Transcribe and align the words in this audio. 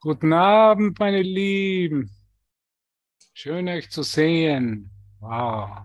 Guten 0.00 0.32
Abend, 0.32 0.96
meine 1.00 1.22
Lieben. 1.22 2.08
Schön 3.34 3.68
euch 3.68 3.90
zu 3.90 4.04
sehen. 4.04 4.92
Wow. 5.18 5.80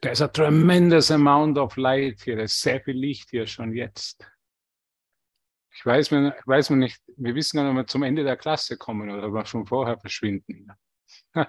There's 0.00 0.22
a 0.22 0.28
tremendous 0.28 1.10
amount 1.10 1.58
of 1.58 1.76
light 1.76 2.20
hier. 2.22 2.38
Es 2.38 2.52
ist 2.52 2.62
sehr 2.62 2.80
viel 2.80 2.96
Licht 2.96 3.30
hier 3.30 3.44
schon 3.48 3.72
jetzt. 3.72 4.24
Ich 5.74 5.84
weiß, 5.84 6.12
weiß 6.12 6.70
mir 6.70 6.76
nicht, 6.76 7.02
wir 7.16 7.34
wissen 7.34 7.56
gar 7.56 7.64
nicht, 7.64 7.72
ob 7.72 7.78
wir 7.78 7.88
zum 7.88 8.04
Ende 8.04 8.22
der 8.22 8.36
Klasse 8.36 8.76
kommen 8.76 9.10
oder 9.10 9.26
ob 9.26 9.34
wir 9.34 9.46
schon 9.46 9.66
vorher 9.66 9.98
verschwinden. 9.98 10.68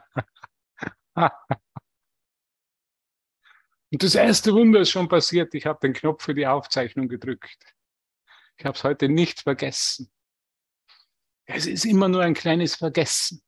Und 3.91 4.01
das 4.01 4.15
erste 4.15 4.55
Wunder 4.55 4.79
ist 4.79 4.89
schon 4.89 5.07
passiert. 5.07 5.53
Ich 5.53 5.67
habe 5.67 5.77
den 5.83 5.93
Knopf 5.93 6.23
für 6.23 6.33
die 6.33 6.47
Aufzeichnung 6.47 7.07
gedrückt. 7.07 7.76
Ich 8.57 8.65
habe 8.65 8.75
es 8.75 8.83
heute 8.83 9.07
nicht 9.07 9.41
vergessen. 9.41 10.11
Es 11.45 11.65
ist 11.65 11.86
immer 11.86 12.09
nur 12.09 12.23
ein 12.23 12.33
kleines 12.33 12.75
Vergessen. 12.75 13.41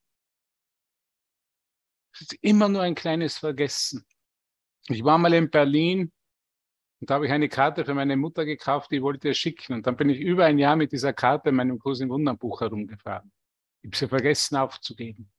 Es 2.14 2.22
ist 2.22 2.34
immer 2.42 2.70
nur 2.70 2.82
ein 2.82 2.96
kleines 2.96 3.38
Vergessen. 3.38 4.06
Ich 4.88 5.04
war 5.04 5.18
mal 5.18 5.34
in 5.34 5.50
Berlin 5.50 6.12
und 7.00 7.10
da 7.10 7.16
habe 7.16 7.26
ich 7.26 7.32
eine 7.32 7.50
Karte 7.50 7.86
für 7.86 7.94
meine 7.94 8.18
Mutter 8.18 8.46
gekauft, 8.46 8.92
die 8.92 9.02
wollte 9.02 9.30
er 9.30 9.34
schicken. 9.34 9.74
Und 9.74 9.88
dann 9.88 9.96
bin 9.96 10.10
ich 10.10 10.20
über 10.20 10.46
ein 10.46 10.58
Jahr 10.58 10.76
mit 10.76 10.92
dieser 10.92 11.14
Karte 11.14 11.50
in 11.50 11.56
meinem 11.56 11.80
Kurs 11.80 12.02
im 12.02 12.10
Wunderbuch 12.10 12.62
herumgefahren. 12.62 13.32
Ich 13.82 13.88
habe 13.88 13.98
sie 13.98 14.08
vergessen 14.08 14.58
aufzugeben. 14.58 15.32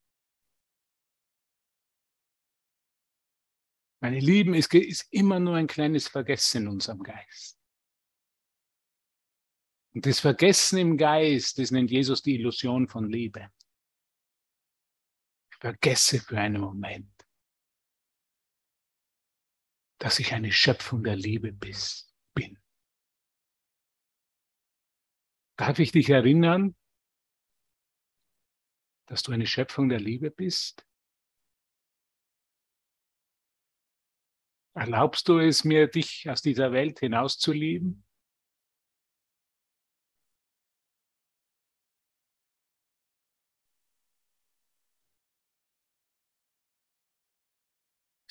Meine 4.02 4.18
Lieben, 4.18 4.54
es 4.54 4.66
ist 4.68 5.06
immer 5.10 5.38
nur 5.38 5.56
ein 5.56 5.66
kleines 5.66 6.08
Vergessen 6.08 6.62
in 6.62 6.68
unserem 6.68 7.02
Geist. 7.02 7.59
Und 9.92 10.06
das 10.06 10.20
Vergessen 10.20 10.78
im 10.78 10.96
Geist, 10.96 11.58
das 11.58 11.70
nennt 11.70 11.90
Jesus 11.90 12.22
die 12.22 12.36
Illusion 12.36 12.86
von 12.86 13.10
Liebe. 13.10 13.50
Ich 15.52 15.58
vergesse 15.58 16.20
für 16.20 16.38
einen 16.38 16.60
Moment, 16.60 17.12
dass 19.98 20.18
ich 20.18 20.32
eine 20.32 20.52
Schöpfung 20.52 21.02
der 21.02 21.16
Liebe 21.16 21.52
bin. 21.52 22.58
Darf 25.56 25.78
ich 25.78 25.92
dich 25.92 26.08
erinnern, 26.08 26.74
dass 29.06 29.22
du 29.22 29.32
eine 29.32 29.46
Schöpfung 29.46 29.90
der 29.90 30.00
Liebe 30.00 30.30
bist? 30.30 30.86
Erlaubst 34.72 35.28
du 35.28 35.38
es 35.38 35.64
mir, 35.64 35.88
dich 35.88 36.30
aus 36.30 36.40
dieser 36.40 36.72
Welt 36.72 37.00
hinauszulieben? 37.00 38.06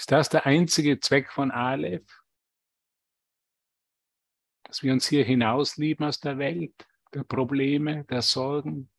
Ist 0.09 0.13
das 0.13 0.29
der 0.29 0.47
einzige 0.47 0.99
Zweck 0.99 1.31
von 1.31 1.51
Aleph? 1.51 2.23
Dass 4.63 4.81
wir 4.81 4.91
uns 4.91 5.07
hier 5.07 5.23
hinauslieben 5.23 6.03
aus 6.03 6.19
der 6.19 6.39
Welt, 6.39 6.89
der 7.13 7.23
Probleme, 7.23 8.05
der 8.05 8.23
Sorgen, 8.23 8.91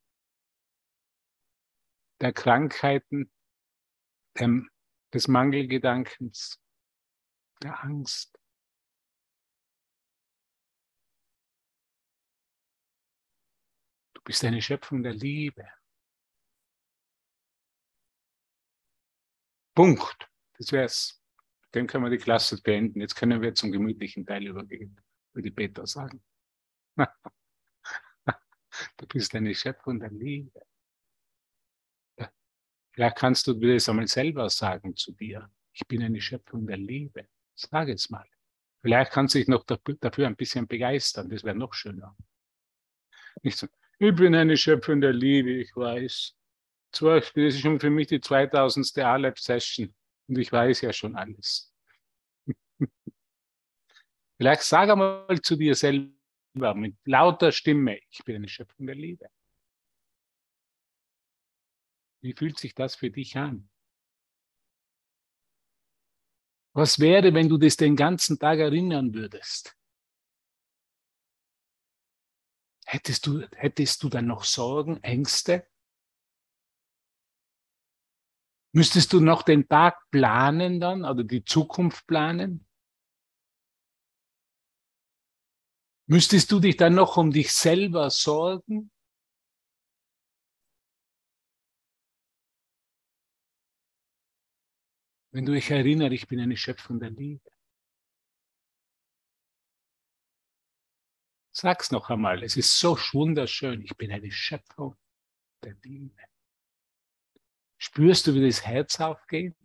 der 2.21 2.31
Krankheiten, 2.31 3.29
der, 4.39 4.63
des 5.13 5.27
Mangelgedankens, 5.27 6.61
der 7.61 7.83
Angst. 7.83 8.39
Du 14.13 14.21
bist 14.23 14.45
eine 14.45 14.61
Schöpfung 14.61 15.03
der 15.03 15.13
Liebe. 15.13 15.67
Punkt. 19.75 20.30
Das 20.61 20.71
wäre 20.71 20.85
es. 20.85 21.21
Dem 21.73 21.87
können 21.87 22.03
wir 22.03 22.11
die 22.11 22.19
Klasse 22.19 22.61
beenden. 22.61 23.01
Jetzt 23.01 23.15
können 23.15 23.41
wir 23.41 23.55
zum 23.55 23.71
gemütlichen 23.71 24.27
Teil 24.27 24.45
übergehen, 24.45 24.95
würde 25.33 25.49
Peter 25.49 25.87
sagen. 25.87 26.21
du 26.97 27.07
bist 29.07 29.33
eine 29.33 29.55
Schöpfung 29.55 29.99
der 29.99 30.11
Liebe. 30.11 30.61
Vielleicht 32.91 33.17
kannst 33.17 33.47
du 33.47 33.55
das 33.55 33.89
einmal 33.89 34.07
selber 34.07 34.51
sagen 34.51 34.95
zu 34.95 35.13
dir. 35.13 35.49
Ich 35.73 35.87
bin 35.87 36.03
eine 36.03 36.21
Schöpfung 36.21 36.67
der 36.67 36.77
Liebe. 36.77 37.27
Sag 37.55 37.89
es 37.89 38.11
mal. 38.11 38.29
Vielleicht 38.81 39.13
kannst 39.13 39.33
du 39.33 39.39
dich 39.39 39.47
noch 39.47 39.65
dafür 39.65 40.27
ein 40.27 40.35
bisschen 40.35 40.67
begeistern. 40.67 41.27
Das 41.29 41.43
wäre 41.43 41.55
noch 41.55 41.73
schöner. 41.73 42.15
Nicht 43.41 43.57
so, 43.57 43.65
ich 43.97 44.13
bin 44.13 44.35
eine 44.35 44.57
Schöpfung 44.57 45.01
der 45.01 45.13
Liebe, 45.13 45.53
ich 45.53 45.75
weiß. 45.75 46.35
Zum 46.91 47.07
Beispiel, 47.07 47.45
das 47.45 47.55
ist 47.55 47.61
schon 47.61 47.79
für 47.79 47.89
mich 47.89 48.05
die 48.07 48.21
2000. 48.21 48.99
Alep-Session. 48.99 49.95
Und 50.31 50.37
ich 50.37 50.49
weiß 50.49 50.79
ja 50.79 50.93
schon 50.93 51.17
alles. 51.17 51.75
Vielleicht 54.37 54.61
sag 54.61 54.89
einmal 54.89 55.41
zu 55.41 55.57
dir 55.57 55.75
selber 55.75 56.73
mit 56.73 56.95
lauter 57.03 57.51
Stimme, 57.51 57.99
ich 58.09 58.23
bin 58.23 58.37
eine 58.37 58.47
Schöpfung 58.47 58.85
der 58.85 58.95
Liebe. 58.95 59.27
Wie 62.21 62.31
fühlt 62.33 62.59
sich 62.59 62.73
das 62.73 62.95
für 62.95 63.11
dich 63.11 63.35
an? 63.35 63.69
Was 66.71 66.99
wäre, 66.99 67.33
wenn 67.33 67.49
du 67.49 67.57
das 67.57 67.75
den 67.75 67.97
ganzen 67.97 68.39
Tag 68.39 68.59
erinnern 68.59 69.13
würdest? 69.13 69.75
Hättest 72.85 73.27
du, 73.27 73.41
hättest 73.57 74.01
du 74.01 74.07
dann 74.07 74.27
noch 74.27 74.45
Sorgen, 74.45 75.03
Ängste? 75.03 75.67
Müsstest 78.73 79.11
du 79.11 79.19
noch 79.19 79.43
den 79.43 79.67
Tag 79.67 80.09
planen 80.11 80.79
dann 80.79 81.03
oder 81.03 81.23
die 81.23 81.43
Zukunft 81.43 82.07
planen? 82.07 82.65
Müsstest 86.07 86.51
du 86.51 86.59
dich 86.59 86.77
dann 86.77 86.95
noch 86.95 87.17
um 87.17 87.31
dich 87.31 87.51
selber 87.51 88.09
sorgen? 88.09 88.91
Wenn 95.33 95.45
du 95.45 95.53
dich 95.53 95.69
erinnerst, 95.71 96.13
ich 96.13 96.27
bin 96.27 96.39
eine 96.41 96.57
Schöpfung 96.57 96.99
der 96.99 97.11
Liebe. 97.11 97.49
Sag's 101.53 101.91
noch 101.91 102.09
einmal, 102.09 102.43
es 102.43 102.57
ist 102.57 102.79
so 102.79 102.97
wunderschön, 103.13 103.81
ich 103.81 103.95
bin 103.95 104.11
eine 104.11 104.31
Schöpfung 104.31 104.95
der 105.63 105.75
Liebe. 105.83 106.30
Spürst 107.83 108.27
du, 108.27 108.35
wie 108.35 108.45
das 108.45 108.63
Herz 108.63 108.99
aufgeht? 108.99 109.55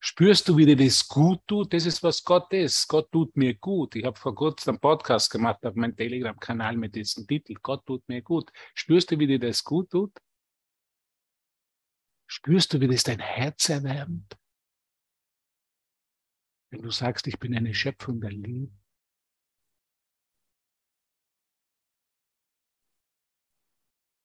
Spürst 0.00 0.48
du, 0.48 0.56
wie 0.56 0.64
dir 0.64 0.76
das 0.76 1.06
gut 1.06 1.46
tut? 1.46 1.74
Das 1.74 1.84
ist, 1.84 2.02
was 2.02 2.24
Gott 2.24 2.50
ist. 2.54 2.88
Gott 2.88 3.12
tut 3.12 3.36
mir 3.36 3.54
gut. 3.54 3.94
Ich 3.94 4.06
habe 4.06 4.18
vor 4.18 4.34
kurzem 4.34 4.70
einen 4.70 4.80
Podcast 4.80 5.30
gemacht 5.30 5.66
auf 5.66 5.74
meinem 5.74 5.94
Telegram-Kanal 5.94 6.78
mit 6.78 6.94
diesem 6.94 7.26
Titel. 7.26 7.54
Gott 7.62 7.84
tut 7.84 8.08
mir 8.08 8.22
gut. 8.22 8.50
Spürst 8.74 9.10
du, 9.10 9.18
wie 9.18 9.26
dir 9.26 9.38
das 9.38 9.62
gut 9.62 9.90
tut? 9.90 10.18
Spürst 12.26 12.72
du, 12.72 12.80
wie 12.80 12.88
das 12.88 13.02
dein 13.02 13.20
Herz 13.20 13.68
erwärmt? 13.68 14.34
Wenn 16.70 16.80
du 16.80 16.90
sagst, 16.90 17.26
ich 17.26 17.38
bin 17.38 17.54
eine 17.54 17.74
Schöpfung 17.74 18.18
der 18.18 18.30
Liebe. 18.30 18.72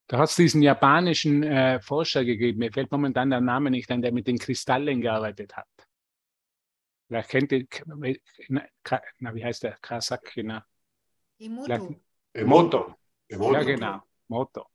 Da 0.08 0.18
hat 0.18 0.30
es 0.30 0.36
diesen 0.36 0.62
japanischen 0.62 1.42
äh, 1.42 1.80
Forscher 1.80 2.24
gegeben, 2.24 2.60
mir 2.60 2.72
fällt 2.72 2.90
momentan 2.90 3.28
der 3.28 3.42
Name 3.42 3.70
nicht 3.70 3.90
ein, 3.90 4.00
der 4.00 4.10
mit 4.10 4.26
den 4.26 4.38
Kristallen 4.38 5.02
gearbeitet 5.02 5.54
hat. 5.54 5.68
Vielleicht 7.06 7.28
kennt 7.28 7.52
ihr, 7.52 7.66
na, 8.48 9.34
wie 9.34 9.44
heißt 9.44 9.62
der? 9.62 9.72
Kasaki, 9.80 10.42
na? 10.42 10.64
Emoto. 11.38 11.94
Emoto. 12.32 12.94
Ja, 13.28 13.62
genau. 13.62 14.02
Moto. 14.28 14.66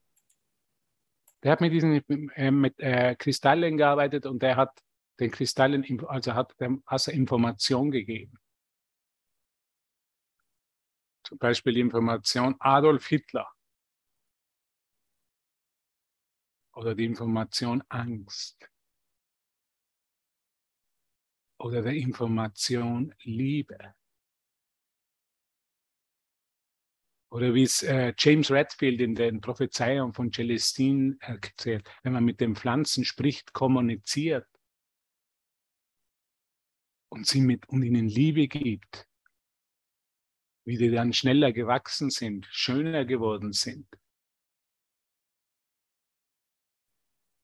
Der 1.41 1.51
hat 1.51 1.61
mit 1.61 1.73
diesen 1.73 1.93
äh, 2.35 2.51
mit, 2.51 2.79
äh, 2.79 3.15
Kristallen 3.15 3.77
gearbeitet 3.77 4.25
und 4.25 4.41
der 4.41 4.55
hat 4.55 4.79
den 5.19 5.31
Kristallen, 5.31 5.83
also 6.07 6.33
hat 6.33 6.59
dem 6.59 6.83
Wasser 6.85 7.11
Information 7.11 7.91
gegeben. 7.91 8.37
Zum 11.23 11.37
Beispiel 11.37 11.73
die 11.73 11.81
Information 11.81 12.55
Adolf 12.59 13.07
Hitler. 13.07 13.51
Oder 16.73 16.95
die 16.95 17.05
Information 17.05 17.83
Angst 17.89 18.69
oder 21.63 21.81
der 21.81 21.93
Information 21.93 23.15
Liebe. 23.23 23.95
Oder 27.31 27.53
wie 27.55 27.63
es 27.63 27.81
äh, 27.81 28.13
James 28.17 28.51
Redfield 28.51 29.01
in 29.01 29.15
den 29.15 29.41
Prophezeiungen 29.41 30.13
von 30.13 30.31
Celestine 30.31 31.17
erzählt, 31.19 31.89
wenn 32.03 32.13
man 32.13 32.25
mit 32.25 32.41
den 32.41 32.55
Pflanzen 32.55 33.05
spricht, 33.05 33.53
kommuniziert 33.53 34.47
und, 37.09 37.25
sie 37.25 37.41
mit, 37.41 37.67
und 37.69 37.81
ihnen 37.81 38.07
Liebe 38.07 38.47
gibt, 38.47 39.07
wie 40.65 40.77
die 40.77 40.91
dann 40.91 41.13
schneller 41.13 41.53
gewachsen 41.53 42.09
sind, 42.09 42.45
schöner 42.51 43.05
geworden 43.05 43.51
sind. 43.51 43.87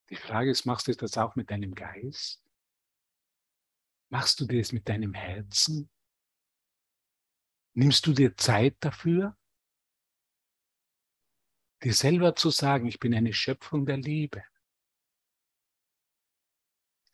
Die 0.09 0.15
Frage 0.15 0.50
ist, 0.50 0.65
machst 0.65 0.88
du 0.88 0.94
das 0.94 1.17
auch 1.17 1.35
mit 1.35 1.51
deinem 1.51 1.75
Geist? 1.75 2.44
Machst 4.09 4.39
du 4.39 4.45
das 4.45 4.71
mit 4.71 4.89
deinem 4.89 5.13
Herzen? 5.13 5.89
Nimmst 7.75 8.07
du 8.07 8.13
dir 8.13 8.35
Zeit 8.35 8.75
dafür? 8.79 9.38
Dir 11.83 11.94
selber 11.94 12.35
zu 12.35 12.50
sagen, 12.50 12.88
ich 12.88 13.00
bin 13.00 13.13
eine 13.13 13.33
Schöpfung 13.33 13.85
der 13.85 13.97
Liebe. 13.97 14.44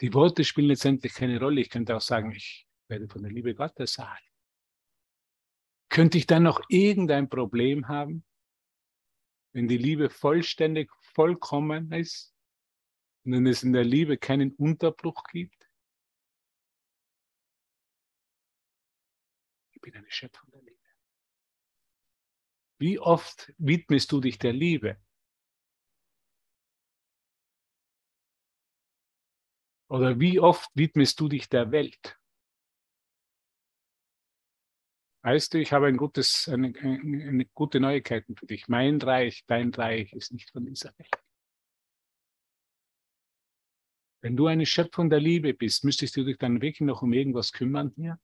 Die 0.01 0.13
Worte 0.13 0.43
spielen 0.43 0.69
letztendlich 0.69 1.13
keine 1.13 1.39
Rolle. 1.39 1.61
Ich 1.61 1.69
könnte 1.69 1.95
auch 1.95 2.01
sagen, 2.01 2.31
ich 2.31 2.67
werde 2.87 3.07
von 3.07 3.21
der 3.21 3.31
Liebe 3.31 3.53
Gottes 3.53 3.97
erhalten. 3.97 4.25
Könnte 5.89 6.17
ich 6.17 6.27
dann 6.27 6.43
noch 6.43 6.61
irgendein 6.69 7.29
Problem 7.29 7.87
haben, 7.87 8.25
wenn 9.53 9.67
die 9.67 9.77
Liebe 9.77 10.09
vollständig, 10.09 10.91
vollkommen 11.13 11.91
ist 11.91 12.34
und 13.25 13.31
wenn 13.33 13.47
es 13.47 13.63
in 13.63 13.73
der 13.73 13.83
Liebe 13.83 14.17
keinen 14.17 14.53
Unterbruch 14.53 15.23
gibt? 15.31 15.67
Ich 19.71 19.81
bin 19.81 19.95
eine 19.95 20.09
Schöpfung 20.11 20.49
der 20.51 20.61
Liebe. 20.61 20.75
Wie 22.77 22.99
oft 22.99 23.53
widmest 23.57 24.11
du 24.11 24.19
dich 24.19 24.37
der 24.37 24.53
Liebe? 24.53 25.01
Oder 29.89 30.19
wie 30.19 30.39
oft 30.39 30.69
widmest 30.75 31.19
du 31.19 31.27
dich 31.27 31.49
der 31.49 31.71
Welt? 31.71 32.19
Weißt 35.23 35.53
du, 35.53 35.59
ich 35.59 35.73
habe 35.73 35.87
ein 35.87 35.97
gutes, 35.97 36.47
eine, 36.47 36.73
eine, 36.77 37.27
eine 37.27 37.45
gute 37.45 37.79
Neuigkeiten 37.79 38.35
für 38.35 38.45
dich. 38.45 38.67
Mein 38.67 39.01
Reich, 39.01 39.43
dein 39.47 39.73
Reich 39.73 40.13
ist 40.13 40.31
nicht 40.31 40.51
von 40.51 40.65
dieser 40.65 40.95
Welt. 40.99 41.24
Wenn 44.25 44.35
du 44.35 44.47
eine 44.47 44.65
Schöpfung 44.65 45.11
der 45.11 45.19
Liebe 45.19 45.53
bist, 45.53 45.83
müsstest 45.83 46.17
du 46.17 46.23
dich 46.23 46.39
dann 46.39 46.59
wirklich 46.59 46.81
noch 46.81 47.03
um 47.03 47.13
irgendwas 47.13 47.51
kümmern 47.51 47.93
hier? 47.95 48.19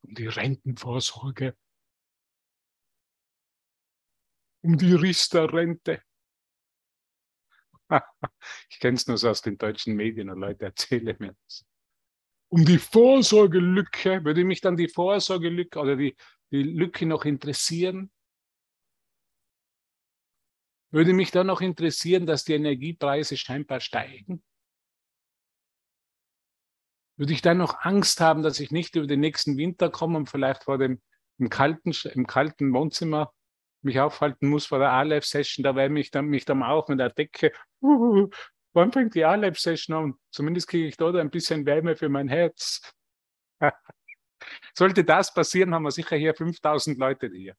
Um 0.00 0.14
die 0.14 0.26
Rentenvorsorge? 0.26 1.54
Um 4.62 4.78
die 4.78 4.94
Riester-Rente? 4.94 6.00
ich 8.70 8.80
kenne 8.80 8.96
es 8.96 9.06
nur 9.06 9.18
so 9.18 9.28
aus 9.28 9.42
den 9.42 9.58
deutschen 9.58 9.94
Medien 9.94 10.30
und 10.30 10.40
Leute 10.40 10.64
erzählen 10.64 11.14
mir 11.18 11.36
das. 11.44 11.66
Um 12.50 12.64
die 12.64 12.78
Vorsorgelücke, 12.78 14.24
würde 14.24 14.44
mich 14.44 14.62
dann 14.62 14.78
die 14.78 14.88
Vorsorgelücke 14.88 15.78
oder 15.78 15.94
die, 15.94 16.16
die 16.50 16.62
Lücke 16.62 17.04
noch 17.04 17.26
interessieren? 17.26 18.10
Würde 20.90 21.12
mich 21.12 21.30
dann 21.30 21.46
noch 21.46 21.60
interessieren, 21.60 22.26
dass 22.26 22.44
die 22.44 22.54
Energiepreise 22.54 23.36
scheinbar 23.36 23.80
steigen? 23.80 24.42
Würde 27.16 27.32
ich 27.32 27.42
dann 27.42 27.58
noch 27.58 27.80
Angst 27.80 28.20
haben, 28.20 28.42
dass 28.42 28.60
ich 28.60 28.70
nicht 28.70 28.94
über 28.96 29.06
den 29.06 29.20
nächsten 29.20 29.56
Winter 29.56 29.90
komme 29.90 30.16
und 30.18 30.30
vielleicht 30.30 30.64
vor 30.64 30.78
dem 30.78 31.00
im 31.38 31.50
kalten, 31.50 31.92
im 32.14 32.26
kalten 32.26 32.72
Wohnzimmer 32.72 33.32
mich 33.82 34.00
aufhalten 34.00 34.48
muss 34.48 34.66
vor 34.66 34.78
der 34.78 34.90
A-Live-Session, 34.90 35.62
da 35.62 35.76
wärme 35.76 36.00
ich 36.00 36.10
dann, 36.10 36.26
mich 36.26 36.44
dann 36.44 36.62
auch 36.62 36.88
mit 36.88 36.98
der 36.98 37.10
Decke. 37.10 37.52
Uh, 37.80 38.28
wann 38.72 38.92
fängt 38.92 39.14
die 39.14 39.24
A-Live-Session 39.24 39.96
an? 39.96 40.14
Zumindest 40.30 40.68
kriege 40.68 40.88
ich 40.88 40.96
dort 40.96 41.16
ein 41.16 41.30
bisschen 41.30 41.64
Wärme 41.64 41.96
für 41.96 42.08
mein 42.08 42.28
Herz. 42.28 42.92
Sollte 44.74 45.04
das 45.04 45.32
passieren, 45.32 45.74
haben 45.74 45.84
wir 45.84 45.90
sicher 45.90 46.16
hier 46.16 46.34
5000 46.34 46.98
Leute 46.98 47.28
hier. 47.28 47.54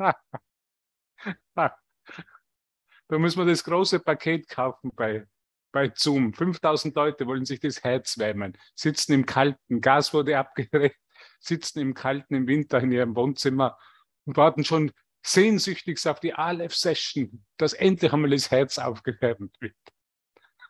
da 1.54 3.18
muss 3.18 3.36
man 3.36 3.48
das 3.48 3.64
große 3.64 4.00
Paket 4.00 4.48
kaufen 4.48 4.90
bei, 4.94 5.26
bei 5.72 5.92
Zoom. 5.94 6.32
5000 6.32 6.94
Leute 6.94 7.26
wollen 7.26 7.44
sich 7.44 7.60
das 7.60 7.82
Herz 7.82 8.18
wärmen, 8.18 8.56
sitzen 8.74 9.12
im 9.12 9.26
Kalten, 9.26 9.80
Gas 9.80 10.14
wurde 10.14 10.38
abgedreht, 10.38 10.96
sitzen 11.40 11.80
im 11.80 11.94
Kalten 11.94 12.34
im 12.34 12.46
Winter 12.46 12.80
in 12.80 12.92
ihrem 12.92 13.16
Wohnzimmer 13.16 13.78
und 14.24 14.36
warten 14.36 14.64
schon 14.64 14.92
sehnsüchtigst 15.22 16.06
auf 16.06 16.20
die 16.20 16.34
Aleph-Session, 16.34 17.44
dass 17.56 17.72
endlich 17.72 18.12
einmal 18.12 18.30
das 18.30 18.50
Herz 18.50 18.78
aufgewärmt 18.78 19.54
wird. 19.60 19.76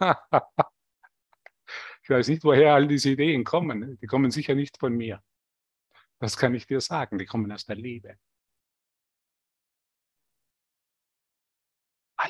ich 2.02 2.10
weiß 2.10 2.28
nicht, 2.28 2.42
woher 2.42 2.74
all 2.74 2.88
diese 2.88 3.10
Ideen 3.10 3.44
kommen. 3.44 3.98
Die 4.00 4.06
kommen 4.06 4.30
sicher 4.30 4.54
nicht 4.54 4.78
von 4.78 4.96
mir. 4.96 5.22
Das 6.18 6.36
kann 6.36 6.54
ich 6.54 6.66
dir 6.66 6.80
sagen. 6.80 7.18
Die 7.18 7.26
kommen 7.26 7.52
aus 7.52 7.64
der 7.64 7.76
Liebe. 7.76 8.16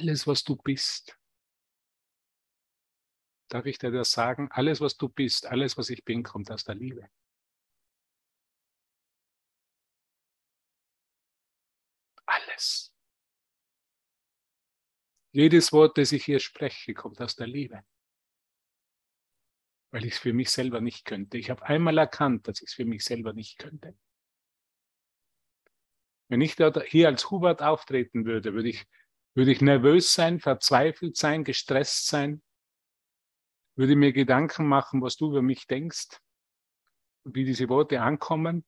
Alles, 0.00 0.26
was 0.26 0.42
du 0.44 0.56
bist, 0.56 1.18
darf 3.48 3.66
ich 3.66 3.78
dir 3.78 3.90
das 3.90 4.12
sagen? 4.12 4.48
Alles, 4.50 4.80
was 4.80 4.96
du 4.96 5.08
bist, 5.08 5.44
alles, 5.46 5.76
was 5.76 5.90
ich 5.90 6.04
bin, 6.04 6.22
kommt 6.22 6.50
aus 6.50 6.64
der 6.64 6.74
Liebe. 6.74 7.10
alles. 12.30 12.94
Jedes 15.32 15.72
Wort, 15.72 15.98
das 15.98 16.12
ich 16.12 16.24
hier 16.24 16.40
spreche, 16.40 16.94
kommt 16.94 17.20
aus 17.20 17.36
der 17.36 17.46
Liebe. 17.46 17.84
Weil 19.92 20.04
ich 20.04 20.14
es 20.14 20.18
für 20.18 20.32
mich 20.32 20.50
selber 20.50 20.80
nicht 20.80 21.04
könnte. 21.04 21.38
Ich 21.38 21.50
habe 21.50 21.64
einmal 21.64 21.98
erkannt, 21.98 22.46
dass 22.48 22.60
ich 22.60 22.68
es 22.68 22.74
für 22.74 22.84
mich 22.84 23.04
selber 23.04 23.32
nicht 23.32 23.58
könnte. 23.58 23.96
Wenn 26.28 26.40
ich 26.40 26.56
hier 26.86 27.08
als 27.08 27.30
Hubert 27.30 27.60
auftreten 27.60 28.24
würde, 28.24 28.54
würde 28.54 28.68
ich, 28.68 28.86
würde 29.34 29.52
ich 29.52 29.60
nervös 29.60 30.12
sein, 30.12 30.40
verzweifelt 30.40 31.16
sein, 31.16 31.44
gestresst 31.44 32.06
sein, 32.06 32.42
würde 33.76 33.96
mir 33.96 34.12
Gedanken 34.12 34.66
machen, 34.66 35.00
was 35.02 35.16
du 35.16 35.30
über 35.30 35.42
mich 35.42 35.66
denkst, 35.66 36.20
wie 37.24 37.44
diese 37.44 37.68
Worte 37.68 38.00
ankommen 38.00 38.64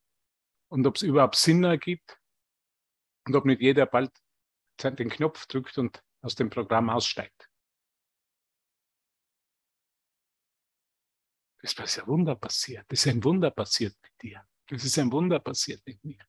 und 0.68 0.86
ob 0.86 0.96
es 0.96 1.02
überhaupt 1.02 1.36
Sinn 1.36 1.64
ergibt 1.64 2.18
und 3.26 3.34
ob 3.36 3.44
nicht 3.44 3.60
jeder 3.60 3.86
bald 3.86 4.10
den 4.82 5.10
Knopf 5.10 5.46
drückt 5.46 5.78
und 5.78 6.02
aus 6.22 6.34
dem 6.34 6.50
Programm 6.50 6.90
aussteigt. 6.90 7.48
Das 11.60 11.74
ist 11.74 12.00
ein 12.00 12.06
Wunder 12.08 12.34
passiert. 12.34 12.84
Das 12.88 13.06
ist 13.06 13.12
ein 13.12 13.22
Wunder 13.22 13.50
passiert 13.52 13.94
mit 14.02 14.12
dir. 14.20 14.44
Das 14.66 14.84
ist 14.84 14.98
ein 14.98 15.12
Wunder 15.12 15.38
passiert 15.38 15.80
mit 15.86 16.02
mir. 16.02 16.26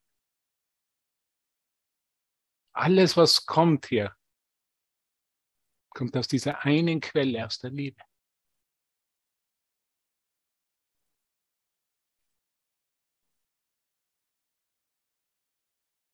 Alles, 2.74 3.18
was 3.18 3.46
kommt 3.46 3.88
hier, 3.88 4.16
kommt 5.94 6.16
aus 6.18 6.28
dieser 6.28 6.64
einen 6.64 7.00
Quelle, 7.00 7.46
aus 7.46 7.60
der 7.60 7.72
Liebe. 7.72 8.02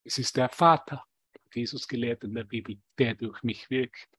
Es 0.04 0.18
ist 0.18 0.38
der 0.38 0.50
Vater, 0.50 1.06
Jesus 1.54 1.88
gelehrt 1.88 2.24
in 2.24 2.34
der 2.34 2.44
Bibel, 2.44 2.82
der 2.98 3.16
durch 3.16 3.44
mich 3.44 3.70
wirkt. 3.70 4.10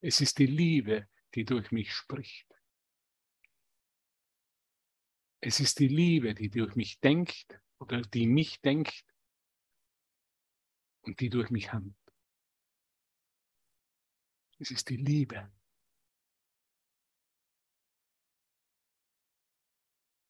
Es 0.00 0.20
ist 0.20 0.38
die 0.38 0.46
Liebe, 0.46 1.08
die 1.34 1.44
durch 1.44 1.70
mich 1.70 1.92
spricht. 1.92 2.48
Es 5.40 5.60
ist 5.60 5.78
die 5.80 5.88
Liebe, 5.88 6.34
die 6.34 6.50
durch 6.50 6.76
mich 6.76 7.00
denkt 7.00 7.60
oder 7.78 8.00
die 8.00 8.26
mich 8.26 8.60
denkt 8.60 9.04
und 11.02 11.20
die 11.20 11.28
durch 11.28 11.50
mich 11.50 11.72
handelt. 11.72 12.01
Es 14.62 14.70
ist 14.70 14.90
die 14.90 14.96
Liebe. 14.96 15.50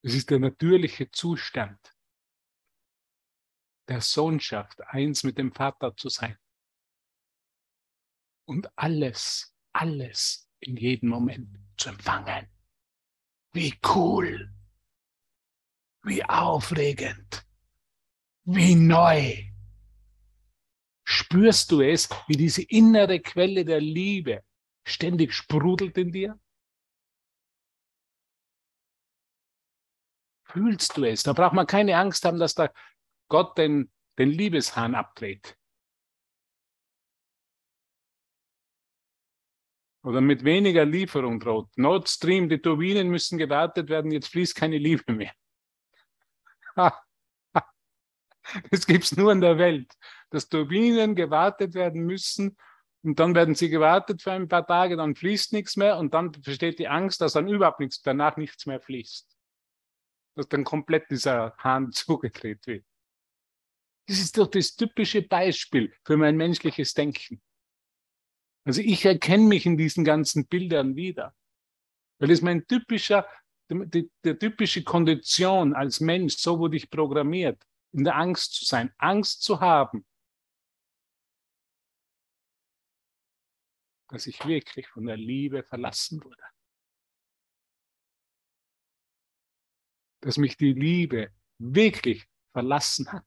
Es 0.00 0.14
ist 0.14 0.30
der 0.30 0.38
natürliche 0.38 1.10
Zustand 1.10 1.94
der 3.88 4.00
Sohnschaft, 4.00 4.80
eins 4.86 5.22
mit 5.22 5.36
dem 5.36 5.52
Vater 5.52 5.94
zu 5.98 6.08
sein. 6.08 6.38
Und 8.46 8.70
alles, 8.74 9.54
alles 9.74 10.48
in 10.60 10.78
jedem 10.78 11.10
Moment 11.10 11.58
zu 11.76 11.90
empfangen. 11.90 12.48
Wie 13.52 13.78
cool, 13.94 14.50
wie 16.04 16.24
aufregend, 16.24 17.46
wie 18.44 18.76
neu. 18.76 19.51
Spürst 21.12 21.70
du 21.70 21.82
es, 21.82 22.08
wie 22.26 22.38
diese 22.38 22.62
innere 22.62 23.20
Quelle 23.20 23.66
der 23.66 23.82
Liebe 23.82 24.42
ständig 24.86 25.34
sprudelt 25.34 25.98
in 25.98 26.10
dir? 26.10 26.40
Fühlst 30.44 30.96
du 30.96 31.04
es? 31.04 31.22
Da 31.22 31.34
braucht 31.34 31.52
man 31.52 31.66
keine 31.66 31.98
Angst 31.98 32.24
haben, 32.24 32.38
dass 32.38 32.54
da 32.54 32.72
Gott 33.28 33.58
den, 33.58 33.92
den 34.18 34.30
Liebeshahn 34.30 34.94
abdreht. 34.94 35.58
Oder 40.04 40.22
mit 40.22 40.44
weniger 40.44 40.86
Lieferung 40.86 41.38
droht. 41.40 41.68
Nord 41.76 42.08
Stream, 42.08 42.48
die 42.48 42.62
Turbinen 42.62 43.10
müssen 43.10 43.36
gewartet 43.36 43.90
werden, 43.90 44.12
jetzt 44.12 44.28
fließt 44.28 44.54
keine 44.56 44.78
Liebe 44.78 45.12
mehr. 45.12 45.34
Das 48.72 48.86
gibt 48.86 49.04
es 49.04 49.16
nur 49.16 49.30
in 49.30 49.40
der 49.40 49.56
Welt, 49.56 49.96
dass 50.32 50.48
Turbinen 50.48 51.14
gewartet 51.14 51.74
werden 51.74 52.02
müssen 52.02 52.56
und 53.02 53.18
dann 53.18 53.34
werden 53.34 53.54
sie 53.54 53.68
gewartet 53.68 54.22
für 54.22 54.32
ein 54.32 54.48
paar 54.48 54.66
Tage, 54.66 54.96
dann 54.96 55.16
fließt 55.16 55.52
nichts 55.52 55.76
mehr 55.76 55.98
und 55.98 56.14
dann 56.14 56.30
besteht 56.32 56.78
die 56.78 56.88
Angst, 56.88 57.20
dass 57.20 57.32
dann 57.32 57.48
überhaupt 57.48 57.80
nichts, 57.80 58.00
danach 58.00 58.36
nichts 58.36 58.66
mehr 58.66 58.80
fließt. 58.80 59.36
Dass 60.36 60.48
dann 60.48 60.64
komplett 60.64 61.10
dieser 61.10 61.56
Hahn 61.58 61.90
zugedreht 61.92 62.66
wird. 62.66 62.84
Das 64.06 64.18
ist 64.18 64.36
doch 64.38 64.48
das 64.48 64.74
typische 64.74 65.22
Beispiel 65.22 65.92
für 66.04 66.16
mein 66.16 66.36
menschliches 66.36 66.94
Denken. 66.94 67.40
Also 68.64 68.80
ich 68.80 69.04
erkenne 69.04 69.44
mich 69.44 69.66
in 69.66 69.76
diesen 69.76 70.04
ganzen 70.04 70.46
Bildern 70.46 70.94
wieder. 70.94 71.34
Weil 72.18 72.30
es 72.30 72.42
mein 72.42 72.66
typischer, 72.66 73.26
die, 73.68 74.10
der 74.22 74.38
typische 74.38 74.84
Kondition 74.84 75.74
als 75.74 76.00
Mensch, 76.00 76.36
so 76.36 76.58
wurde 76.58 76.76
ich 76.76 76.90
programmiert, 76.90 77.60
in 77.92 78.04
der 78.04 78.16
Angst 78.16 78.54
zu 78.54 78.64
sein, 78.64 78.92
Angst 78.98 79.42
zu 79.42 79.60
haben, 79.60 80.04
dass 84.12 84.26
ich 84.26 84.44
wirklich 84.46 84.86
von 84.88 85.06
der 85.06 85.16
Liebe 85.16 85.62
verlassen 85.62 86.22
wurde. 86.22 86.42
Dass 90.20 90.36
mich 90.36 90.58
die 90.58 90.74
Liebe 90.74 91.32
wirklich 91.58 92.26
verlassen 92.52 93.10
hat. 93.10 93.24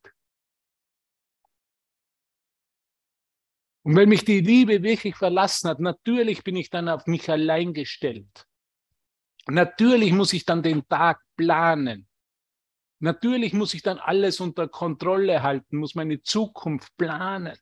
Und 3.82 3.96
wenn 3.96 4.10
mich 4.10 4.26
die 4.26 4.42
Liebe 4.42 4.84
wirklich 4.84 5.16
verlassen 5.16 5.70
hat, 5.70 5.80
natürlich 5.80 6.44
bin 6.44 6.56
ich 6.56 6.70
dann 6.70 6.88
auf 6.88 7.08
mich 7.08 7.32
allein 7.32 7.74
gestellt. 7.74 8.48
Natürlich 9.48 10.12
muss 10.12 10.34
ich 10.34 10.46
dann 10.46 10.62
den 10.62 10.88
Tag 10.88 11.20
planen. 11.36 12.08
Natürlich 13.00 13.54
muss 13.54 13.74
ich 13.74 13.82
dann 13.82 13.98
alles 13.98 14.40
unter 14.40 14.68
Kontrolle 14.68 15.42
halten, 15.42 15.78
muss 15.78 15.96
meine 15.96 16.22
Zukunft 16.22 16.96
planen. 16.96 17.58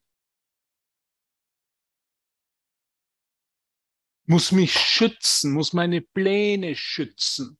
Muss 4.25 4.51
mich 4.51 4.74
schützen, 4.74 5.51
muss 5.53 5.74
meine 5.74 6.01
Pläne 6.01 6.75
schützen. 6.75 7.58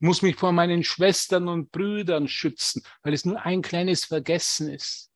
Muss 0.00 0.22
mich 0.22 0.36
vor 0.36 0.52
meinen 0.52 0.82
Schwestern 0.82 1.46
und 1.46 1.70
Brüdern 1.70 2.26
schützen, 2.26 2.82
weil 3.02 3.12
es 3.12 3.24
nur 3.24 3.40
ein 3.42 3.62
kleines 3.62 4.04
Vergessen 4.04 4.70
ist. 4.70 5.10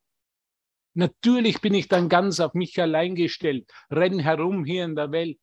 Natürlich 0.93 1.61
bin 1.61 1.75
ich 1.75 1.89
dann 1.89 2.09
ganz 2.09 2.39
auf 2.39 2.55
mich 2.55 2.81
allein 2.81 3.17
gestellt, 3.17 3.73
renn 3.91 4.21
herum 4.21 4.65
hier 4.65 4.85
in 4.85 4.95
der 4.95 5.11
Welt, 5.11 5.41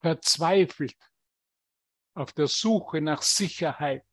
verzweifelt, 0.00 0.96
auf 2.14 2.32
der 2.32 2.46
Suche 2.46 3.02
nach 3.02 3.20
Sicherheit. 3.20 4.04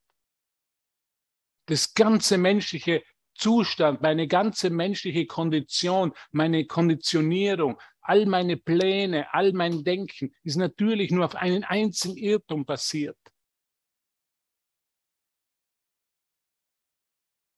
Das 1.67 1.93
ganze 1.93 2.37
menschliche 2.37 3.03
Zustand, 3.37 4.01
meine 4.01 4.27
ganze 4.27 4.69
menschliche 4.69 5.25
Kondition, 5.25 6.13
meine 6.31 6.65
Konditionierung, 6.65 7.79
all 8.01 8.25
meine 8.25 8.57
Pläne, 8.57 9.33
all 9.33 9.53
mein 9.53 9.83
Denken 9.83 10.35
ist 10.43 10.55
natürlich 10.55 11.11
nur 11.11 11.25
auf 11.25 11.35
einen 11.35 11.63
einzigen 11.63 12.17
Irrtum 12.17 12.65
basiert. 12.65 13.17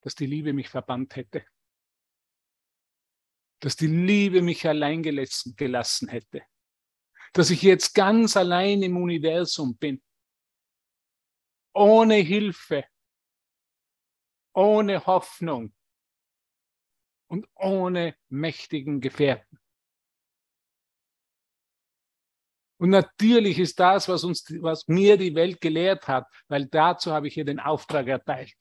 Dass 0.02 0.16
die 0.16 0.26
Liebe 0.26 0.54
mich 0.54 0.70
verbannt 0.70 1.16
hätte. 1.16 1.46
Dass 3.60 3.76
die 3.76 3.88
Liebe 3.88 4.42
mich 4.42 4.68
allein 4.68 5.04
gelassen, 5.04 6.08
hätte, 6.08 6.44
dass 7.34 7.50
ich 7.50 7.62
jetzt 7.62 7.94
ganz 7.94 8.36
allein 8.38 8.82
im 8.82 8.98
Universum 8.98 9.78
bin, 9.78 10.02
ohne 11.74 12.16
Hilfe, 12.16 12.86
ohne 14.60 15.06
Hoffnung 15.06 15.74
und 17.28 17.48
ohne 17.56 18.16
mächtigen 18.28 19.00
Gefährten. 19.00 19.58
Und 22.78 22.90
natürlich 22.90 23.58
ist 23.58 23.80
das, 23.80 24.10
was 24.10 24.26
uns, 24.26 24.46
was 24.62 24.88
mir 24.90 25.16
die 25.16 25.34
Welt 25.34 25.62
gelehrt 25.62 26.10
hat, 26.10 26.28
weil 26.50 26.66
dazu 26.66 27.14
habe 27.14 27.30
ich 27.30 27.38
ihr 27.38 27.46
den 27.46 27.62
Auftrag 27.62 28.08
erteilt, 28.08 28.56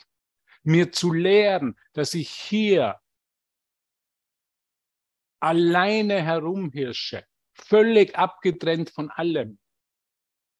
mir 0.63 0.93
zu 0.93 1.13
lehren, 1.13 1.77
dass 1.95 2.15
ich 2.15 2.31
hier 2.31 3.01
alleine 5.41 6.23
herumhirsche, 6.23 7.25
völlig 7.55 8.17
abgetrennt 8.17 8.91
von 8.91 9.11
allem 9.11 9.59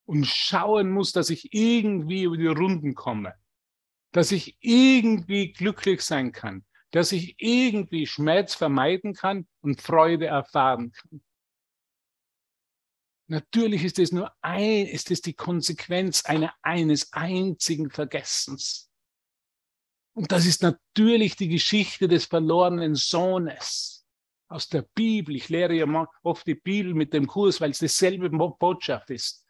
und 0.05 0.25
schauen 0.25 0.91
muss, 0.91 1.13
dass 1.13 1.29
ich 1.29 1.53
irgendwie 1.53 2.23
über 2.23 2.35
die 2.35 2.47
Runden 2.47 2.93
komme, 2.93 3.35
dass 4.11 4.31
ich 4.31 4.57
irgendwie 4.59 5.51
glücklich 5.51 6.01
sein 6.01 6.31
kann, 6.31 6.65
dass 6.91 7.11
ich 7.11 7.35
irgendwie 7.37 8.07
Schmerz 8.07 8.55
vermeiden 8.55 9.13
kann 9.13 9.47
und 9.61 9.81
Freude 9.81 10.27
erfahren 10.27 10.91
kann. 10.91 11.21
Natürlich 13.27 13.83
ist 13.83 13.99
es 13.99 14.11
nur 14.11 14.33
ein, 14.41 14.87
ist 14.87 15.11
es 15.11 15.21
die 15.21 15.35
Konsequenz 15.35 16.25
einer, 16.25 16.53
eines 16.63 17.13
einzigen 17.13 17.91
Vergessens. 17.91 18.89
Und 20.13 20.31
das 20.31 20.47
ist 20.47 20.63
natürlich 20.63 21.35
die 21.35 21.47
Geschichte 21.47 22.07
des 22.07 22.25
verlorenen 22.25 22.95
Sohnes 22.95 24.05
aus 24.49 24.67
der 24.67 24.81
Bibel. 24.95 25.35
Ich 25.35 25.47
lehre 25.49 25.73
ja 25.75 26.07
oft 26.23 26.45
die 26.47 26.55
Bibel 26.55 26.95
mit 26.95 27.13
dem 27.13 27.27
Kurs, 27.27 27.61
weil 27.61 27.71
es 27.71 27.79
dieselbe 27.79 28.29
Botschaft 28.29 29.11
ist. 29.11 29.45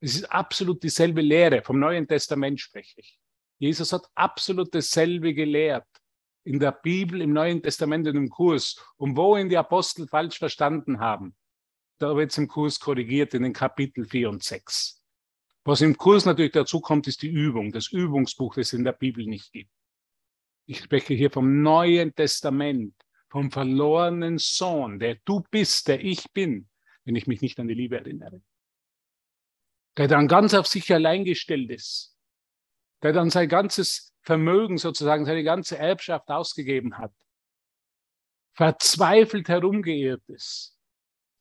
Es 0.00 0.14
ist 0.14 0.24
absolut 0.24 0.82
dieselbe 0.82 1.20
Lehre. 1.20 1.62
Vom 1.62 1.80
Neuen 1.80 2.06
Testament 2.06 2.60
spreche 2.60 3.00
ich. 3.00 3.19
Jesus 3.60 3.92
hat 3.92 4.10
absolut 4.14 4.74
dasselbe 4.74 5.34
gelehrt. 5.34 5.86
In 6.42 6.58
der 6.58 6.72
Bibel, 6.72 7.20
im 7.20 7.32
Neuen 7.32 7.62
Testament 7.62 8.08
und 8.08 8.16
im 8.16 8.30
Kurs. 8.30 8.82
Und 8.96 9.16
wo 9.16 9.36
ihn 9.36 9.50
die 9.50 9.58
Apostel 9.58 10.08
falsch 10.08 10.38
verstanden 10.38 10.98
haben, 10.98 11.36
da 11.98 12.16
wird 12.16 12.30
es 12.30 12.38
im 12.38 12.48
Kurs 12.48 12.80
korrigiert 12.80 13.34
in 13.34 13.42
den 13.42 13.52
Kapitel 13.52 14.06
4 14.06 14.30
und 14.30 14.42
6. 14.42 15.02
Was 15.64 15.82
im 15.82 15.98
Kurs 15.98 16.24
natürlich 16.24 16.52
dazu 16.52 16.80
kommt, 16.80 17.06
ist 17.06 17.20
die 17.20 17.28
Übung, 17.28 17.70
das 17.70 17.92
Übungsbuch, 17.92 18.54
das 18.54 18.68
es 18.68 18.72
in 18.72 18.84
der 18.84 18.92
Bibel 18.92 19.26
nicht 19.26 19.52
gibt. 19.52 19.70
Ich 20.64 20.78
spreche 20.78 21.12
hier 21.12 21.30
vom 21.30 21.60
Neuen 21.60 22.14
Testament 22.14 22.94
vom 23.28 23.50
verlorenen 23.50 24.38
Sohn, 24.38 24.98
der 24.98 25.16
du 25.24 25.44
bist, 25.50 25.88
der 25.88 26.04
ich 26.04 26.32
bin, 26.32 26.68
wenn 27.04 27.14
ich 27.14 27.26
mich 27.26 27.40
nicht 27.40 27.60
an 27.60 27.68
die 27.68 27.74
Liebe 27.74 27.98
erinnere. 27.98 28.42
Der 29.96 30.08
dann 30.08 30.26
ganz 30.26 30.54
auf 30.54 30.66
sich 30.66 30.92
allein 30.92 31.24
gestellt 31.24 31.70
ist, 31.70 32.16
der 33.02 33.12
dann 33.12 33.30
sein 33.30 33.48
ganzes 33.48 34.12
Vermögen 34.22 34.78
sozusagen, 34.78 35.24
seine 35.24 35.44
ganze 35.44 35.78
Erbschaft 35.78 36.28
ausgegeben 36.30 36.98
hat, 36.98 37.14
verzweifelt 38.52 39.48
herumgeirrt 39.48 40.28
ist, 40.28 40.76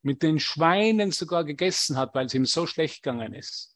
mit 0.01 0.23
den 0.23 0.39
Schweinen 0.39 1.11
sogar 1.11 1.43
gegessen 1.43 1.97
hat, 1.97 2.15
weil 2.15 2.27
es 2.27 2.33
ihm 2.33 2.45
so 2.45 2.65
schlecht 2.65 3.03
gegangen 3.03 3.33
ist. 3.33 3.75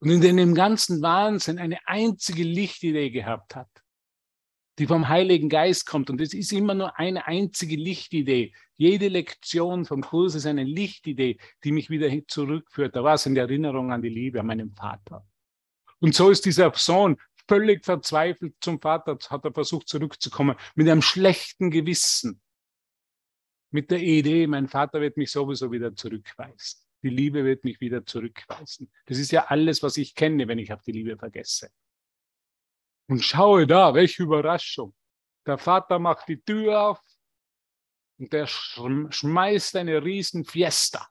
Und 0.00 0.10
in 0.10 0.36
dem 0.36 0.54
ganzen 0.54 1.00
Wahnsinn 1.00 1.58
eine 1.58 1.78
einzige 1.86 2.42
Lichtidee 2.42 3.10
gehabt 3.10 3.56
hat 3.56 3.70
die 4.78 4.86
vom 4.86 5.08
Heiligen 5.08 5.48
Geist 5.48 5.86
kommt. 5.86 6.10
Und 6.10 6.20
es 6.20 6.34
ist 6.34 6.52
immer 6.52 6.74
nur 6.74 6.98
eine 6.98 7.26
einzige 7.26 7.76
Lichtidee. 7.76 8.52
Jede 8.76 9.08
Lektion 9.08 9.84
vom 9.84 10.02
Kurs 10.02 10.34
ist 10.34 10.46
eine 10.46 10.64
Lichtidee, 10.64 11.38
die 11.64 11.72
mich 11.72 11.88
wieder 11.88 12.10
zurückführt. 12.28 12.94
Da 12.94 13.02
war 13.02 13.14
es 13.14 13.26
in 13.26 13.34
der 13.34 13.44
Erinnerung 13.44 13.92
an 13.92 14.02
die 14.02 14.10
Liebe, 14.10 14.40
an 14.40 14.46
meinen 14.46 14.74
Vater. 14.74 15.26
Und 16.00 16.14
so 16.14 16.30
ist 16.30 16.44
dieser 16.44 16.72
Sohn 16.74 17.16
völlig 17.48 17.84
verzweifelt 17.84 18.54
zum 18.60 18.80
Vater, 18.80 19.18
hat 19.30 19.44
er 19.44 19.52
versucht 19.52 19.88
zurückzukommen, 19.88 20.56
mit 20.74 20.88
einem 20.88 21.02
schlechten 21.02 21.70
Gewissen. 21.70 22.42
Mit 23.70 23.90
der 23.90 24.00
Idee, 24.00 24.46
mein 24.46 24.68
Vater 24.68 25.00
wird 25.00 25.16
mich 25.16 25.30
sowieso 25.30 25.70
wieder 25.70 25.94
zurückweisen. 25.94 26.80
Die 27.02 27.10
Liebe 27.10 27.44
wird 27.44 27.64
mich 27.64 27.80
wieder 27.80 28.04
zurückweisen. 28.04 28.90
Das 29.06 29.18
ist 29.18 29.32
ja 29.32 29.46
alles, 29.46 29.82
was 29.82 29.96
ich 29.96 30.14
kenne, 30.14 30.48
wenn 30.48 30.58
ich 30.58 30.72
auf 30.72 30.82
die 30.82 30.92
Liebe 30.92 31.16
vergesse. 31.16 31.70
Und 33.08 33.22
schaue 33.22 33.66
da, 33.66 33.94
welche 33.94 34.24
Überraschung. 34.24 34.94
Der 35.46 35.58
Vater 35.58 35.98
macht 35.98 36.28
die 36.28 36.40
Tür 36.40 36.80
auf 36.80 37.00
und 38.18 38.32
der 38.32 38.46
schmeißt 38.46 39.76
eine 39.76 40.02
riesen 40.02 40.44
Fiesta. 40.44 41.08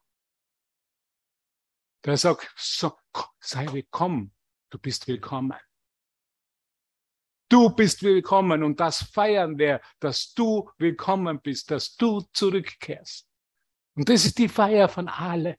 Der 2.04 2.18
sagt, 2.18 2.54
so, 2.58 2.98
sei 3.39 3.72
willkommen, 3.72 4.35
du 4.69 4.79
bist 4.79 5.07
willkommen. 5.07 5.57
Du 7.48 7.69
bist 7.69 8.01
willkommen 8.01 8.63
und 8.63 8.79
das 8.79 9.03
feiern 9.03 9.57
wir, 9.57 9.79
dass 10.00 10.34
du 10.34 10.69
willkommen 10.77 11.39
bist, 11.41 11.69
dass 11.69 11.95
du 11.95 12.22
zurückkehrst. 12.34 13.27
Und 13.95 14.10
das 14.10 14.25
ist 14.25 14.38
die 14.39 14.50
Feier 14.50 14.89
von 14.89 15.07
alle. 15.07 15.57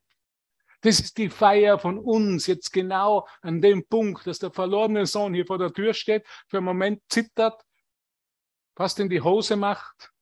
Das 0.81 1.01
ist 1.01 1.17
die 1.17 1.31
Feier 1.31 1.79
von 1.79 1.99
uns 1.99 2.47
jetzt 2.47 2.73
genau 2.73 3.27
an 3.41 3.61
dem 3.61 3.87
Punkt, 3.87 4.27
dass 4.27 4.39
der 4.39 4.51
verlorene 4.51 5.07
Sohn 5.07 5.33
hier 5.33 5.47
vor 5.47 5.59
der 5.59 5.73
Tür 5.73 5.95
steht, 5.95 6.27
für 6.49 6.59
einen 6.59 6.67
Moment 6.67 7.03
zittert, 7.09 7.65
fast 8.77 9.01
in 9.01 9.09
die 9.09 9.21
Hose 9.21 9.57
macht. 9.57 10.13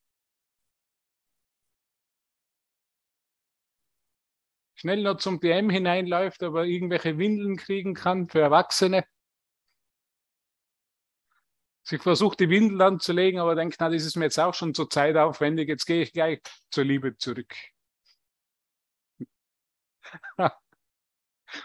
Schnell 4.84 5.02
noch 5.02 5.16
zum 5.16 5.40
DM 5.40 5.70
hineinläuft, 5.70 6.42
aber 6.42 6.66
irgendwelche 6.66 7.16
Windeln 7.16 7.56
kriegen 7.56 7.94
kann 7.94 8.28
für 8.28 8.40
Erwachsene 8.40 9.02
sich 11.82 12.02
versucht, 12.02 12.38
die 12.40 12.50
Windel 12.50 12.82
anzulegen, 12.82 13.40
aber 13.40 13.54
denkt, 13.54 13.76
na, 13.80 13.88
das 13.88 14.04
ist 14.04 14.16
mir 14.16 14.26
jetzt 14.26 14.38
auch 14.38 14.52
schon 14.52 14.74
zu 14.74 14.84
zeitaufwendig, 14.84 15.68
jetzt 15.68 15.86
gehe 15.86 16.02
ich 16.02 16.12
gleich 16.12 16.42
zur 16.70 16.84
Liebe 16.84 17.16
zurück. 17.16 17.54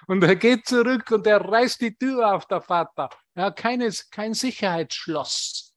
Und 0.08 0.24
er 0.24 0.38
geht 0.38 0.66
zurück 0.66 1.12
und 1.12 1.28
er 1.28 1.42
reißt 1.42 1.82
die 1.82 1.98
Tür 1.98 2.34
auf, 2.36 2.46
der 2.46 2.62
Vater. 2.62 3.10
Er 3.34 3.46
hat 3.46 3.58
keines, 3.58 4.10
kein 4.10 4.34
Sicherheitsschloss. 4.34 5.76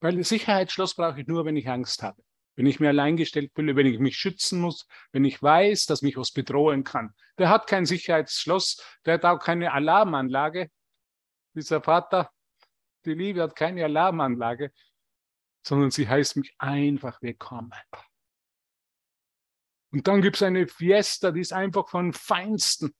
Weil 0.00 0.18
ein 0.18 0.22
Sicherheitsschloss 0.22 0.96
brauche 0.96 1.22
ich 1.22 1.26
nur, 1.26 1.46
wenn 1.46 1.56
ich 1.56 1.66
Angst 1.66 2.02
habe. 2.02 2.25
Wenn 2.56 2.66
ich 2.66 2.80
mir 2.80 2.88
alleingestellt 2.88 3.52
fühle, 3.54 3.76
wenn 3.76 3.86
ich 3.86 3.98
mich 3.98 4.16
schützen 4.16 4.60
muss, 4.60 4.86
wenn 5.12 5.24
ich 5.24 5.42
weiß, 5.42 5.86
dass 5.86 6.02
mich 6.02 6.16
was 6.16 6.32
bedrohen 6.32 6.84
kann. 6.84 7.14
Der 7.38 7.50
hat 7.50 7.66
kein 7.66 7.84
Sicherheitsschloss, 7.86 8.82
der 9.04 9.14
hat 9.14 9.24
auch 9.24 9.38
keine 9.38 9.72
Alarmanlage. 9.72 10.70
Dieser 11.54 11.82
Vater, 11.82 12.30
die 13.04 13.14
Liebe 13.14 13.42
hat 13.42 13.54
keine 13.54 13.84
Alarmanlage, 13.84 14.72
sondern 15.62 15.90
sie 15.90 16.08
heißt 16.08 16.36
mich 16.36 16.54
einfach 16.58 17.20
willkommen. 17.20 17.72
Und 19.92 20.08
dann 20.08 20.22
gibt 20.22 20.36
es 20.36 20.42
eine 20.42 20.66
Fiesta, 20.66 21.30
die 21.30 21.40
ist 21.40 21.52
einfach 21.52 21.88
von 21.88 22.12
Feinsten. 22.12 22.94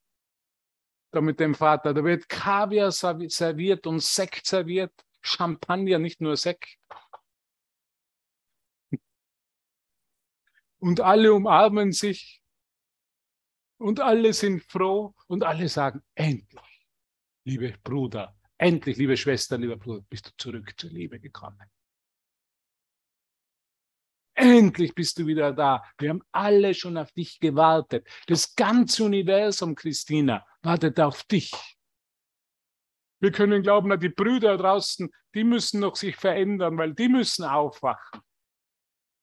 Da 1.12 1.20
mit 1.20 1.40
dem 1.40 1.54
Vater. 1.54 1.94
Da 1.94 2.04
wird 2.04 2.28
Kaviar 2.28 2.92
serviert 2.92 3.86
und 3.86 4.02
Sekt 4.02 4.46
serviert. 4.46 4.92
Champagner, 5.22 5.98
nicht 5.98 6.20
nur 6.20 6.36
Sekt. 6.36 6.78
Und 10.78 11.00
alle 11.00 11.33
umarmen 11.33 11.92
sich. 11.92 12.42
Und 13.78 14.00
alle 14.00 14.33
sind 14.33 14.62
froh. 14.62 15.14
Und 15.26 15.42
alle 15.42 15.68
sagen, 15.68 16.02
endlich, 16.14 16.88
liebe 17.45 17.75
Bruder, 17.83 18.37
endlich, 18.59 18.97
liebe 18.97 19.16
Schwester, 19.16 19.59
lieber 19.59 19.76
Bruder, 19.76 20.02
bist 20.09 20.26
du 20.26 20.30
zurück 20.37 20.75
zur 20.76 20.90
Liebe 20.90 21.21
gekommen. 21.21 21.62
Endlich 24.35 24.95
bist 24.95 25.18
du 25.18 25.26
wieder 25.26 25.52
da. 25.52 25.83
Wir 25.99 26.11
haben 26.11 26.23
alle 26.30 26.75
schon 26.75 26.99
auf 26.99 27.11
dich 27.12 27.40
gewartet. 27.40 28.06
Das 28.26 28.54
ganze 28.54 29.04
Universum, 29.04 29.75
Christina, 29.75 30.47
wartet 30.61 31.00
auf 31.00 31.25
dich. 31.25 31.52
Wir 33.18 33.33
können 33.33 33.62
glauben, 33.62 33.99
die 33.99 34.11
Brüder 34.11 34.59
draußen, 34.59 35.11
die 35.35 35.42
müssen 35.42 35.80
noch 35.80 35.97
sich 35.97 36.16
verändern, 36.16 36.76
weil 36.76 36.92
die 36.92 37.09
müssen 37.09 37.45
aufwachen. 37.45 38.21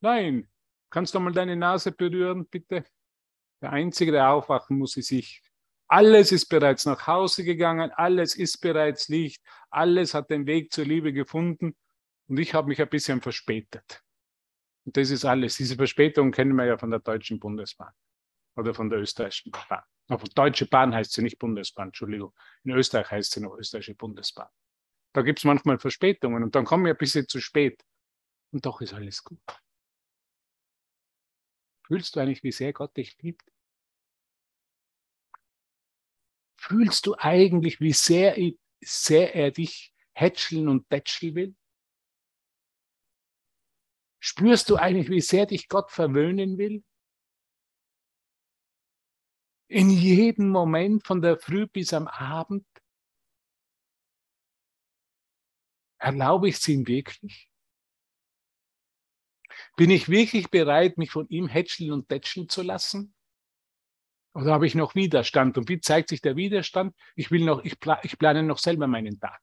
Nein, 0.01 0.49
kannst 0.93 1.15
du 1.15 1.19
mal 1.19 1.33
deine 1.33 1.55
Nase 1.55 1.91
berühren, 1.91 2.45
bitte? 2.45 2.85
Der 3.61 3.73
Einzige, 3.73 4.11
der 4.11 4.29
aufwachen 4.29 4.77
muss, 4.77 4.95
ist 4.95 5.11
ich. 5.11 5.41
Alles 5.87 6.31
ist 6.31 6.45
bereits 6.45 6.85
nach 6.85 7.07
Hause 7.07 7.43
gegangen, 7.43 7.91
alles 7.91 8.35
ist 8.35 8.59
bereits 8.59 9.09
Licht, 9.09 9.43
alles 9.69 10.13
hat 10.13 10.29
den 10.29 10.45
Weg 10.45 10.71
zur 10.71 10.85
Liebe 10.85 11.11
gefunden 11.11 11.75
und 12.27 12.39
ich 12.39 12.53
habe 12.53 12.67
mich 12.67 12.79
ein 12.79 12.89
bisschen 12.89 13.21
verspätet. 13.21 14.03
Und 14.85 14.95
das 14.95 15.09
ist 15.09 15.25
alles. 15.25 15.57
Diese 15.57 15.75
Verspätung 15.75 16.31
kennen 16.31 16.55
wir 16.55 16.65
ja 16.65 16.77
von 16.77 16.91
der 16.91 16.99
Deutschen 16.99 17.39
Bundesbahn 17.39 17.93
oder 18.55 18.73
von 18.73 18.89
der 18.89 18.99
österreichischen 18.99 19.51
Bahn. 19.51 19.81
Aber 20.09 20.27
Deutsche 20.35 20.67
Bahn 20.67 20.93
heißt 20.93 21.13
sie 21.13 21.23
nicht 21.23 21.39
Bundesbahn, 21.39 21.87
Entschuldigung. 21.87 22.33
In 22.63 22.71
Österreich 22.71 23.09
heißt 23.09 23.31
sie 23.31 23.41
noch 23.41 23.57
österreichische 23.57 23.95
Bundesbahn. 23.95 24.49
Da 25.13 25.21
gibt 25.21 25.39
es 25.39 25.45
manchmal 25.45 25.79
Verspätungen 25.79 26.43
und 26.43 26.53
dann 26.53 26.65
kommen 26.65 26.85
wir 26.85 26.93
ein 26.93 26.97
bisschen 26.97 27.27
zu 27.27 27.39
spät. 27.39 27.83
Und 28.51 28.65
doch 28.65 28.81
ist 28.81 28.93
alles 28.93 29.23
gut. 29.23 29.39
Fühlst 31.93 32.15
du 32.15 32.21
eigentlich, 32.21 32.41
wie 32.41 32.51
sehr 32.51 32.73
Gott 32.73 32.97
dich 32.97 33.21
liebt? 33.21 33.43
Fühlst 36.57 37.05
du 37.05 37.13
eigentlich, 37.19 37.81
wie 37.81 37.93
sehr, 37.93 38.35
sehr 38.81 39.35
er 39.35 39.51
dich 39.51 39.93
hätscheln 40.13 40.69
und 40.69 40.89
tätscheln 40.89 41.35
will? 41.35 41.55
Spürst 44.19 44.71
du 44.71 44.77
eigentlich, 44.77 45.09
wie 45.09 45.21
sehr 45.21 45.45
dich 45.45 45.69
Gott 45.69 45.91
verwöhnen 45.91 46.57
will? 46.57 46.83
In 49.67 49.91
jedem 49.91 50.49
Moment 50.49 51.05
von 51.05 51.21
der 51.21 51.37
Früh 51.37 51.67
bis 51.67 51.93
am 51.93 52.07
Abend? 52.07 52.65
Erlaube 55.99 56.49
ich 56.49 56.55
es 56.55 56.67
ihm 56.67 56.87
wirklich? 56.87 57.52
Bin 59.75 59.89
ich 59.89 60.09
wirklich 60.09 60.49
bereit, 60.49 60.97
mich 60.97 61.11
von 61.11 61.27
ihm 61.29 61.47
hätscheln 61.47 61.91
und 61.91 62.07
tätscheln 62.07 62.47
zu 62.47 62.61
lassen? 62.61 63.13
Oder 64.35 64.53
habe 64.53 64.67
ich 64.67 64.75
noch 64.75 64.95
Widerstand? 64.95 65.57
Und 65.57 65.69
wie 65.69 65.79
zeigt 65.79 66.09
sich 66.09 66.21
der 66.21 66.35
Widerstand? 66.35 66.95
Ich 67.15 67.31
will 67.31 67.45
noch, 67.45 67.63
ich, 67.63 67.79
pla 67.79 67.99
ich 68.03 68.17
plane 68.17 68.43
noch 68.43 68.57
selber 68.57 68.87
meinen 68.87 69.19
Tag. 69.19 69.41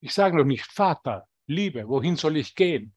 Ich 0.00 0.12
sage 0.12 0.36
noch 0.36 0.44
nicht, 0.44 0.66
Vater, 0.66 1.26
Liebe, 1.46 1.88
wohin 1.88 2.16
soll 2.16 2.36
ich 2.36 2.54
gehen? 2.54 2.94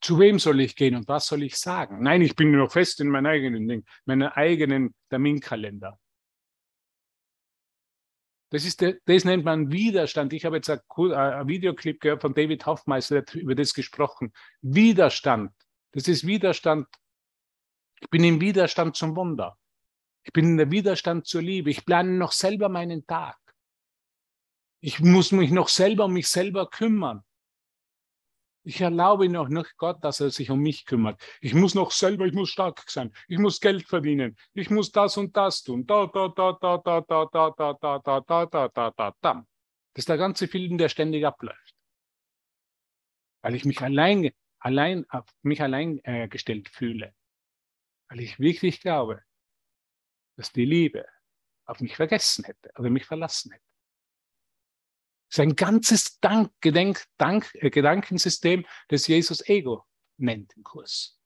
Zu 0.00 0.18
wem 0.18 0.40
soll 0.40 0.60
ich 0.60 0.74
gehen 0.74 0.96
und 0.96 1.06
was 1.06 1.26
soll 1.26 1.44
ich 1.44 1.56
sagen? 1.56 2.02
Nein, 2.02 2.22
ich 2.22 2.34
bin 2.34 2.50
noch 2.50 2.72
fest 2.72 3.00
in 3.00 3.08
meinem 3.08 3.26
eigenen 3.26 3.68
Ding, 3.68 3.84
meinem 4.04 4.28
eigenen 4.28 4.94
Terminkalender. 5.08 5.98
Das, 8.52 8.66
ist 8.66 8.82
das 8.82 9.24
nennt 9.24 9.46
man 9.46 9.72
Widerstand. 9.72 10.34
Ich 10.34 10.44
habe 10.44 10.56
jetzt 10.56 10.68
ein, 10.68 10.80
ein 11.14 11.48
Videoclip 11.48 12.00
gehört 12.02 12.20
von 12.20 12.34
David 12.34 12.66
Hoffmeister, 12.66 13.14
der 13.14 13.22
hat 13.22 13.34
über 13.34 13.54
das 13.54 13.72
gesprochen. 13.72 14.30
Widerstand. 14.60 15.52
Das 15.92 16.06
ist 16.06 16.26
Widerstand. 16.26 16.86
Ich 18.02 18.10
bin 18.10 18.22
im 18.24 18.42
Widerstand 18.42 18.94
zum 18.94 19.16
Wunder. 19.16 19.56
Ich 20.22 20.34
bin 20.34 20.44
in 20.44 20.56
der 20.58 20.70
Widerstand 20.70 21.26
zur 21.26 21.40
Liebe. 21.40 21.70
Ich 21.70 21.86
plane 21.86 22.10
noch 22.10 22.32
selber 22.32 22.68
meinen 22.68 23.06
Tag. 23.06 23.38
Ich 24.80 25.00
muss 25.00 25.32
mich 25.32 25.50
noch 25.50 25.68
selber 25.68 26.04
um 26.04 26.12
mich 26.12 26.28
selber 26.28 26.68
kümmern. 26.68 27.24
Ich 28.64 28.80
erlaube 28.80 29.28
noch 29.28 29.48
nicht 29.48 29.76
Gott, 29.76 30.04
dass 30.04 30.20
er 30.20 30.30
sich 30.30 30.50
um 30.50 30.60
mich 30.60 30.84
kümmert. 30.86 31.20
Ich 31.40 31.52
muss 31.52 31.74
noch 31.74 31.90
selber, 31.90 32.26
ich 32.26 32.32
muss 32.32 32.50
stark 32.50 32.88
sein. 32.88 33.12
Ich 33.26 33.38
muss 33.38 33.60
Geld 33.60 33.88
verdienen. 33.88 34.36
Ich 34.54 34.70
muss 34.70 34.92
das 34.92 35.16
und 35.16 35.36
das 35.36 35.62
tun. 35.62 35.84
Da, 35.84 36.06
da, 36.06 36.28
da, 36.28 36.52
da, 36.60 36.78
da, 36.78 37.00
da, 37.00 37.26
da, 37.26 37.50
da, 37.50 37.72
da, 37.72 37.98
da, 37.98 38.20
da, 38.20 38.46
da, 38.46 38.68
da, 38.68 38.90
da, 38.90 39.14
da. 39.20 39.46
Das 39.94 40.02
ist 40.02 40.08
der 40.08 40.16
ganze 40.16 40.46
Film, 40.46 40.78
der 40.78 40.88
ständig 40.88 41.26
abläuft. 41.26 41.74
Weil 43.42 43.56
ich 43.56 43.64
mich 43.64 43.80
allein, 43.80 44.30
allein, 44.60 45.10
auf 45.10 45.26
mich 45.42 45.60
allein 45.60 46.00
äh, 46.04 46.28
gestellt 46.28 46.68
fühle. 46.68 47.14
Weil 48.08 48.20
ich 48.20 48.38
wirklich 48.38 48.80
glaube, 48.80 49.22
dass 50.36 50.52
die 50.52 50.64
Liebe 50.64 51.04
auf 51.64 51.80
mich 51.80 51.96
vergessen 51.96 52.44
hätte 52.44 52.70
oder 52.78 52.90
mich 52.90 53.06
verlassen 53.06 53.52
hätte. 53.52 53.71
Sein 55.34 55.56
ganzes 55.56 56.20
Dank, 56.20 56.52
Gedenk, 56.60 57.04
Dank, 57.16 57.50
äh, 57.54 57.70
Gedankensystem, 57.70 58.66
das 58.88 59.06
Jesus 59.06 59.40
Ego 59.48 59.86
nennt 60.18 60.52
im 60.54 60.62
Kurs. 60.62 61.18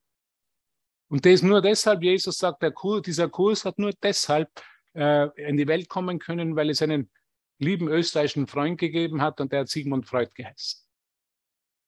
Und 1.09 1.27
das 1.27 1.43
nur 1.43 1.61
deshalb, 1.61 2.05
Jesus 2.05 2.39
sagt, 2.39 2.63
Kurs, 2.75 3.03
dieser 3.03 3.29
Kurs 3.29 3.65
hat 3.65 3.81
nur 3.81 3.93
deshalb 4.01 4.49
äh, 4.95 5.27
in 5.49 5.57
die 5.57 5.67
Welt 5.67 5.89
kommen 5.89 6.21
können, 6.21 6.55
weil 6.55 6.71
es 6.71 6.83
einen 6.83 7.11
lieben 7.59 7.89
österreichischen 7.89 8.47
Freund 8.47 8.79
gegeben 8.79 9.23
hat 9.23 9.41
und 9.41 9.51
der 9.51 9.61
hat 9.61 9.69
Sigmund 9.69 10.07
Freud 10.07 10.31
geheißen. 10.35 10.87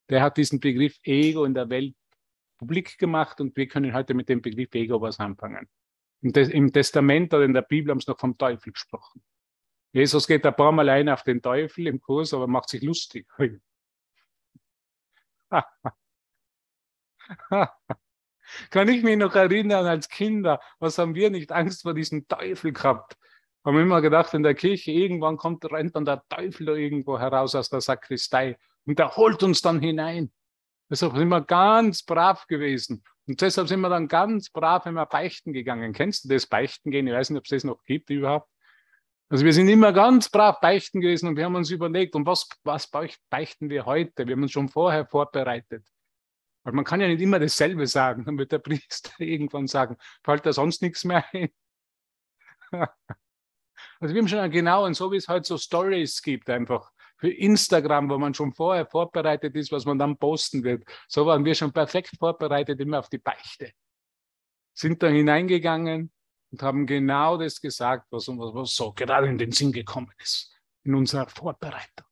Der 0.08 0.20
hat 0.20 0.38
diesen 0.38 0.58
Begriff 0.58 0.98
Ego 1.04 1.44
in 1.44 1.54
der 1.54 1.70
Welt 1.70 1.94
publik 2.58 2.98
gemacht 2.98 3.40
und 3.40 3.56
wir 3.56 3.68
können 3.68 3.94
heute 3.94 4.14
mit 4.14 4.28
dem 4.28 4.42
Begriff 4.42 4.74
Ego 4.74 5.00
was 5.00 5.20
anfangen. 5.20 5.68
Im 6.20 6.72
Testament 6.72 7.32
oder 7.32 7.44
in 7.44 7.54
der 7.54 7.62
Bibel 7.62 7.92
haben 7.92 8.00
sie 8.00 8.10
noch 8.10 8.18
vom 8.18 8.36
Teufel 8.36 8.72
gesprochen. 8.72 9.22
Jesus 9.92 10.26
geht 10.26 10.44
ein 10.44 10.54
paar 10.54 10.72
Mal 10.72 10.88
ein 10.88 11.08
auf 11.08 11.22
den 11.22 11.40
Teufel 11.40 11.86
im 11.86 12.00
Kurs, 12.00 12.34
aber 12.34 12.46
macht 12.46 12.68
sich 12.68 12.82
lustig. 12.82 13.26
Kann 18.70 18.88
ich 18.88 19.02
mich 19.02 19.16
noch 19.16 19.34
erinnern 19.34 19.86
als 19.86 20.08
Kinder, 20.08 20.60
was 20.78 20.98
haben 20.98 21.14
wir 21.14 21.30
nicht 21.30 21.52
Angst 21.52 21.82
vor 21.82 21.94
diesem 21.94 22.26
Teufel 22.28 22.72
gehabt? 22.72 23.16
Haben 23.64 23.78
immer 23.78 24.00
gedacht, 24.00 24.34
in 24.34 24.42
der 24.42 24.54
Kirche 24.54 24.92
irgendwann 24.92 25.36
kommt, 25.36 25.64
rennt 25.70 25.96
dann 25.96 26.04
der 26.04 26.22
Teufel 26.28 26.66
da 26.66 26.72
irgendwo 26.74 27.18
heraus 27.18 27.54
aus 27.54 27.68
der 27.68 27.80
Sakristei 27.80 28.56
und 28.86 28.98
der 28.98 29.16
holt 29.16 29.42
uns 29.42 29.60
dann 29.60 29.80
hinein. 29.80 30.32
Deshalb 30.90 31.16
sind 31.16 31.28
wir 31.28 31.42
ganz 31.42 32.02
brav 32.02 32.46
gewesen. 32.46 33.04
Und 33.26 33.42
deshalb 33.42 33.68
sind 33.68 33.80
wir 33.80 33.90
dann 33.90 34.08
ganz 34.08 34.48
brav 34.48 34.86
immer 34.86 35.04
beichten 35.04 35.52
gegangen. 35.52 35.92
Kennst 35.92 36.24
du 36.24 36.28
das 36.30 36.46
Beichten 36.46 36.90
gehen? 36.90 37.06
Ich 37.06 37.12
weiß 37.12 37.28
nicht, 37.28 37.38
ob 37.38 37.44
es 37.44 37.50
das 37.50 37.64
noch 37.64 37.84
gibt 37.84 38.08
überhaupt. 38.08 38.48
Also 39.30 39.44
wir 39.44 39.52
sind 39.52 39.68
immer 39.68 39.92
ganz 39.92 40.30
brav 40.30 40.58
beichten 40.60 41.00
gewesen 41.00 41.28
und 41.28 41.36
wir 41.36 41.44
haben 41.44 41.54
uns 41.54 41.70
überlegt, 41.70 42.14
und 42.14 42.24
was, 42.24 42.48
was 42.64 42.90
beichten 43.28 43.68
wir 43.68 43.84
heute? 43.84 44.26
Wir 44.26 44.34
haben 44.34 44.42
uns 44.42 44.52
schon 44.52 44.70
vorher 44.70 45.06
vorbereitet. 45.06 45.86
Weil 46.64 46.72
man 46.72 46.84
kann 46.84 47.00
ja 47.00 47.08
nicht 47.08 47.20
immer 47.20 47.38
dasselbe 47.38 47.86
sagen, 47.86 48.24
dann 48.24 48.38
wird 48.38 48.52
der 48.52 48.58
Priester 48.58 49.12
irgendwann 49.18 49.66
sagen, 49.66 49.96
fällt 50.24 50.46
da 50.46 50.52
sonst 50.52 50.82
nichts 50.82 51.04
mehr 51.04 51.24
ein. 51.32 51.50
Also 54.00 54.14
wir 54.14 54.20
haben 54.20 54.28
schon 54.28 54.50
genau, 54.50 54.84
und 54.84 54.94
so 54.94 55.10
wie 55.10 55.16
es 55.16 55.28
heute 55.28 55.46
so 55.46 55.58
Stories 55.58 56.22
gibt, 56.22 56.48
einfach 56.50 56.92
für 57.16 57.30
Instagram, 57.30 58.08
wo 58.10 58.18
man 58.18 58.32
schon 58.32 58.52
vorher 58.52 58.86
vorbereitet 58.86 59.56
ist, 59.56 59.72
was 59.72 59.84
man 59.86 59.98
dann 59.98 60.16
posten 60.16 60.62
wird. 60.62 60.84
So 61.08 61.26
waren 61.26 61.44
wir 61.44 61.54
schon 61.54 61.72
perfekt 61.72 62.16
vorbereitet 62.16 62.80
immer 62.80 63.00
auf 63.00 63.08
die 63.08 63.18
Beichte. 63.18 63.72
Sind 64.72 65.02
da 65.02 65.08
hineingegangen, 65.08 66.12
und 66.50 66.62
haben 66.62 66.86
genau 66.86 67.36
das 67.36 67.60
gesagt, 67.60 68.06
was 68.10 68.28
uns 68.28 68.74
so 68.74 68.92
gerade 68.92 69.26
in 69.28 69.38
den 69.38 69.52
Sinn 69.52 69.72
gekommen 69.72 70.12
ist. 70.18 70.54
in 70.84 70.94
unserer 70.94 71.28
Vorbereitung. 71.28 72.06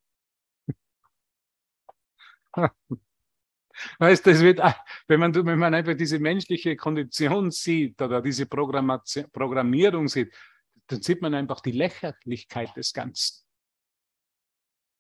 Weißt 3.99 4.27
das 4.27 4.41
wenn 4.41 5.21
man, 5.21 5.35
wenn 5.35 5.59
man 5.59 5.75
einfach 5.75 5.95
diese 5.95 6.19
menschliche 6.19 6.77
Kondition 6.77 7.51
sieht 7.51 8.01
oder 8.01 8.23
diese 8.23 8.47
Programmierung 8.47 10.09
sieht, 10.09 10.35
dann 10.87 11.03
sieht 11.03 11.21
man 11.21 11.35
einfach 11.35 11.61
die 11.61 11.73
Lächerlichkeit 11.73 12.75
des 12.77 12.93
Ganzen. 12.93 13.45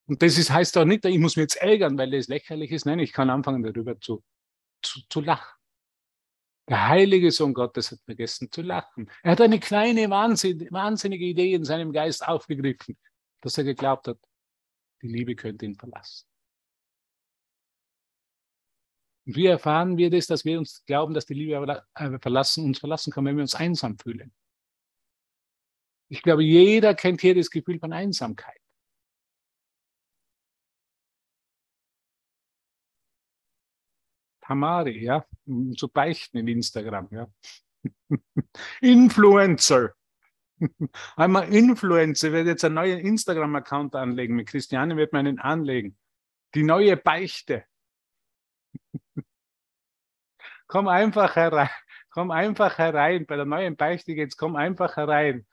Und 0.07 0.23
das 0.23 0.39
ist, 0.39 0.51
heißt 0.51 0.77
auch 0.79 0.85
nicht, 0.85 1.05
ich 1.05 1.19
muss 1.19 1.37
mich 1.37 1.45
jetzt 1.45 1.57
ärgern, 1.57 1.99
weil 1.99 2.11
das 2.11 2.29
lächerlich 2.29 2.71
ist. 2.71 2.87
Nein, 2.87 3.01
ich 3.01 3.13
kann 3.13 3.31
anfangen, 3.31 3.63
darüber 3.63 3.99
zu, 4.01 4.23
zu, 4.83 5.01
zu 5.09 5.21
lachen. 5.21 5.56
Der 6.69 6.89
heilige 6.89 7.31
Sohn 7.31 7.55
Gottes 7.55 7.93
hat 7.93 8.01
vergessen 8.05 8.51
zu 8.51 8.63
lachen. 8.63 9.09
Er 9.23 9.33
hat 9.33 9.41
eine 9.41 9.61
kleine, 9.61 10.11
wahnsinnige 10.11 11.25
Idee 11.25 11.55
in 11.55 11.65
seinem 11.65 11.93
Geist 11.93 12.27
aufgegriffen, 12.27 12.99
dass 13.41 13.57
er 13.57 13.65
geglaubt 13.65 14.09
hat, 14.09 14.19
die 15.03 15.09
Liebe 15.09 15.37
könnte 15.37 15.65
ihn 15.65 15.77
verlassen. 15.77 16.27
Und 19.27 19.37
wie 19.37 19.47
erfahren 19.47 19.97
wir 19.97 20.11
das, 20.11 20.27
dass 20.27 20.45
wir 20.45 20.59
uns 20.59 20.85
glauben, 20.87 21.15
dass 21.15 21.27
die 21.27 21.35
Liebe 21.35 21.85
äh, 21.95 22.19
verlassen, 22.19 22.65
uns 22.65 22.79
verlassen 22.79 23.13
kann, 23.13 23.25
wenn 23.25 23.37
wir 23.37 23.43
uns 23.43 23.55
einsam 23.55 23.99
fühlen? 23.99 24.33
Ich 26.09 26.23
glaube, 26.23 26.45
jeder 26.45 26.95
kennt 26.95 27.21
hier 27.21 27.35
das 27.35 27.51
Gefühl 27.51 27.81
von 27.81 27.93
Einsamkeit. 27.93 28.61
Tamari, 34.47 35.03
ja, 35.03 35.25
zu 35.77 35.89
beichten 35.89 36.39
in 36.39 36.49
Instagram, 36.49 37.09
ja. 37.11 37.27
Influencer. 38.81 39.95
Einmal 41.17 41.53
Influencer, 41.53 42.29
ich 42.29 42.33
werde 42.33 42.51
jetzt 42.51 42.65
einen 42.65 42.77
neuen 42.77 43.01
Instagram-Account 43.01 43.95
anlegen. 43.97 44.37
Mit 44.37 44.49
Christiane 44.49 44.97
wird 44.97 45.13
man 45.13 45.27
einen 45.27 45.39
anlegen. 45.39 45.99
Die 46.55 46.63
neue 46.63 46.97
Beichte. 46.97 47.65
komm 50.69 50.89
einfach 50.89 51.37
herein. 51.37 51.69
Komm 52.11 52.31
einfach 52.31 52.79
herein. 52.79 53.27
Bei 53.27 53.37
der 53.37 53.45
neuen 53.45 53.77
Beichte 53.77 54.13
jetzt 54.13 54.37
komm 54.37 54.57
einfach 54.57 54.97
herein 54.97 55.45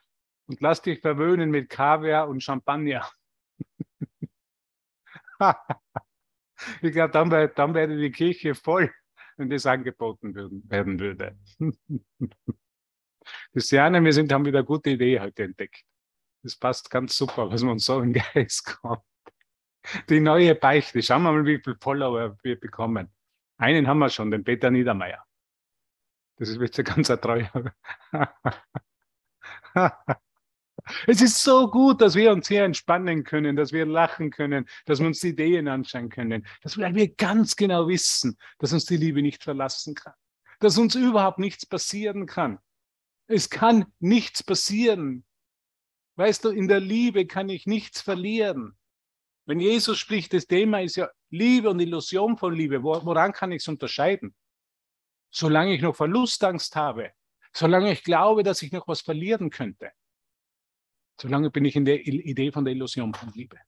und 0.45 0.61
lass 0.61 0.81
dich 0.81 1.01
verwöhnen 1.01 1.49
mit 1.49 1.69
Kaviar 1.69 2.27
und 2.29 2.41
Champagner. 2.41 3.09
Ich 6.81 6.91
glaube, 6.91 7.11
dann, 7.11 7.29
dann 7.29 7.73
wäre 7.73 7.95
die 7.95 8.11
Kirche 8.11 8.55
voll, 8.55 8.91
wenn 9.37 9.49
das 9.49 9.65
angeboten 9.65 10.35
würden, 10.35 10.69
werden 10.69 10.99
würde. 10.99 11.37
Christiane, 13.53 14.03
wir 14.03 14.13
sind, 14.13 14.31
haben 14.31 14.45
wieder 14.45 14.59
eine 14.59 14.65
gute 14.65 14.91
Idee 14.91 15.19
heute 15.19 15.43
entdeckt. 15.43 15.83
Das 16.43 16.57
passt 16.57 16.89
ganz 16.89 17.15
super, 17.15 17.49
was 17.49 17.63
man 17.63 17.79
so 17.79 18.01
im 18.01 18.13
Geist 18.13 18.65
kommt. 18.81 19.03
Die 20.09 20.19
neue 20.19 20.55
Beichte. 20.55 21.01
Schauen 21.01 21.23
wir 21.23 21.31
mal, 21.31 21.45
wie 21.45 21.59
viele 21.59 21.77
Follower 21.79 22.37
wir 22.41 22.59
bekommen. 22.59 23.13
Einen 23.57 23.87
haben 23.87 23.99
wir 23.99 24.09
schon, 24.09 24.31
den 24.31 24.43
Peter 24.43 24.71
Niedermeyer. 24.71 25.23
Das 26.37 26.49
ist 26.49 26.59
jetzt 26.59 26.79
ein 26.79 26.85
ganz 26.85 27.07
treuer. 27.07 27.73
Es 31.07 31.21
ist 31.21 31.41
so 31.41 31.69
gut, 31.69 32.01
dass 32.01 32.15
wir 32.15 32.31
uns 32.31 32.47
hier 32.47 32.63
entspannen 32.63 33.23
können, 33.23 33.55
dass 33.55 33.71
wir 33.71 33.85
lachen 33.85 34.31
können, 34.31 34.67
dass 34.85 34.99
wir 34.99 35.07
uns 35.07 35.23
Ideen 35.23 35.67
anschauen 35.67 36.09
können, 36.09 36.45
dass 36.61 36.77
wir 36.77 37.07
ganz 37.15 37.55
genau 37.55 37.87
wissen, 37.87 38.37
dass 38.59 38.73
uns 38.73 38.85
die 38.85 38.97
Liebe 38.97 39.21
nicht 39.21 39.43
verlassen 39.43 39.95
kann, 39.95 40.13
dass 40.59 40.77
uns 40.77 40.95
überhaupt 40.95 41.39
nichts 41.39 41.65
passieren 41.65 42.25
kann. 42.25 42.59
Es 43.27 43.49
kann 43.49 43.85
nichts 43.99 44.43
passieren. 44.43 45.25
Weißt 46.15 46.43
du, 46.43 46.49
in 46.49 46.67
der 46.67 46.81
Liebe 46.81 47.25
kann 47.25 47.49
ich 47.49 47.65
nichts 47.65 48.01
verlieren. 48.01 48.77
Wenn 49.45 49.59
Jesus 49.59 49.97
spricht, 49.97 50.33
das 50.33 50.47
Thema 50.47 50.81
ist 50.81 50.95
ja 50.95 51.09
Liebe 51.29 51.69
und 51.69 51.79
Illusion 51.79 52.37
von 52.37 52.53
Liebe. 52.53 52.83
Woran 52.83 53.33
kann 53.33 53.51
ich 53.51 53.63
es 53.63 53.67
unterscheiden? 53.67 54.35
Solange 55.31 55.73
ich 55.73 55.81
noch 55.81 55.95
Verlustangst 55.95 56.75
habe, 56.75 57.11
solange 57.53 57.91
ich 57.91 58.03
glaube, 58.03 58.43
dass 58.43 58.61
ich 58.61 58.71
noch 58.71 58.87
was 58.87 59.01
verlieren 59.01 59.49
könnte, 59.49 59.91
Solange 61.19 61.51
bin 61.51 61.65
ich 61.65 61.75
in 61.75 61.85
der 61.85 62.05
Idee 62.05 62.51
von 62.51 62.65
der 62.65 62.73
Illusion 62.73 63.13
von 63.13 63.29
Liebe. 63.33 63.59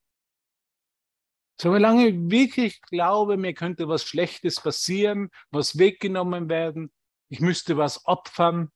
Solange 1.60 2.08
ich 2.08 2.16
wirklich 2.30 2.82
glaube, 2.82 3.38
mir 3.38 3.54
könnte 3.54 3.88
was 3.88 4.04
Schlechtes 4.04 4.60
passieren, 4.60 5.30
was 5.52 5.78
weggenommen 5.78 6.50
werden, 6.50 6.92
ich 7.30 7.40
müsste 7.40 7.78
was 7.78 8.06
opfern, 8.06 8.72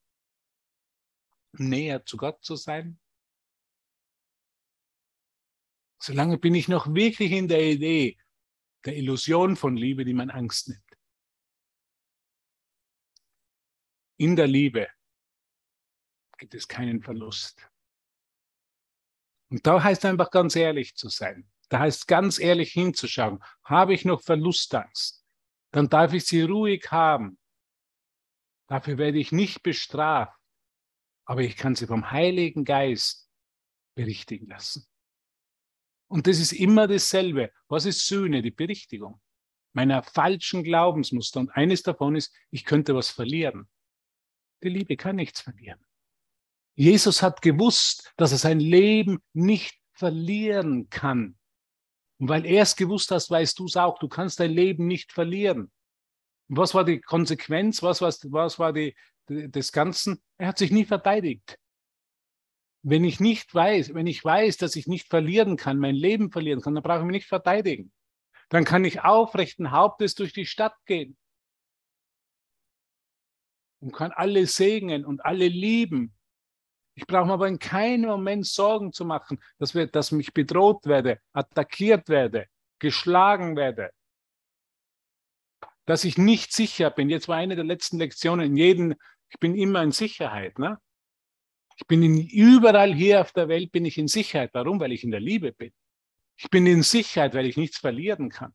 näher 1.53 2.05
zu 2.05 2.17
Gott 2.17 2.43
zu 2.43 2.55
sein. 2.55 2.99
Solange 6.01 6.38
bin 6.38 6.55
ich 6.55 6.69
noch 6.69 6.93
wirklich 6.93 7.32
in 7.32 7.47
der 7.47 7.63
Idee 7.63 8.17
der 8.86 8.95
Illusion 8.95 9.58
von 9.58 9.75
Liebe, 9.75 10.05
die 10.05 10.13
man 10.13 10.29
Angst 10.29 10.69
nennt. 10.69 10.82
In 14.17 14.36
der 14.36 14.47
Liebe 14.47 14.88
gibt 16.38 16.53
es 16.55 16.67
keinen 16.67 17.01
Verlust. 17.01 17.68
Und 19.49 19.65
da 19.65 19.83
heißt 19.83 20.05
einfach 20.05 20.31
ganz 20.31 20.55
ehrlich 20.55 20.95
zu 20.95 21.09
sein. 21.09 21.49
Da 21.69 21.79
heißt 21.79 22.07
ganz 22.07 22.39
ehrlich 22.39 22.71
hinzuschauen. 22.71 23.43
Habe 23.63 23.93
ich 23.93 24.05
noch 24.05 24.21
Verlustangst? 24.21 25.25
Dann 25.71 25.89
darf 25.89 26.13
ich 26.13 26.25
sie 26.25 26.41
ruhig 26.41 26.91
haben. 26.91 27.38
Dafür 28.67 28.97
werde 28.97 29.19
ich 29.19 29.31
nicht 29.31 29.63
bestraft. 29.63 30.38
Aber 31.25 31.41
ich 31.41 31.57
kann 31.57 31.75
sie 31.75 31.88
vom 31.88 32.12
Heiligen 32.12 32.65
Geist 32.65 33.29
berichtigen 33.95 34.47
lassen. 34.47 34.88
Und 36.07 36.25
das 36.25 36.39
ist 36.39 36.53
immer 36.53 36.88
dasselbe. 36.88 37.51
Was 37.67 37.85
ist 37.85 38.07
Sühne? 38.07 38.41
Die 38.41 38.51
Berichtigung 38.51 39.21
meiner 39.73 40.03
falschen 40.03 40.63
Glaubensmuster. 40.63 41.39
Und 41.39 41.51
eines 41.51 41.83
davon 41.83 42.15
ist, 42.15 42.35
ich 42.49 42.65
könnte 42.65 42.95
was 42.95 43.09
verlieren. 43.09 43.69
Die 44.63 44.69
Liebe 44.69 44.97
kann 44.97 45.15
nichts 45.15 45.41
verlieren. 45.41 45.79
Jesus 46.80 47.22
hat 47.22 47.42
gewusst, 47.42 48.13
dass 48.15 48.32
er 48.32 48.38
sein 48.38 48.62
Leben 48.62 49.22
nicht 49.34 49.78
verlieren 49.92 50.89
kann. 50.89 51.38
Und 52.20 52.30
weil 52.30 52.46
er 52.46 52.63
es 52.63 52.78
gewusst 52.78 53.12
hat, 53.12 53.30
weißt 53.30 53.60
du 53.60 53.65
es 53.65 53.76
auch, 53.76 54.00
du 54.00 54.08
kannst 54.08 54.39
dein 54.39 54.52
Leben 54.52 54.88
nicht 54.88 55.12
verlieren. 55.12 55.74
Und 56.48 56.58
was 56.58 56.74
war 56.74 56.86
die 56.86 57.02
Konsequenz? 57.02 57.84
Was, 57.84 58.02
was, 58.02 58.32
was 58.32 58.60
war 58.60 58.72
die, 58.72 58.96
des 59.28 59.74
Ganzen? 59.74 60.22
Er 60.38 60.48
hat 60.48 60.58
sich 60.58 60.72
nie 60.72 60.86
verteidigt. 60.86 61.60
Wenn 62.82 63.04
ich 63.04 63.20
nicht 63.20 63.54
weiß, 63.54 63.94
wenn 63.94 64.08
ich 64.08 64.24
weiß, 64.24 64.56
dass 64.56 64.78
ich 64.78 64.88
nicht 64.88 65.10
verlieren 65.10 65.58
kann, 65.58 65.80
mein 65.80 65.96
Leben 65.96 66.32
verlieren 66.32 66.62
kann, 66.62 66.76
dann 66.76 66.84
brauche 66.84 67.00
ich 67.00 67.06
mich 67.06 67.15
nicht 67.15 67.28
verteidigen. 67.28 67.92
Dann 68.48 68.63
kann 68.63 68.86
ich 68.86 69.02
aufrechten 69.02 69.72
Hauptes 69.72 70.15
durch 70.15 70.32
die 70.32 70.46
Stadt 70.46 70.78
gehen 70.86 71.18
und 73.82 73.92
kann 73.92 74.13
alle 74.13 74.48
segnen 74.48 75.04
und 75.04 75.26
alle 75.26 75.50
lieben 75.50 76.15
ich 76.99 77.07
brauche 77.07 77.27
mir 77.27 77.33
aber 77.33 77.47
in 77.47 77.59
keinem 77.59 78.09
Moment 78.09 78.45
Sorgen 78.45 78.91
zu 78.91 79.05
machen, 79.05 79.39
dass, 79.57 79.73
wir, 79.73 79.88
dass 79.88 80.12
mich 80.12 80.33
bedroht 80.33 80.85
werde, 80.85 81.21
attackiert 81.31 82.09
werde, 82.09 82.47
geschlagen 82.77 83.55
werde, 83.55 83.91
dass 85.85 86.03
ich 86.03 86.17
nicht 86.17 86.51
sicher 86.51 86.91
bin. 86.91 87.09
Jetzt 87.09 87.29
war 87.29 87.38
eine 87.38 87.55
der 87.55 87.63
letzten 87.63 87.99
Lektionen 87.99 88.47
in 88.47 88.57
jedem, 88.57 88.95
ich 89.29 89.39
bin 89.39 89.55
immer 89.55 89.81
in 89.81 89.93
Sicherheit. 89.93 90.59
Ne? 90.59 90.77
Ich 91.77 91.88
bin 91.88 92.03
in, 92.03 92.27
überall 92.27 92.93
hier 92.93 93.21
auf 93.21 93.31
der 93.31 93.47
Welt 93.47 93.71
bin 93.71 93.85
ich 93.85 93.97
in 93.97 94.09
Sicherheit. 94.09 94.49
Warum? 94.51 94.81
Weil 94.81 94.91
ich 94.91 95.05
in 95.05 95.12
der 95.12 95.21
Liebe 95.21 95.53
bin. 95.53 95.71
Ich 96.35 96.49
bin 96.49 96.65
in 96.65 96.83
Sicherheit, 96.83 97.33
weil 97.33 97.45
ich 97.45 97.55
nichts 97.55 97.77
verlieren 97.77 98.27
kann. 98.27 98.53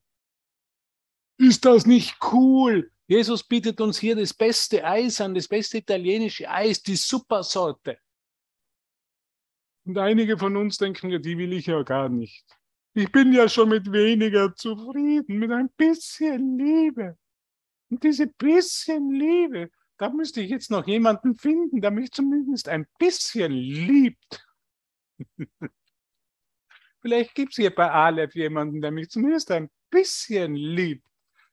Ist 1.39 1.65
das 1.65 1.87
nicht 1.87 2.19
cool? 2.33 2.91
Jesus 3.07 3.43
bietet 3.43 3.81
uns 3.81 3.99
hier 3.99 4.17
das 4.17 4.35
beste 4.35 4.85
Eis 4.85 5.19
an, 5.23 5.35
das 5.35 5.49
beste 5.49 5.79
italienische 5.79 6.51
Eis, 6.51 6.83
die 6.83 6.97
Supersorte. 6.97 7.99
Und 9.85 9.99
einige 9.99 10.39
von 10.39 10.57
uns 10.57 10.79
denken, 10.79 11.11
ja, 11.11 11.19
die 11.19 11.37
will 11.37 11.53
ich 11.53 11.67
ja 11.67 11.83
gar 11.83 12.09
nicht. 12.09 12.45
Ich 12.95 13.11
bin 13.11 13.33
ja 13.33 13.49
schon 13.49 13.69
mit 13.69 13.91
weniger 13.91 14.55
zufrieden, 14.55 15.39
mit 15.39 15.51
ein 15.51 15.69
bisschen 15.77 16.59
Liebe. 16.59 17.19
Und 17.91 18.03
diese 18.03 18.27
bisschen 18.27 19.11
Liebe, 19.11 19.71
da 19.99 20.11
müsste 20.11 20.41
ich 20.41 20.51
jetzt 20.51 20.71
noch 20.71 20.87
jemanden 20.87 21.35
finden, 21.35 21.81
der 21.81 21.91
mich 21.91 22.13
zumindest 22.13 22.69
ein 22.69 22.87
bisschen 22.99 23.53
liebt. 23.53 24.47
Vielleicht 27.03 27.35
gibt 27.35 27.53
es 27.53 27.57
hier 27.57 27.75
bei 27.75 27.91
Aleph 27.91 28.35
jemanden, 28.35 28.81
der 28.81 28.91
mich 28.91 29.11
zumindest 29.11 29.51
ein 29.51 29.69
bisschen 29.91 30.55
liebt. 30.55 31.07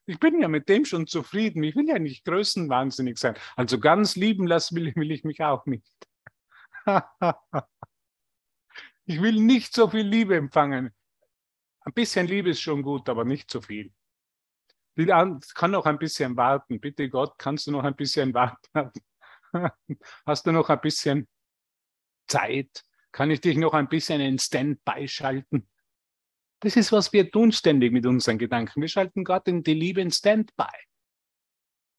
Ich 0.05 0.19
bin 0.19 0.39
ja 0.41 0.47
mit 0.47 0.69
dem 0.69 0.85
schon 0.85 1.07
zufrieden. 1.07 1.63
Ich 1.63 1.75
will 1.75 1.87
ja 1.87 1.99
nicht 1.99 2.23
größenwahnsinnig 2.25 3.17
sein. 3.17 3.35
Also 3.55 3.79
ganz 3.79 4.15
lieben 4.15 4.47
lassen 4.47 4.75
will, 4.77 4.93
will 4.95 5.11
ich 5.11 5.23
mich 5.23 5.41
auch 5.41 5.65
nicht. 5.65 5.85
Ich 9.05 9.21
will 9.21 9.41
nicht 9.41 9.73
so 9.73 9.89
viel 9.89 10.07
Liebe 10.07 10.35
empfangen. 10.35 10.93
Ein 11.81 11.93
bisschen 11.93 12.27
Liebe 12.27 12.51
ist 12.51 12.61
schon 12.61 12.83
gut, 12.83 13.09
aber 13.09 13.25
nicht 13.25 13.49
so 13.49 13.61
viel. 13.61 13.91
Ich 14.95 15.07
kann 15.07 15.71
noch 15.71 15.85
ein 15.85 15.97
bisschen 15.97 16.37
warten. 16.37 16.79
Bitte 16.79 17.09
Gott, 17.09 17.37
kannst 17.37 17.67
du 17.67 17.71
noch 17.71 17.83
ein 17.83 17.95
bisschen 17.95 18.33
warten? 18.33 18.91
Hast 20.25 20.45
du 20.45 20.51
noch 20.51 20.69
ein 20.69 20.81
bisschen 20.81 21.27
Zeit? 22.27 22.83
Kann 23.11 23.31
ich 23.31 23.41
dich 23.41 23.57
noch 23.57 23.73
ein 23.73 23.89
bisschen 23.89 24.21
in 24.21 24.39
Standby 24.39 25.07
schalten? 25.07 25.67
Das 26.59 26.75
ist, 26.75 26.91
was 26.91 27.11
wir 27.11 27.31
tun 27.31 27.51
ständig 27.51 27.91
mit 27.91 28.05
unseren 28.05 28.37
Gedanken. 28.37 28.81
Wir 28.81 28.87
schalten 28.87 29.23
Gott 29.23 29.47
in 29.47 29.63
die 29.63 29.73
Liebe 29.73 30.01
in 30.01 30.11
Standby. 30.11 30.69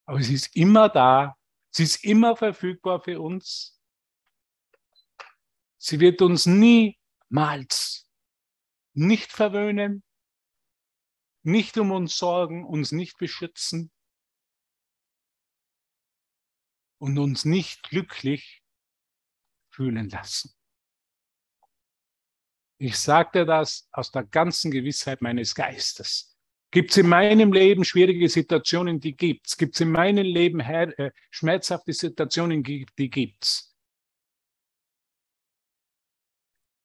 Aber 0.07 0.23
sie 0.23 0.35
ist 0.35 0.55
immer 0.55 0.88
da. 0.88 1.37
Sie 1.71 1.83
ist 1.83 2.05
immer 2.05 2.37
verfügbar 2.37 3.01
für 3.01 3.21
uns. 3.21 3.81
Sie 5.85 5.99
wird 5.99 6.23
uns 6.23 6.47
niemals 6.47 8.09
nicht 8.95 9.33
verwöhnen, 9.33 10.05
nicht 11.42 11.77
um 11.77 11.90
uns 11.90 12.16
sorgen, 12.16 12.64
uns 12.64 12.92
nicht 12.92 13.18
beschützen 13.18 13.90
und 16.99 17.18
uns 17.18 17.45
nicht 17.45 17.83
glücklich 17.83 18.62
fühlen 19.71 20.09
lassen. 20.09 20.55
Ich 22.79 22.97
sagte 22.97 23.45
das 23.45 23.88
aus 23.90 24.12
der 24.12 24.23
ganzen 24.23 24.71
Gewissheit 24.71 25.21
meines 25.21 25.53
Geistes. 25.53 26.38
Gibt 26.71 26.92
es 26.92 26.99
in 26.99 27.09
meinem 27.09 27.53
Leben 27.53 27.85
schwierige 27.85 28.29
Situationen, 28.29 29.01
die 29.01 29.16
gibt's. 29.16 29.57
Gibt 29.57 29.75
es 29.75 29.81
in 29.81 29.90
meinem 29.90 30.27
Leben 30.27 30.61
her, 30.61 30.97
äh, 30.97 31.11
schmerzhafte 31.33 31.92
Situationen, 31.92 32.62
die 32.62 33.11
gibt's. 33.11 33.72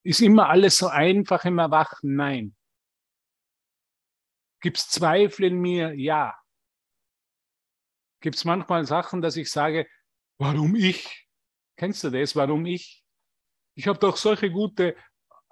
Ist 0.07 0.21
immer 0.21 0.47
alles 0.47 0.77
so 0.77 0.87
einfach 0.87 1.43
im 1.43 1.59
Erwachen? 1.59 2.15
Nein. 2.15 2.55
Gibt 4.61 4.77
es 4.77 4.87
Zweifel 4.87 5.47
in 5.47 5.59
mir? 5.59 5.93
Ja. 5.95 6.33
Gibt 8.21 8.37
es 8.37 8.45
manchmal 8.45 8.85
Sachen, 8.85 9.21
dass 9.21 9.35
ich 9.35 9.51
sage, 9.51 9.85
warum 10.37 10.75
ich? 10.75 11.27
Kennst 11.75 12.05
du 12.05 12.09
das? 12.09 12.37
Warum 12.37 12.65
ich? 12.65 13.03
Ich 13.75 13.89
habe 13.89 13.99
doch 13.99 14.15
solche 14.15 14.49
gute 14.49 14.95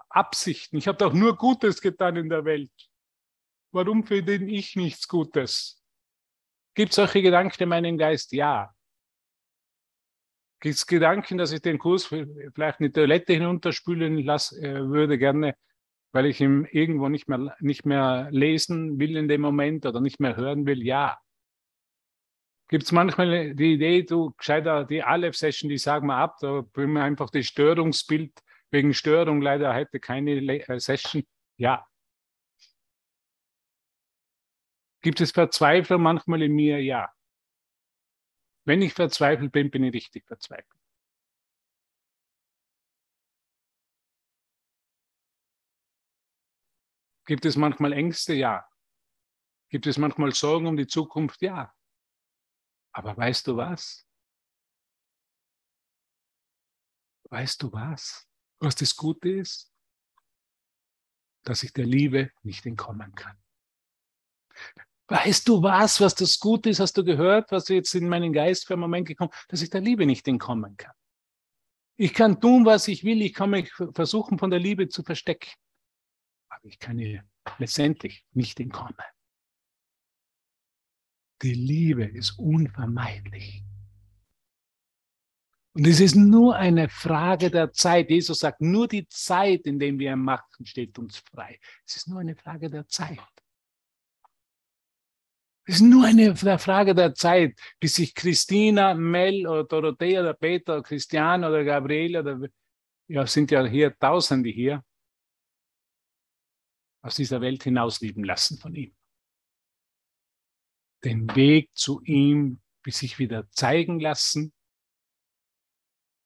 Absichten. 0.08 0.78
Ich 0.78 0.88
habe 0.88 1.00
doch 1.00 1.12
nur 1.12 1.36
Gutes 1.36 1.82
getan 1.82 2.16
in 2.16 2.30
der 2.30 2.46
Welt. 2.46 2.72
Warum 3.74 4.06
verdiene 4.06 4.50
ich 4.50 4.78
nichts 4.78 5.06
Gutes? 5.10 5.84
Gibt 6.76 6.92
es 6.92 6.96
solche 6.96 7.22
Gedanken 7.22 7.62
in 7.62 7.68
meinem 7.68 7.98
Geist? 7.98 8.32
Ja. 8.32 8.74
Gibt 10.66 10.78
es 10.78 10.88
Gedanken, 10.88 11.38
dass 11.38 11.52
ich 11.52 11.62
den 11.62 11.78
Kurs 11.78 12.06
vielleicht 12.06 12.80
eine 12.80 12.92
Toilette 12.92 13.34
hinunterspülen 13.34 14.18
lassen 14.26 14.64
äh, 14.64 14.90
würde, 14.90 15.20
gerne 15.20 15.56
weil 16.12 16.26
ich 16.26 16.42
ihn 16.42 16.66
irgendwo 16.72 17.08
nicht 17.08 17.30
mehr, 17.30 17.56
nicht 17.60 17.86
mehr 17.86 18.30
lesen 18.32 18.98
will 18.98 19.16
in 19.16 19.28
dem 19.28 19.42
Moment 19.42 19.86
oder 19.86 20.02
nicht 20.02 20.20
mehr 20.20 20.36
hören 20.36 20.66
will, 20.66 20.82
ja. 20.82 21.20
Gibt 22.68 22.86
es 22.86 22.92
manchmal 22.92 23.54
die 23.54 23.74
Idee, 23.74 24.02
du 24.02 24.34
gescheiter 24.40 24.86
die 24.86 25.04
Aleph-Session, 25.04 25.70
die 25.70 25.78
sagen 25.78 26.08
wir 26.08 26.16
ab, 26.16 26.38
da 26.42 26.62
bringen 26.74 26.94
wir 26.94 27.04
einfach 27.04 27.30
das 27.30 27.46
Störungsbild 27.46 28.32
wegen 28.72 28.96
Störung 28.96 29.44
leider 29.44 29.72
heute 29.76 30.00
keine 30.00 30.32
äh, 30.32 30.80
Session. 30.80 31.28
Ja. 31.58 31.86
Gibt 35.04 35.22
es 35.22 35.32
Verzweiflung 35.32 36.02
manchmal 36.02 36.42
in 36.42 36.56
mir? 36.56 36.82
Ja. 36.82 37.12
Wenn 38.66 38.82
ich 38.82 38.94
verzweifelt 38.94 39.52
bin, 39.52 39.70
bin 39.70 39.84
ich 39.84 39.94
richtig 39.94 40.26
verzweifelt. 40.26 40.82
Gibt 47.28 47.46
es 47.46 47.56
manchmal 47.56 47.94
Ängste? 47.94 48.34
Ja. 48.34 48.68
Gibt 49.70 49.88
es 49.88 49.98
manchmal 49.98 50.32
Sorgen 50.34 50.68
um 50.68 50.78
die 50.78 50.88
Zukunft? 50.88 51.42
Ja. 51.42 51.76
Aber 52.92 53.16
weißt 53.18 53.48
du 53.48 53.58
was? 53.58 54.08
Weißt 57.30 57.62
du 57.62 57.72
was? 57.72 58.28
Was 58.60 58.76
das 58.76 58.96
Gute 58.96 59.30
ist? 59.30 59.74
Dass 61.44 61.64
ich 61.64 61.74
der 61.74 61.86
Liebe 61.86 62.32
nicht 62.44 62.66
entkommen 62.66 63.14
kann. 63.16 63.38
Weißt 65.08 65.48
du 65.48 65.62
was, 65.62 66.02
was 66.02 66.16
das 66.16 66.40
Gute 66.40 66.70
ist? 66.70 66.80
Hast 66.80 66.98
du 66.98 67.04
gehört, 67.04 67.52
was 67.52 67.68
jetzt 67.68 67.94
in 67.94 68.10
meinen 68.10 68.34
Geist 68.34 68.66
für 68.66 68.74
einen 68.74 68.82
Moment 68.82 69.08
gekommen, 69.08 69.32
dass 69.50 69.62
ich 69.62 69.70
der 69.70 69.82
Liebe 69.82 70.06
nicht 70.06 70.28
entkommen 70.28 70.76
kann? 70.78 70.94
Ich 71.98 72.14
kann 72.14 72.42
tun, 72.42 72.66
was 72.66 72.88
ich 72.88 73.04
will. 73.04 73.22
Ich 73.22 73.34
kann 73.34 73.52
mich 73.52 73.72
versuchen, 73.94 74.40
von 74.40 74.50
der 74.50 74.60
Liebe 74.60 74.90
zu 74.90 75.04
verstecken 75.04 75.50
aber 76.56 76.68
ich 76.68 76.80
kann 76.80 77.00
ihr 77.00 77.24
letztendlich 77.58 78.26
nicht 78.34 78.60
entkommen. 78.60 78.96
Die 81.42 81.54
Liebe 81.54 82.06
ist 82.06 82.40
unvermeidlich. 82.40 83.64
Und 85.74 85.86
es 85.86 86.00
ist 86.00 86.16
nur 86.16 86.56
eine 86.56 86.88
Frage 86.88 87.52
der 87.52 87.74
Zeit. 87.74 88.10
Jesus 88.10 88.40
sagt, 88.40 88.62
nur 88.62 88.88
die 88.88 89.08
Zeit, 89.10 89.66
in 89.66 89.78
der 89.78 89.98
wir 90.00 90.16
machen, 90.16 90.66
steht 90.66 90.98
uns 90.98 91.18
frei. 91.18 91.60
Es 91.86 91.98
ist 91.98 92.08
nur 92.08 92.20
eine 92.20 92.36
Frage 92.36 92.70
der 92.70 92.88
Zeit. 92.88 93.20
Es 95.68 95.76
ist 95.76 95.82
nur 95.82 96.06
eine 96.06 96.36
Frage 96.36 96.94
der 96.94 97.16
Zeit, 97.16 97.60
bis 97.80 97.96
sich 97.96 98.14
Christina, 98.14 98.94
Mel 98.94 99.48
oder 99.48 99.64
Dorothea 99.64 100.22
oder 100.22 100.34
Peter 100.36 100.74
oder 100.74 100.84
Christian 100.84 101.44
oder 101.44 101.64
Gabriele 101.64 102.20
oder 102.20 102.48
ja, 103.08 103.26
sind 103.26 103.50
ja 103.50 103.66
hier 103.66 103.98
Tausende 103.98 104.50
hier, 104.50 104.84
aus 107.02 107.16
dieser 107.16 107.42
Welt 107.42 107.64
hinauslieben 107.64 108.24
lassen 108.24 108.60
von 108.60 108.76
ihm. 108.76 108.96
Den 111.04 111.36
Weg 111.36 111.70
zu 111.74 112.02
ihm 112.04 112.62
bis 112.86 113.00
sich 113.00 113.18
wieder 113.18 113.50
zeigen 113.50 114.00
lassen, 114.00 114.54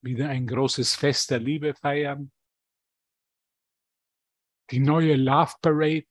wieder 0.01 0.27
ein 0.27 0.45
großes 0.45 0.95
Fest 0.95 1.31
der 1.31 1.39
Liebe 1.39 1.73
feiern, 1.73 2.33
die 4.69 4.79
neue 4.79 5.15
Love 5.15 5.53
Parade, 5.61 6.09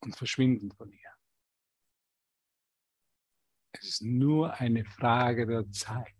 und 0.00 0.16
verschwinden 0.16 0.72
von 0.72 0.92
ihr. 0.92 1.10
Es 3.72 3.88
ist 3.88 4.02
nur 4.02 4.54
eine 4.54 4.84
Frage 4.84 5.46
der 5.46 5.70
Zeit. 5.70 6.14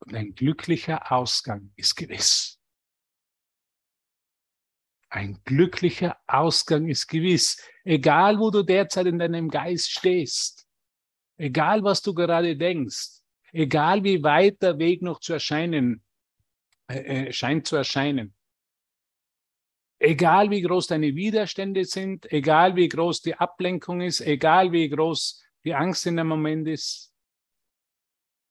Und 0.00 0.14
ein 0.14 0.34
glücklicher 0.34 1.12
Ausgang 1.12 1.72
ist 1.76 1.94
gewiss. 1.96 2.60
Ein 5.08 5.40
glücklicher 5.44 6.18
Ausgang 6.26 6.88
ist 6.88 7.06
gewiss. 7.06 7.62
Egal, 7.84 8.38
wo 8.38 8.50
du 8.50 8.62
derzeit 8.62 9.06
in 9.06 9.18
deinem 9.18 9.48
Geist 9.48 9.90
stehst, 9.90 10.66
egal, 11.36 11.84
was 11.84 12.02
du 12.02 12.14
gerade 12.14 12.56
denkst, 12.56 13.22
egal, 13.52 14.02
wie 14.02 14.22
weit 14.22 14.60
der 14.60 14.78
Weg 14.78 15.02
noch 15.02 15.20
zu 15.20 15.34
erscheinen, 15.34 16.04
äh, 16.88 17.28
äh 17.28 17.32
scheint 17.32 17.68
zu 17.68 17.76
erscheinen, 17.76 18.34
egal, 19.98 20.50
wie 20.50 20.62
groß 20.62 20.88
deine 20.88 21.14
Widerstände 21.14 21.84
sind, 21.84 22.30
egal, 22.32 22.76
wie 22.76 22.88
groß 22.88 23.22
die 23.22 23.34
Ablenkung 23.34 24.00
ist, 24.00 24.20
egal, 24.20 24.72
wie 24.72 24.88
groß 24.88 25.42
die 25.64 25.74
Angst 25.74 26.06
in 26.06 26.16
dem 26.16 26.28
Moment 26.28 26.68
ist, 26.68 27.14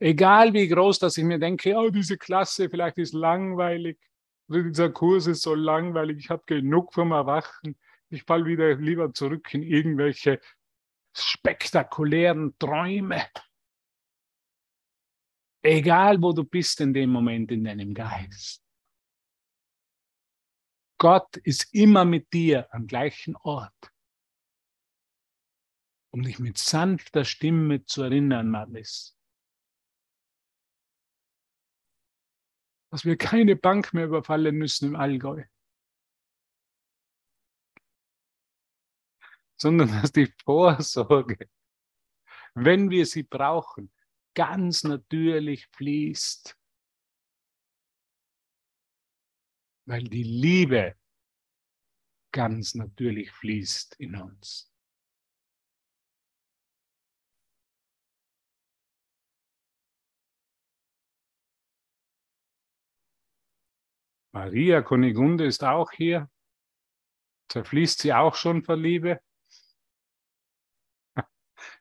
Egal 0.03 0.51
wie 0.51 0.67
groß, 0.67 0.99
dass 0.99 1.17
ich 1.17 1.23
mir 1.23 1.39
denke, 1.39 1.75
oh, 1.77 1.89
diese 1.89 2.17
Klasse 2.17 2.69
vielleicht 2.69 2.97
ist 2.97 3.13
langweilig, 3.13 3.97
oder 4.49 4.63
dieser 4.63 4.89
Kurs 4.89 5.27
ist 5.27 5.43
so 5.43 5.55
langweilig, 5.55 6.17
ich 6.17 6.29
habe 6.29 6.43
genug 6.45 6.93
vom 6.93 7.13
Erwachen, 7.13 7.77
ich 8.09 8.23
fall 8.23 8.45
wieder 8.45 8.75
lieber 8.75 9.13
zurück 9.13 9.53
in 9.53 9.63
irgendwelche 9.63 10.41
spektakulären 11.13 12.53
Träume. 12.59 13.21
Egal 15.61 16.21
wo 16.21 16.33
du 16.33 16.43
bist 16.43 16.81
in 16.81 16.93
dem 16.93 17.09
Moment 17.09 17.51
in 17.51 17.63
deinem 17.63 17.93
Geist. 17.93 18.62
Gott 20.97 21.37
ist 21.37 21.73
immer 21.73 22.05
mit 22.05 22.31
dir 22.33 22.67
am 22.73 22.87
gleichen 22.87 23.35
Ort, 23.37 23.91
um 26.11 26.23
dich 26.23 26.39
mit 26.39 26.57
sanfter 26.57 27.25
Stimme 27.25 27.85
zu 27.85 28.03
erinnern, 28.03 28.49
Marlis. 28.49 29.17
dass 32.93 33.05
wir 33.05 33.17
keine 33.17 33.55
Bank 33.55 33.91
mehr 33.95 34.05
überfallen 34.05 34.55
müssen 34.55 34.89
im 34.89 34.95
Allgäu, 34.95 35.43
sondern 39.59 39.87
dass 39.99 40.11
die 40.11 40.31
Vorsorge, 40.45 41.49
wenn 42.53 42.91
wir 42.91 43.07
sie 43.07 43.23
brauchen, 43.23 43.91
ganz 44.35 44.83
natürlich 44.83 45.65
fließt, 45.69 46.55
weil 49.85 50.03
die 50.03 50.23
Liebe 50.23 50.95
ganz 52.31 52.73
natürlich 52.75 53.31
fließt 53.31 53.95
in 53.99 54.15
uns. 54.15 54.69
Maria 64.33 64.81
Kunigunde 64.81 65.45
ist 65.45 65.63
auch 65.63 65.91
hier. 65.91 66.27
Zerfließt 67.49 67.99
sie 67.99 68.13
auch 68.13 68.33
schon 68.33 68.63
vor 68.63 68.75
Liebe? 68.75 69.21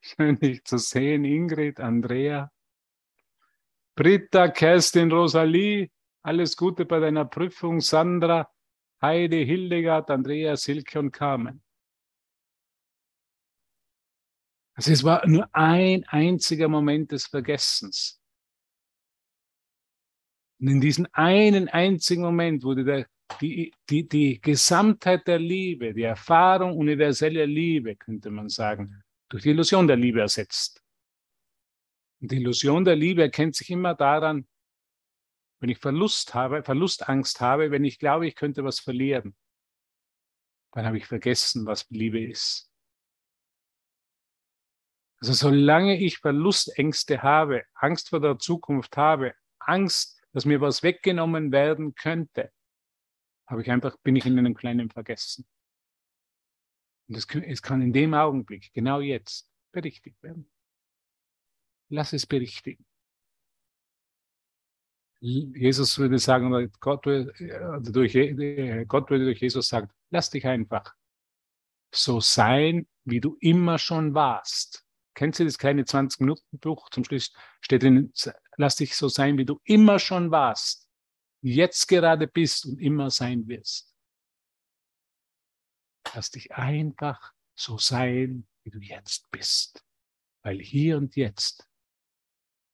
Schön, 0.02 0.38
dich 0.38 0.62
zu 0.64 0.76
sehen, 0.76 1.24
Ingrid, 1.24 1.80
Andrea, 1.80 2.52
Britta, 3.94 4.48
Kerstin, 4.48 5.10
Rosalie. 5.10 5.90
Alles 6.22 6.56
Gute 6.56 6.84
bei 6.84 7.00
deiner 7.00 7.24
Prüfung, 7.24 7.80
Sandra, 7.80 8.50
Heidi, 9.00 9.44
Hildegard, 9.44 10.10
Andrea, 10.10 10.56
Silke 10.56 11.00
und 11.00 11.10
Carmen. 11.10 11.62
Also 14.74 14.92
es 14.92 15.04
war 15.04 15.26
nur 15.26 15.48
ein 15.54 16.04
einziger 16.04 16.68
Moment 16.68 17.12
des 17.12 17.26
Vergessens. 17.26 18.20
Und 20.60 20.68
in 20.68 20.80
diesem 20.80 21.06
einen 21.12 21.68
einzigen 21.68 22.22
Moment 22.22 22.62
wurde 22.62 22.84
der, 22.84 23.06
die, 23.40 23.74
die, 23.90 24.08
die 24.08 24.40
Gesamtheit 24.40 25.26
der 25.26 25.40
Liebe, 25.40 25.92
die 25.92 26.02
Erfahrung 26.02 26.76
universeller 26.76 27.46
Liebe, 27.46 27.96
könnte 27.96 28.30
man 28.30 28.48
sagen, 28.48 29.02
durch 29.28 29.42
die 29.42 29.50
Illusion 29.50 29.88
der 29.88 29.96
Liebe 29.96 30.20
ersetzt. 30.20 30.82
Und 32.20 32.30
die 32.30 32.36
Illusion 32.36 32.84
der 32.84 32.94
Liebe 32.94 33.22
erkennt 33.22 33.56
sich 33.56 33.70
immer 33.70 33.94
daran, 33.94 34.46
wenn 35.62 35.70
ich 35.70 35.78
Verlust 35.78 36.34
habe, 36.34 36.64
Verlustangst 36.64 37.40
habe, 37.40 37.70
wenn 37.70 37.84
ich 37.84 38.00
glaube, 38.00 38.26
ich 38.26 38.34
könnte 38.34 38.64
was 38.64 38.80
verlieren, 38.80 39.36
dann 40.72 40.86
habe 40.86 40.98
ich 40.98 41.06
vergessen, 41.06 41.66
was 41.66 41.88
Liebe 41.88 42.20
ist. 42.20 42.68
Also 45.20 45.34
solange 45.34 46.00
ich 46.00 46.18
Verlustängste 46.18 47.22
habe, 47.22 47.64
Angst 47.74 48.08
vor 48.08 48.20
der 48.20 48.40
Zukunft 48.40 48.96
habe, 48.96 49.34
Angst 49.60 50.20
dass 50.32 50.46
mir 50.46 50.60
was 50.60 50.82
weggenommen 50.82 51.52
werden 51.52 51.94
könnte, 51.94 52.52
habe 53.46 53.62
ich 53.62 53.70
einfach, 53.70 53.96
bin 53.98 54.16
ich 54.16 54.26
in 54.26 54.38
einem 54.38 54.54
kleinen 54.54 54.90
Vergessen. 54.90 55.46
Und 57.08 57.16
es, 57.16 57.26
es 57.26 57.62
kann 57.62 57.82
in 57.82 57.92
dem 57.92 58.14
Augenblick, 58.14 58.72
genau 58.72 59.00
jetzt, 59.00 59.48
berichtigt 59.70 60.20
werden. 60.22 60.50
Lass 61.88 62.14
es 62.14 62.26
berichtigen. 62.26 62.84
Jesus 65.24 65.98
würde 65.98 66.18
sagen, 66.18 66.72
Gott 66.80 67.06
würde, 67.06 67.32
also 67.70 67.92
durch, 67.92 68.12
Gott 68.88 69.08
würde 69.08 69.24
durch 69.24 69.40
Jesus 69.40 69.68
sagen, 69.68 69.88
lass 70.10 70.30
dich 70.30 70.44
einfach 70.46 70.96
so 71.94 72.18
sein, 72.18 72.88
wie 73.04 73.20
du 73.20 73.36
immer 73.40 73.78
schon 73.78 74.14
warst. 74.14 74.84
Kennst 75.14 75.38
du 75.38 75.44
das 75.44 75.58
kleine 75.58 75.84
20-Minuten-Buch? 75.84 76.90
Zum 76.90 77.04
Schluss 77.04 77.32
steht 77.60 77.84
drin, 77.84 78.12
lass 78.56 78.76
dich 78.76 78.96
so 78.96 79.08
sein, 79.08 79.38
wie 79.38 79.44
du 79.44 79.60
immer 79.62 80.00
schon 80.00 80.32
warst, 80.32 80.88
jetzt 81.40 81.86
gerade 81.86 82.26
bist 82.26 82.66
und 82.66 82.80
immer 82.80 83.10
sein 83.10 83.46
wirst. 83.46 83.94
Lass 86.14 86.30
dich 86.30 86.52
einfach 86.52 87.32
so 87.54 87.78
sein, 87.78 88.48
wie 88.64 88.70
du 88.70 88.80
jetzt 88.80 89.30
bist. 89.30 89.84
Weil 90.42 90.58
hier 90.58 90.96
und 90.96 91.14
jetzt 91.14 91.68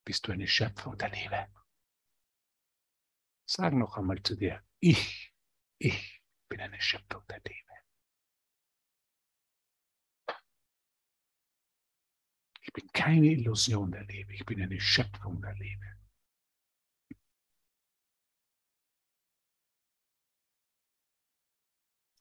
bist 0.07 0.27
du 0.27 0.33
eine 0.33 0.47
Schöpfung 0.47 0.97
der 0.97 1.11
Liebe. 1.11 1.47
Sag 3.51 3.73
noch 3.73 3.97
einmal 3.97 4.23
zu 4.23 4.37
dir, 4.37 4.63
ich, 4.79 5.33
ich 5.79 6.23
bin 6.51 6.61
eine 6.61 6.79
Schöpfung 6.83 7.23
der 7.31 7.41
Liebe. 7.41 7.73
Ich 12.61 12.73
bin 12.75 12.87
keine 12.93 13.27
Illusion 13.29 13.91
der 13.91 14.05
Liebe, 14.05 14.35
ich 14.35 14.45
bin 14.45 14.61
eine 14.61 14.79
Schöpfung 14.79 15.41
der 15.41 15.55
Liebe. 15.55 15.87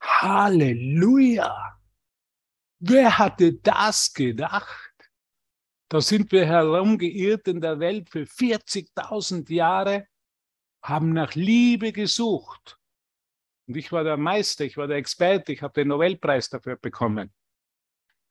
Halleluja! 0.02 1.78
Wer 2.80 3.18
hatte 3.18 3.54
das 3.56 4.14
gedacht? 4.14 4.94
Da 5.90 6.00
sind 6.00 6.32
wir 6.32 6.46
herumgeirrt 6.46 7.50
in 7.50 7.60
der 7.60 7.80
Welt 7.80 8.10
für 8.10 8.26
40.000 8.26 9.52
Jahre, 9.54 10.08
haben 10.88 11.14
nach 11.14 11.36
Liebe 11.36 11.92
gesucht. 11.92 12.80
Und 13.68 13.76
ich 13.76 13.92
war 13.92 14.04
der 14.04 14.18
Meister, 14.18 14.66
ich 14.66 14.78
war 14.78 14.88
der 14.88 14.98
Experte, 14.98 15.52
ich 15.52 15.62
habe 15.62 15.74
den 15.74 15.90
Nobelpreis 15.90 16.50
dafür 16.50 16.78
bekommen 16.78 17.34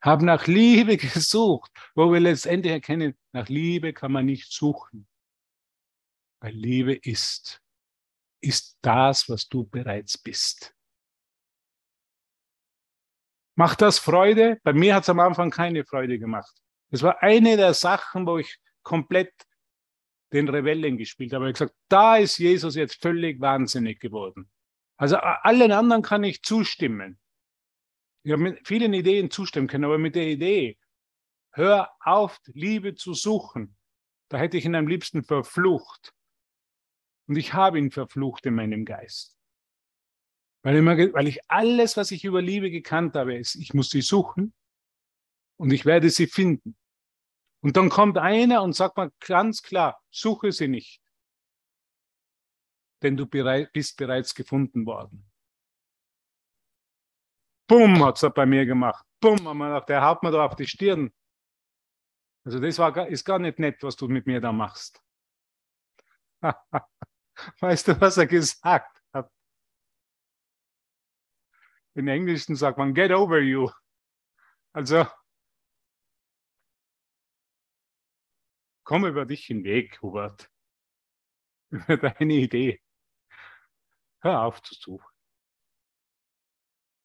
habe 0.07 0.25
nach 0.25 0.47
Liebe 0.47 0.97
gesucht, 0.97 1.71
wo 1.95 2.13
wir 2.13 2.21
letztendlich 2.21 2.73
erkennen, 2.73 3.17
nach 3.33 3.49
Liebe 3.49 3.93
kann 3.93 4.13
man 4.13 4.27
nicht 4.27 4.51
suchen. 4.53 5.07
Weil 6.41 6.53
Liebe 6.53 6.95
ist, 6.95 7.61
ist 8.41 8.79
das, 8.83 9.29
was 9.29 9.49
du 9.49 9.65
bereits 9.65 10.17
bist. 10.17 10.75
Macht 13.57 13.81
das 13.81 13.99
Freude? 13.99 14.61
Bei 14.63 14.75
mir 14.75 14.95
hat 14.95 15.05
es 15.05 15.09
am 15.09 15.19
Anfang 15.19 15.51
keine 15.51 15.85
Freude 15.85 16.19
gemacht. 16.19 16.55
Das 16.91 17.03
war 17.03 17.23
eine 17.23 17.57
der 17.57 17.73
Sachen, 17.73 18.27
wo 18.27 18.39
ich 18.39 18.59
komplett 18.83 19.33
den 20.33 20.49
Rebellen 20.49 20.99
gespielt 20.99 21.33
habe. 21.33 21.45
Ich 21.45 21.61
habe 21.61 21.67
gesagt, 21.67 21.77
da 21.89 22.17
ist 22.17 22.39
Jesus 22.39 22.75
jetzt 22.75 23.01
völlig 23.01 23.41
wahnsinnig 23.41 24.01
geworden. 24.01 24.51
Also 24.97 25.17
allen 25.17 25.73
anderen 25.73 26.03
kann 26.03 26.25
ich 26.25 26.43
zustimmen 26.43 27.19
ich 28.27 28.33
habe 28.33 28.43
mit 28.43 28.67
vielen 28.67 28.93
Ideen 28.93 29.31
zustimmen 29.31 29.69
können, 29.69 29.85
aber 29.85 29.99
mit 29.99 30.17
der 30.17 30.27
Idee, 30.27 30.79
hör 31.53 31.93
auf, 32.01 32.41
Liebe 32.47 32.97
zu 32.97 33.15
suchen, 33.15 33.77
da 34.29 34.37
hätte 34.37 34.57
ich 34.57 34.65
ihn 34.65 34.75
am 34.75 34.89
liebsten 34.89 35.23
verflucht. 35.23 36.13
Und 37.29 37.37
ich 37.37 37.55
habe 37.55 37.79
ihn 37.79 37.93
verflucht 37.93 38.45
in 38.47 38.57
meinem 38.57 38.85
Geist. 38.85 39.39
Weil, 40.65 40.75
immer, 40.75 40.97
weil 40.97 41.29
ich 41.29 41.49
alles, 41.49 41.97
was 41.97 42.11
ich 42.11 42.25
über 42.25 42.43
Liebe 42.43 42.73
gekannt 42.73 43.15
habe, 43.15 43.37
ist, 43.37 43.55
ich 43.55 43.75
muss 43.75 43.91
sie 43.91 44.03
suchen 44.03 44.53
und 45.57 45.73
ich 45.73 45.87
werde 45.87 46.11
sie 46.11 46.27
finden. 46.27 46.77
Und 47.67 47.77
dann 47.77 47.89
kommt 47.89 48.17
einer 48.17 48.63
und 48.63 48.75
sagt 48.75 48.97
mir 48.97 49.11
ganz 49.19 49.61
klar, 49.61 50.01
suche 50.09 50.53
sie 50.53 50.69
nicht. 50.69 51.03
Denn 53.03 53.17
du 53.17 53.27
bereit, 53.27 53.73
bist 53.73 53.97
bereits 53.97 54.37
gefunden 54.37 54.87
worden. 54.87 55.29
Bumm, 57.67 58.05
hat 58.05 58.23
es 58.23 58.33
bei 58.33 58.47
mir 58.47 58.67
gemacht. 58.67 59.05
Bumm, 59.19 59.59
der 59.89 60.01
haut 60.01 60.23
mir 60.23 60.31
da 60.31 60.47
auf 60.47 60.55
die 60.55 60.69
Stirn. 60.69 61.13
Also 62.45 62.61
das 62.61 62.79
war, 62.79 63.09
ist 63.09 63.25
gar 63.25 63.41
nicht 63.41 63.59
nett, 63.59 63.83
was 63.83 63.97
du 63.97 64.07
mit 64.07 64.29
mir 64.29 64.41
da 64.41 64.53
machst. 64.53 65.03
weißt 67.59 67.89
du, 67.89 68.01
was 68.01 68.17
er 68.17 68.29
gesagt 68.29 69.03
hat? 69.13 69.29
In 71.95 72.07
Englischen 72.07 72.55
sagt 72.55 72.79
man, 72.79 72.95
get 72.95 73.11
over 73.11 73.41
you. 73.41 73.69
Also, 74.73 75.05
komm 78.87 79.05
über 79.05 79.27
dich 79.27 79.45
hinweg, 79.45 80.01
Hubert. 80.01 80.49
Über 81.71 81.97
deine 81.97 82.35
Idee. 82.35 82.81
Hör 84.21 84.43
auf 84.43 84.63
zu 84.63 84.75
suchen. 84.75 85.05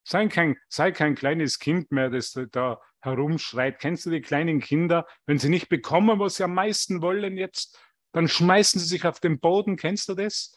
Sei 0.04 0.28
kein, 0.28 0.56
sei 0.68 0.92
kein 0.92 1.16
kleines 1.16 1.58
Kind 1.58 1.90
mehr, 1.90 2.08
das 2.08 2.38
da 2.52 2.80
herumschreit. 3.00 3.80
Kennst 3.80 4.06
du 4.06 4.10
die 4.10 4.20
kleinen 4.20 4.60
Kinder? 4.60 5.06
Wenn 5.26 5.38
sie 5.38 5.48
nicht 5.48 5.68
bekommen, 5.68 6.20
was 6.20 6.36
sie 6.36 6.44
am 6.44 6.54
meisten 6.54 7.02
wollen 7.02 7.36
jetzt, 7.36 7.78
dann 8.12 8.28
schmeißen 8.28 8.80
sie 8.80 8.86
sich 8.86 9.04
auf 9.04 9.18
den 9.18 9.40
Boden. 9.40 9.76
Kennst 9.76 10.08
du 10.08 10.14
das? 10.14 10.56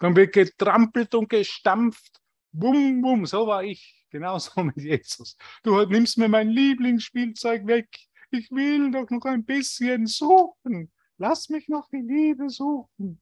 Dann 0.00 0.16
wird 0.16 0.32
getrampelt 0.32 1.14
und 1.14 1.28
gestampft. 1.28 2.20
Bum, 2.50 3.00
bum, 3.00 3.26
so 3.26 3.46
war 3.46 3.62
ich. 3.62 4.06
Genauso 4.10 4.60
mit 4.64 4.76
Jesus. 4.76 5.36
Du 5.62 5.84
nimmst 5.86 6.18
mir 6.18 6.28
mein 6.28 6.48
Lieblingsspielzeug 6.48 7.66
weg. 7.66 7.88
Ich 8.34 8.50
will 8.50 8.90
doch 8.90 9.08
noch 9.10 9.24
ein 9.26 9.44
bisschen 9.44 10.08
suchen. 10.08 10.90
Lass 11.18 11.48
mich 11.50 11.68
noch 11.68 11.88
die 11.88 12.02
Liebe 12.02 12.50
suchen. 12.50 13.20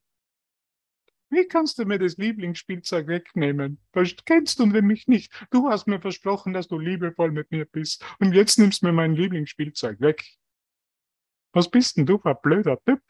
Wie 1.28 1.46
kannst 1.46 1.78
du 1.78 1.84
mir 1.84 1.98
das 1.98 2.16
Lieblingsspielzeug 2.16 3.06
wegnehmen? 3.08 3.78
Kennst 4.24 4.58
du 4.58 4.64
mich 4.64 5.08
nicht? 5.08 5.30
Du 5.50 5.68
hast 5.68 5.86
mir 5.86 6.00
versprochen, 6.00 6.54
dass 6.54 6.66
du 6.66 6.78
liebevoll 6.78 7.30
mit 7.30 7.50
mir 7.50 7.66
bist. 7.66 8.02
Und 8.20 8.32
jetzt 8.32 8.58
nimmst 8.58 8.80
du 8.80 8.86
mir 8.86 8.92
mein 8.92 9.14
Lieblingsspielzeug 9.14 10.00
weg. 10.00 10.24
Was 11.52 11.70
bist 11.70 11.98
denn 11.98 12.06
du 12.06 12.16
für 12.16 12.30
ein 12.30 12.38
blöder 12.42 12.78
Typ? 12.84 13.02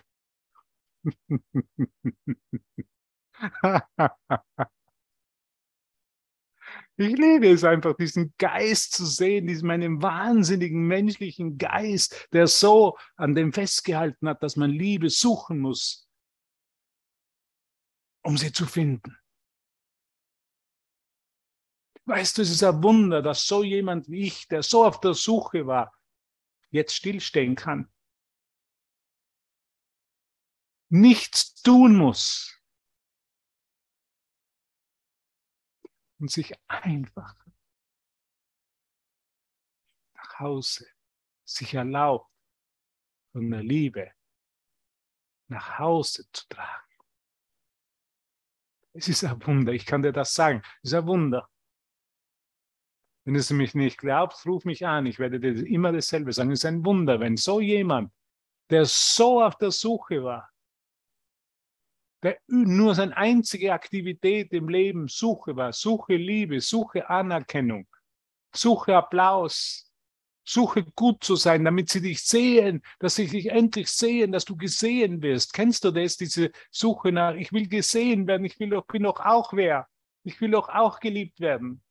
Ich 6.97 7.16
liebe 7.16 7.51
es 7.51 7.64
einfach, 7.64 7.97
diesen 7.97 8.34
Geist 8.38 8.93
zu 8.93 9.07
sehen, 9.07 9.47
diesen 9.47 9.66
meinen 9.66 10.03
wahnsinnigen 10.03 10.86
menschlichen 10.86 11.57
Geist, 11.57 12.28
der 12.32 12.47
so 12.47 12.97
an 13.16 13.34
dem 13.34 13.53
festgehalten 13.53 14.28
hat, 14.28 14.43
dass 14.43 14.57
man 14.57 14.70
Liebe 14.70 15.09
suchen 15.09 15.59
muss 15.59 16.07
um 18.22 18.38
sie 18.38 18.53
zu 18.53 18.66
finden. 18.66 19.18
Weißt 22.05 22.38
du, 22.38 22.43
es 22.43 22.51
ist 22.51 22.62
ein 22.62 22.82
Wunder, 22.82 23.22
dass 23.22 23.47
so 23.47 23.62
jemand 23.62 24.09
wie 24.09 24.26
ich, 24.26 24.49
der 24.49 24.62
so 24.62 24.84
auf 24.84 25.01
der 25.01 25.14
Suche 25.14 25.66
war, 25.66 25.97
jetzt 26.70 26.95
stillstehen 26.95 27.55
kann. 27.55 27.93
Nichts 30.88 31.55
tun 31.62 31.97
muss. 31.97 32.61
Und 36.23 36.31
sich 36.31 36.55
einfach 36.68 37.35
nach 40.14 40.39
Hause 40.39 40.87
sich 41.45 41.75
erlaubt, 41.75 42.31
von 43.33 43.51
der 43.51 43.64
Liebe 43.64 44.12
nach 45.49 45.81
Hause 45.81 46.25
zu 46.31 46.49
tragen. 46.49 46.95
Es 48.93 49.09
ist 49.09 49.25
ein 49.25 49.45
Wunder, 49.45 49.73
ich 49.73 49.85
kann 49.85 50.03
dir 50.03 50.12
das 50.12 50.33
sagen. 50.33 50.62
Es 50.85 50.93
ist 50.93 50.95
ein 50.95 51.09
Wunder. 51.09 51.51
Wenn 53.25 53.35
du 53.35 53.55
mich 53.55 53.75
nicht 53.75 53.99
glaubst, 53.99 54.47
ruf 54.47 54.64
mich 54.64 54.87
an. 54.87 55.07
Ich 55.07 55.18
werde 55.18 55.41
dir 55.41 55.66
immer 55.66 55.91
dasselbe 55.91 56.33
sagen. 56.33 56.53
Es 56.53 56.61
ist 56.61 56.66
ein 56.66 56.85
Wunder, 56.85 57.18
wenn 57.18 57.37
so 57.37 57.61
jemand, 57.61 58.12
der 58.70 58.85
so 58.85 59.43
auf 59.43 59.59
der 59.59 59.73
Suche 59.73 60.23
war, 60.23 60.51
der 62.23 62.39
nur 62.47 62.95
seine 62.95 63.16
einzige 63.16 63.73
Aktivität 63.73 64.53
im 64.53 64.68
Leben 64.68 65.09
Suche 65.09 65.57
war, 65.57 65.73
Suche 65.73 66.14
Liebe, 66.14 66.61
Suche 66.61 67.09
Anerkennung, 67.09 67.87
Suche 68.55 68.97
Applaus, 68.97 69.93
Suche 70.45 70.85
gut 70.85 71.23
zu 71.23 71.37
sein, 71.37 71.64
damit 71.64 71.89
sie 71.89 72.01
dich 72.01 72.23
sehen, 72.23 72.83
dass 72.99 73.16
sie 73.16 73.27
dich 73.27 73.47
endlich 73.51 73.89
sehen, 73.89 74.33
dass 74.33 74.45
du 74.45 74.57
gesehen 74.57 75.23
wirst. 75.23 75.53
Kennst 75.53 75.85
du 75.85 75.91
das, 75.91 76.16
diese 76.16 76.51
Suche 76.70 77.12
nach, 77.12 77.35
ich 77.35 77.53
will 77.53 77.68
gesehen 77.68 78.27
werden, 78.27 78.45
ich 78.45 78.59
will 78.59 78.70
doch, 78.70 78.87
bin 78.87 79.05
doch 79.05 79.20
auch 79.20 79.53
wer, 79.53 79.89
ich 80.25 80.41
will 80.41 80.51
doch 80.51 80.68
auch 80.68 81.01
geliebt 81.01 81.41
werden. 81.41 81.83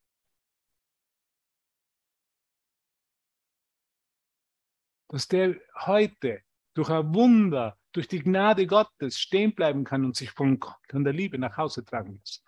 Dass 5.10 5.28
der 5.28 5.56
heute 5.86 6.42
durch 6.74 6.90
ein 6.90 7.14
Wunder, 7.14 7.78
durch 7.92 8.08
die 8.08 8.20
Gnade 8.20 8.68
Gottes 8.68 9.20
stehen 9.20 9.54
bleiben 9.54 9.84
kann 9.84 10.06
und 10.06 10.16
sich 10.16 10.32
von, 10.32 10.60
von 10.90 11.04
der 11.04 11.14
Liebe 11.14 11.38
nach 11.38 11.58
Hause 11.58 11.84
tragen 11.84 12.18
lässt. 12.18 12.44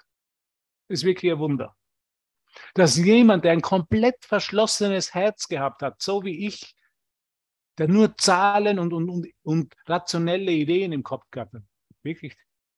Ist 0.88 1.04
wirklich 1.04 1.32
ein 1.32 1.39
Wunder. 1.39 1.76
Dass 2.76 2.98
jemand, 2.98 3.46
der 3.46 3.52
ein 3.52 3.62
komplett 3.62 4.24
verschlossenes 4.26 5.14
Herz 5.14 5.48
gehabt 5.48 5.82
hat, 5.82 6.02
so 6.02 6.24
wie 6.24 6.46
ich, 6.48 6.76
der 7.78 7.88
nur 7.88 8.16
Zahlen 8.18 8.78
und, 8.80 8.94
und, 8.94 9.10
und, 9.10 9.28
und 9.41 9.74
rationelle 9.88 10.52
Ideen 10.52 10.91
im 10.91 11.04
Kopf 11.04 11.26
gehabt 11.32 11.54
hat, 11.54 11.64
wirklich 12.04 12.36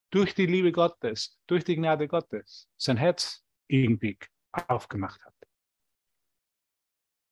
durch 0.09 0.33
die 0.33 0.45
Liebe 0.45 0.71
Gottes, 0.71 1.37
durch 1.47 1.65
die 1.65 1.75
Gnade 1.75 2.07
Gottes, 2.07 2.69
sein 2.77 2.95
Herz 2.95 3.43
irgendwie 3.67 4.17
aufgemacht 4.51 5.23
hat. 5.25 5.33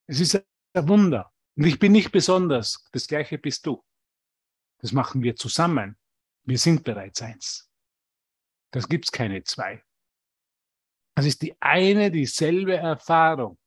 Es 0.07 0.19
ist 0.19 0.35
ein 0.35 0.87
Wunder. 0.89 1.31
Und 1.55 1.65
ich 1.65 1.79
bin 1.79 1.91
nicht 1.91 2.11
besonders. 2.11 2.83
Das 2.91 3.07
Gleiche 3.07 3.37
bist 3.37 3.65
du. 3.65 3.83
Das 4.83 4.91
machen 4.91 5.23
wir 5.23 5.37
zusammen. 5.37 5.97
Wir 6.43 6.57
sind 6.57 6.83
bereits 6.83 7.21
eins. 7.21 7.71
Das 8.71 8.89
gibt's 8.89 9.13
keine 9.13 9.41
zwei. 9.45 9.81
Das 11.15 11.25
ist 11.25 11.41
die 11.41 11.55
eine, 11.61 12.11
dieselbe 12.11 12.75
Erfahrung. 12.75 13.57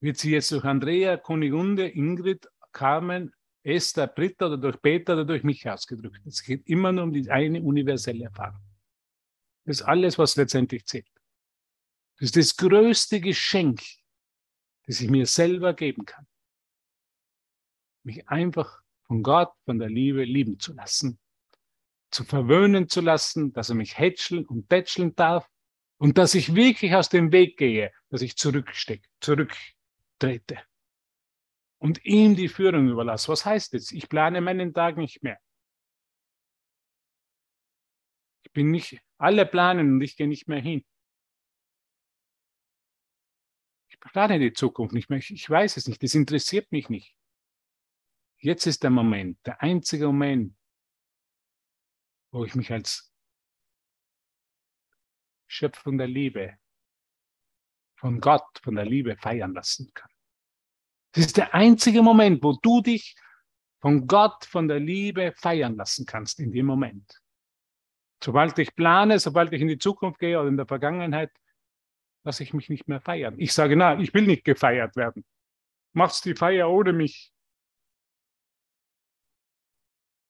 Wird 0.00 0.16
sie 0.16 0.30
jetzt 0.30 0.50
durch 0.50 0.64
Andrea, 0.64 1.18
Kunigunde, 1.18 1.88
Ingrid, 1.88 2.48
Carmen, 2.72 3.34
Esther, 3.62 4.06
Britta 4.06 4.46
oder 4.46 4.56
durch 4.56 4.80
Peter 4.80 5.12
oder 5.12 5.26
durch 5.26 5.42
mich 5.42 5.68
ausgedrückt. 5.68 6.22
Es 6.24 6.42
geht 6.42 6.66
immer 6.66 6.90
nur 6.90 7.04
um 7.04 7.12
die 7.12 7.30
eine 7.30 7.60
universelle 7.60 8.24
Erfahrung. 8.24 8.62
Das 9.66 9.80
ist 9.80 9.82
alles, 9.82 10.16
was 10.16 10.36
letztendlich 10.36 10.86
zählt. 10.86 11.12
Das 12.16 12.30
ist 12.30 12.36
das 12.36 12.56
größte 12.56 13.20
Geschenk, 13.20 13.82
das 14.86 15.02
ich 15.02 15.10
mir 15.10 15.26
selber 15.26 15.74
geben 15.74 16.06
kann. 16.06 16.26
Mich 18.04 18.26
einfach 18.30 18.81
von 19.12 19.22
Gott, 19.22 19.52
von 19.66 19.78
der 19.78 19.90
Liebe 19.90 20.24
lieben 20.24 20.58
zu 20.58 20.72
lassen, 20.72 21.18
zu 22.10 22.24
verwöhnen 22.24 22.88
zu 22.88 23.02
lassen, 23.02 23.52
dass 23.52 23.68
er 23.68 23.74
mich 23.74 23.98
hätscheln 23.98 24.46
und 24.46 24.70
tätscheln 24.70 25.14
darf, 25.14 25.46
und 25.98 26.16
dass 26.16 26.34
ich 26.34 26.54
wirklich 26.54 26.94
aus 26.94 27.10
dem 27.10 27.30
Weg 27.30 27.58
gehe, 27.58 27.92
dass 28.08 28.22
ich 28.22 28.36
zurückstecke, 28.36 29.06
zurücktrete 29.20 30.62
und 31.78 32.02
ihm 32.06 32.34
die 32.34 32.48
Führung 32.48 32.88
überlasse. 32.88 33.28
Was 33.28 33.44
heißt 33.44 33.74
das? 33.74 33.92
Ich 33.92 34.08
plane 34.08 34.40
meinen 34.40 34.72
Tag 34.72 34.96
nicht 34.96 35.22
mehr. 35.22 35.38
Ich 38.44 38.52
bin 38.52 38.70
nicht, 38.70 38.98
alle 39.18 39.44
planen 39.44 39.92
und 39.92 40.00
ich 40.00 40.16
gehe 40.16 40.26
nicht 40.26 40.48
mehr 40.48 40.60
hin. 40.60 40.86
Ich 43.90 44.00
plane 44.00 44.38
die 44.38 44.54
Zukunft 44.54 44.94
nicht 44.94 45.10
mehr. 45.10 45.18
Ich 45.18 45.50
weiß 45.50 45.76
es 45.76 45.86
nicht. 45.86 46.02
Das 46.02 46.14
interessiert 46.14 46.72
mich 46.72 46.88
nicht. 46.88 47.14
Jetzt 48.42 48.66
ist 48.66 48.82
der 48.82 48.90
Moment, 48.90 49.38
der 49.46 49.62
einzige 49.62 50.06
Moment, 50.06 50.56
wo 52.32 52.44
ich 52.44 52.56
mich 52.56 52.72
als 52.72 53.14
Schöpfung 55.46 55.96
der 55.96 56.08
Liebe 56.08 56.58
von 57.94 58.20
Gott, 58.20 58.58
von 58.60 58.74
der 58.74 58.84
Liebe 58.84 59.16
feiern 59.16 59.54
lassen 59.54 59.92
kann. 59.94 60.10
Das 61.12 61.26
ist 61.26 61.36
der 61.36 61.54
einzige 61.54 62.02
Moment, 62.02 62.42
wo 62.42 62.58
du 62.60 62.80
dich 62.80 63.14
von 63.80 64.08
Gott, 64.08 64.44
von 64.44 64.66
der 64.66 64.80
Liebe 64.80 65.32
feiern 65.36 65.76
lassen 65.76 66.04
kannst, 66.04 66.40
in 66.40 66.50
dem 66.50 66.66
Moment. 66.66 67.22
Sobald 68.24 68.58
ich 68.58 68.74
plane, 68.74 69.20
sobald 69.20 69.52
ich 69.52 69.60
in 69.60 69.68
die 69.68 69.78
Zukunft 69.78 70.18
gehe 70.18 70.40
oder 70.40 70.48
in 70.48 70.56
der 70.56 70.66
Vergangenheit, 70.66 71.30
lasse 72.24 72.42
ich 72.42 72.54
mich 72.54 72.68
nicht 72.68 72.88
mehr 72.88 73.00
feiern. 73.00 73.38
Ich 73.38 73.52
sage, 73.52 73.76
na, 73.76 74.00
ich 74.00 74.12
will 74.14 74.26
nicht 74.26 74.44
gefeiert 74.44 74.96
werden. 74.96 75.24
Machst 75.92 76.24
die 76.24 76.34
Feier 76.34 76.68
ohne 76.68 76.92
mich. 76.92 77.31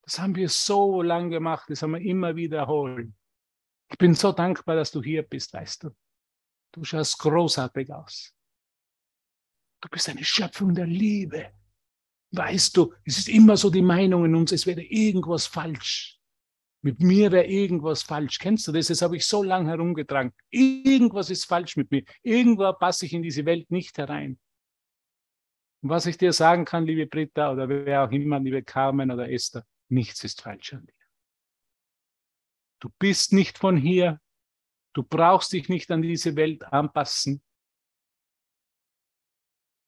Das 0.03 0.19
haben 0.19 0.35
wir 0.35 0.49
so 0.49 1.03
lange 1.03 1.31
gemacht, 1.31 1.67
das 1.69 1.83
haben 1.83 1.93
wir 1.93 2.01
immer 2.01 2.35
wiederholt. 2.37 3.13
Ich 3.91 3.99
bin 3.99 4.15
so 4.15 4.33
dankbar, 4.33 4.77
dass 4.77 4.91
du 4.91 5.03
hier 5.03 5.23
bist, 5.23 5.53
weißt 5.53 5.85
du. 5.85 5.91
Du 6.73 6.83
schaust 6.85 7.19
großartig 7.19 7.93
aus. 7.93 8.35
Du 9.81 9.89
bist 9.89 10.09
eine 10.09 10.25
Schöpfung 10.25 10.75
der 10.75 10.87
Liebe. 10.87 11.53
Weißt 12.31 12.77
du, 12.77 12.95
es 13.05 13.19
ist 13.19 13.29
immer 13.29 13.57
so 13.57 13.69
die 13.69 13.83
Meinung 13.83 14.25
in 14.25 14.35
uns, 14.35 14.53
es 14.53 14.67
wäre 14.67 14.83
irgendwas 14.83 15.47
falsch. 15.47 16.19
Mit 16.81 17.01
mir 17.01 17.31
wäre 17.31 17.47
irgendwas 17.47 18.03
falsch. 18.03 18.39
Kennst 18.39 18.67
du 18.67 18.73
das? 18.73 18.89
Das 18.89 19.03
habe 19.03 19.17
ich 19.17 19.27
so 19.27 19.43
lange 19.43 19.69
herumgetragen. 19.69 20.33
Irgendwas 20.51 21.31
ist 21.31 21.45
falsch 21.45 21.77
mit 21.77 21.91
mir. 21.91 22.05
Irgendwo 22.23 22.73
passe 22.73 23.07
ich 23.07 23.13
in 23.13 23.23
diese 23.23 23.45
Welt 23.45 23.71
nicht 23.71 23.97
herein. 23.99 24.39
Und 25.83 25.91
was 25.91 26.07
ich 26.07 26.17
dir 26.17 26.33
sagen 26.33 26.65
kann, 26.65 26.87
liebe 26.87 27.07
Britta 27.07 27.53
oder 27.53 27.69
wer 27.69 28.05
auch 28.05 28.11
immer, 28.11 28.41
liebe 28.41 28.63
Carmen 28.63 29.11
oder 29.11 29.31
Esther, 29.31 29.65
nichts 29.93 30.25
ist 30.25 30.43
falsch 30.43 30.73
an 30.73 30.87
dir. 30.87 30.95
Du 32.81 32.91
bist 32.99 33.33
nicht 33.33 33.59
von 33.59 33.77
hier. 33.77 34.21
Du 34.93 35.05
brauchst 35.05 35.53
dich 35.53 35.69
nicht 35.69 35.91
an 35.91 36.03
diese 36.03 36.35
Welt 36.35 36.65
anpassen. 36.65 37.43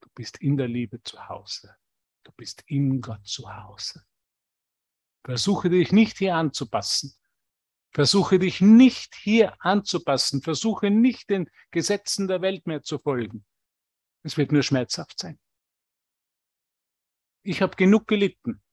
Du 0.01 0.09
bist 0.15 0.39
in 0.39 0.57
der 0.57 0.69
Liebe 0.69 1.03
zu 1.03 1.29
Hause. 1.29 1.77
Du 2.23 2.31
bist 2.37 2.63
in 2.67 3.01
Gott 3.01 3.27
zu 3.27 3.53
Hause. 3.53 4.07
Versuche 5.25 5.71
dich 5.71 5.91
nicht 5.91 6.19
hier 6.19 6.37
anzupassen. 6.37 7.15
Versuche 7.91 8.39
dich 8.39 8.61
nicht 8.61 9.15
hier 9.15 9.57
anzupassen. 9.61 10.43
Versuche 10.43 10.91
nicht 10.91 11.31
den 11.31 11.51
Gesetzen 11.71 12.29
der 12.29 12.43
Welt 12.43 12.67
mehr 12.67 12.83
zu 12.83 12.99
folgen. 12.99 13.45
Es 14.23 14.37
wird 14.37 14.53
nur 14.53 14.63
schmerzhaft 14.63 15.19
sein. 15.19 15.39
Ich 17.43 17.61
habe 17.61 17.77
genug 17.77 18.07
gelitten. 18.07 18.64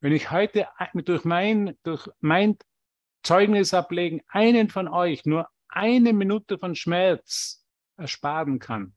Wenn 0.00 0.12
ich 0.12 0.30
heute 0.30 0.66
durch 0.94 1.24
mein, 1.24 1.76
durch 1.82 2.08
mein 2.20 2.56
Zeugnis 3.22 3.74
ablegen, 3.74 4.22
einen 4.28 4.70
von 4.70 4.88
euch 4.88 5.26
nur 5.26 5.48
eine 5.68 6.14
Minute 6.14 6.58
von 6.58 6.74
Schmerz 6.74 7.66
ersparen 7.98 8.58
kann, 8.58 8.94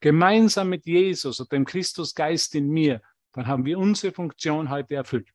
gemeinsam 0.00 0.68
mit 0.68 0.86
Jesus 0.86 1.38
und 1.38 1.52
dem 1.52 1.64
Christusgeist 1.64 2.56
in 2.56 2.68
mir, 2.68 3.00
dann 3.32 3.46
haben 3.46 3.64
wir 3.64 3.78
unsere 3.78 4.12
Funktion 4.12 4.70
heute 4.70 4.96
erfüllt. 4.96 5.30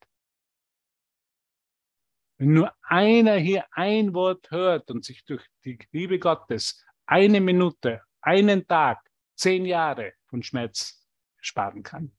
Wenn 2.37 2.53
nur 2.53 2.73
einer 2.81 3.35
hier 3.37 3.65
ein 3.71 4.13
Wort 4.13 4.51
hört 4.51 4.91
und 4.91 5.05
sich 5.05 5.23
durch 5.23 5.45
die 5.63 5.79
Liebe 5.93 6.19
Gottes 6.19 6.83
eine 7.05 7.39
Minute, 7.39 8.01
einen 8.19 8.67
Tag, 8.67 8.99
zehn 9.37 9.65
Jahre 9.65 10.13
von 10.25 10.43
Schmerz 10.43 11.07
sparen 11.39 11.83
kann, 11.83 12.13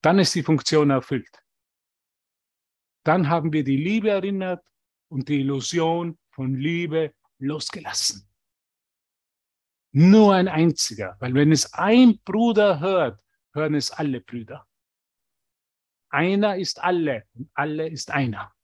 dann 0.00 0.18
ist 0.18 0.34
die 0.34 0.42
Funktion 0.42 0.88
erfüllt 0.88 1.41
dann 3.04 3.28
haben 3.28 3.52
wir 3.52 3.64
die 3.64 3.76
Liebe 3.76 4.10
erinnert 4.10 4.64
und 5.08 5.28
die 5.28 5.40
Illusion 5.40 6.18
von 6.30 6.54
Liebe 6.54 7.14
losgelassen. 7.38 8.28
Nur 9.92 10.34
ein 10.34 10.48
einziger, 10.48 11.16
weil 11.20 11.34
wenn 11.34 11.52
es 11.52 11.74
ein 11.74 12.18
Bruder 12.24 12.80
hört, 12.80 13.20
hören 13.52 13.74
es 13.74 13.90
alle 13.90 14.20
Brüder. 14.20 14.66
Einer 16.08 16.56
ist 16.56 16.82
alle 16.82 17.26
und 17.34 17.50
alle 17.54 17.88
ist 17.88 18.10
einer. 18.10 18.54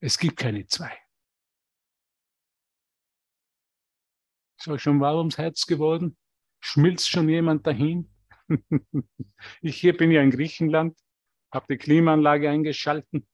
Es 0.00 0.18
gibt 0.18 0.36
keine 0.36 0.66
zwei. 0.66 0.96
Ist 4.58 4.68
euch 4.68 4.82
schon 4.82 5.00
warm 5.00 5.18
ums 5.18 5.38
Herz 5.38 5.66
geworden? 5.66 6.18
Schmilzt 6.60 7.08
schon 7.08 7.28
jemand 7.28 7.66
dahin? 7.66 8.10
ich 9.60 9.80
hier 9.80 9.96
bin 9.96 10.10
ja 10.10 10.22
in 10.22 10.30
Griechenland 10.30 10.98
habe 11.56 11.66
die 11.74 11.78
Klimaanlage 11.78 12.50
eingeschalten. 12.50 13.26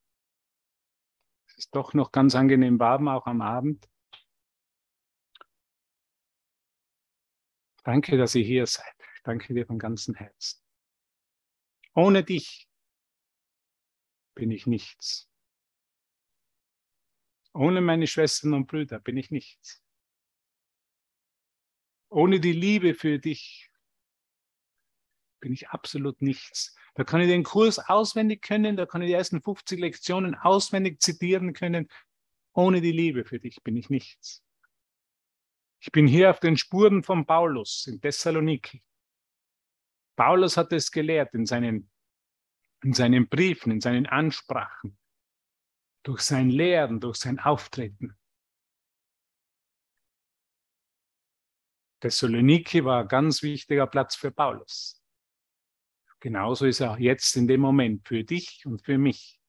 Es 1.48 1.58
ist 1.58 1.74
doch 1.74 1.92
noch 1.92 2.12
ganz 2.12 2.34
angenehm 2.34 2.78
warm, 2.78 3.08
auch 3.08 3.26
am 3.26 3.42
Abend. 3.42 3.86
Danke, 7.84 8.16
dass 8.16 8.34
ihr 8.36 8.44
hier 8.44 8.66
seid. 8.66 8.94
danke 9.24 9.52
dir 9.54 9.66
von 9.66 9.78
ganzem 9.78 10.14
Herzen. 10.14 10.62
Ohne 11.94 12.22
dich 12.24 12.68
bin 14.34 14.50
ich 14.52 14.66
nichts. 14.66 15.28
Ohne 17.52 17.80
meine 17.80 18.06
Schwestern 18.06 18.54
und 18.54 18.66
Brüder 18.66 19.00
bin 19.00 19.16
ich 19.16 19.30
nichts. 19.30 19.84
Ohne 22.08 22.40
die 22.40 22.52
Liebe 22.52 22.94
für 22.94 23.18
dich 23.18 23.71
bin 25.42 25.52
ich 25.52 25.68
absolut 25.68 26.22
nichts. 26.22 26.74
Da 26.94 27.04
kann 27.04 27.20
ich 27.20 27.26
den 27.26 27.42
Kurs 27.42 27.78
auswendig 27.78 28.40
können, 28.40 28.76
da 28.76 28.86
kann 28.86 29.02
ich 29.02 29.08
die 29.08 29.14
ersten 29.14 29.42
50 29.42 29.78
Lektionen 29.78 30.34
auswendig 30.34 31.02
zitieren 31.02 31.52
können. 31.52 31.88
Ohne 32.54 32.80
die 32.80 32.92
Liebe 32.92 33.24
für 33.24 33.38
dich 33.38 33.62
bin 33.62 33.76
ich 33.76 33.90
nichts. 33.90 34.42
Ich 35.80 35.90
bin 35.90 36.06
hier 36.06 36.30
auf 36.30 36.38
den 36.38 36.56
Spuren 36.56 37.02
von 37.02 37.26
Paulus 37.26 37.86
in 37.88 38.00
Thessaloniki. 38.00 38.82
Paulus 40.16 40.56
hat 40.56 40.72
es 40.72 40.92
gelehrt 40.92 41.34
in 41.34 41.44
seinen, 41.44 41.90
in 42.84 42.92
seinen 42.92 43.28
Briefen, 43.28 43.72
in 43.72 43.80
seinen 43.80 44.06
Ansprachen, 44.06 44.96
durch 46.04 46.20
sein 46.20 46.50
Lehren, 46.50 47.00
durch 47.00 47.16
sein 47.16 47.40
Auftreten. 47.40 48.16
Thessaloniki 52.00 52.84
war 52.84 53.02
ein 53.02 53.08
ganz 53.08 53.42
wichtiger 53.42 53.86
Platz 53.86 54.14
für 54.14 54.30
Paulus. 54.30 55.01
Genauso 56.22 56.66
ist 56.66 56.78
er 56.78 57.00
jetzt 57.00 57.36
in 57.36 57.48
dem 57.48 57.60
Moment 57.60 58.06
für 58.06 58.22
dich 58.22 58.64
und 58.64 58.80
für 58.84 58.96
mich 58.96 59.40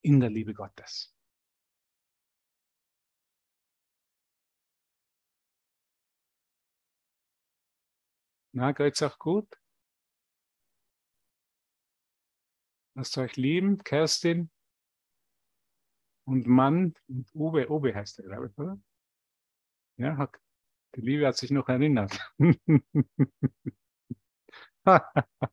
in 0.00 0.20
der 0.20 0.30
Liebe 0.30 0.54
Gottes. 0.54 1.12
Na, 8.52 8.70
geht's 8.70 9.02
auch 9.02 9.18
gut? 9.18 9.48
Lasst 12.94 13.18
euch 13.18 13.34
lieben, 13.36 13.82
Kerstin 13.82 14.48
und 16.24 16.46
Mann 16.46 16.94
und 17.08 17.34
Uwe. 17.34 17.68
Uwe 17.68 17.92
heißt 17.96 18.20
er, 18.20 18.26
glaube 18.26 18.46
ich, 18.46 18.58
oder? 18.58 18.78
Ja, 19.96 20.30
die 20.94 21.00
Liebe 21.00 21.26
hat 21.26 21.36
sich 21.36 21.50
noch 21.50 21.68
erinnert. 21.68 22.16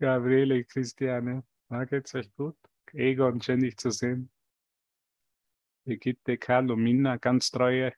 Gabriele, 0.00 0.64
Christiane, 0.64 1.44
na, 1.68 1.84
geht's 1.84 2.14
euch 2.14 2.34
gut? 2.34 2.56
Egon, 2.92 3.40
schön 3.40 3.60
dich 3.60 3.76
zu 3.76 3.90
sehen. 3.90 4.30
Brigitte, 5.84 6.38
Karl 6.38 6.70
und 6.70 6.82
Minna, 6.82 7.16
ganz 7.16 7.50
treue. 7.50 7.94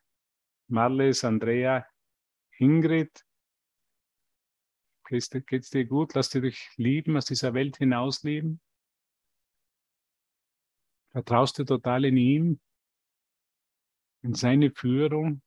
Marles, 0.68 1.24
Andrea, 1.24 1.86
Ingrid. 2.58 3.24
Geht's, 5.08 5.70
dir 5.70 5.84
gut? 5.86 6.14
Lass 6.14 6.30
dich 6.30 6.68
lieben, 6.76 7.16
aus 7.16 7.26
dieser 7.26 7.54
Welt 7.54 7.76
hinausleben? 7.76 8.60
Vertraust 11.12 11.58
du 11.58 11.64
total 11.64 12.04
in 12.04 12.16
ihm, 12.16 12.60
in 14.22 14.34
seine 14.34 14.70
Führung? 14.70 15.40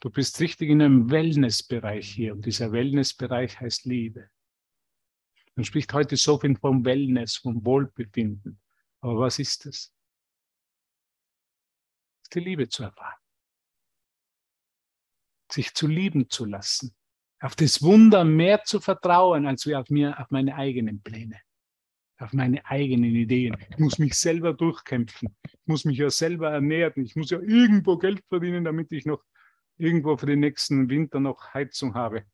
Du 0.00 0.10
bist 0.10 0.40
richtig 0.40 0.68
in 0.68 0.82
einem 0.82 1.10
Wellnessbereich 1.10 2.08
hier 2.10 2.34
und 2.34 2.44
dieser 2.44 2.72
Wellnessbereich 2.72 3.60
heißt 3.60 3.86
Liebe. 3.86 4.28
Man 5.56 5.64
spricht 5.64 5.92
heute 5.92 6.16
so 6.16 6.38
viel 6.38 6.56
vom 6.56 6.84
Wellness, 6.84 7.36
vom 7.36 7.64
Wohlbefinden. 7.64 8.60
Aber 9.00 9.20
was 9.20 9.38
ist 9.38 9.66
es? 9.66 9.94
Die 12.32 12.40
Liebe 12.40 12.68
zu 12.68 12.82
erfahren. 12.82 13.18
Sich 15.52 15.72
zu 15.74 15.86
lieben 15.86 16.28
zu 16.28 16.44
lassen. 16.44 16.94
Auf 17.40 17.54
das 17.54 17.82
Wunder 17.82 18.24
mehr 18.24 18.64
zu 18.64 18.80
vertrauen, 18.80 19.46
als 19.46 19.66
wir 19.66 19.78
auf 19.78 19.90
mir, 19.90 20.18
auf 20.18 20.30
meine 20.30 20.56
eigenen 20.56 21.02
Pläne. 21.02 21.38
Auf 22.18 22.32
meine 22.32 22.64
eigenen 22.66 23.14
Ideen. 23.14 23.56
Ich 23.70 23.78
muss 23.78 23.98
mich 23.98 24.14
selber 24.14 24.54
durchkämpfen. 24.54 25.36
Ich 25.44 25.66
muss 25.66 25.84
mich 25.84 25.98
ja 25.98 26.10
selber 26.10 26.50
ernähren. 26.50 27.04
Ich 27.04 27.14
muss 27.14 27.30
ja 27.30 27.38
irgendwo 27.38 27.98
Geld 27.98 28.24
verdienen, 28.28 28.64
damit 28.64 28.90
ich 28.92 29.04
noch 29.04 29.22
irgendwo 29.76 30.16
für 30.16 30.26
den 30.26 30.40
nächsten 30.40 30.88
Winter 30.88 31.20
noch 31.20 31.54
Heizung 31.54 31.94
habe 31.94 32.24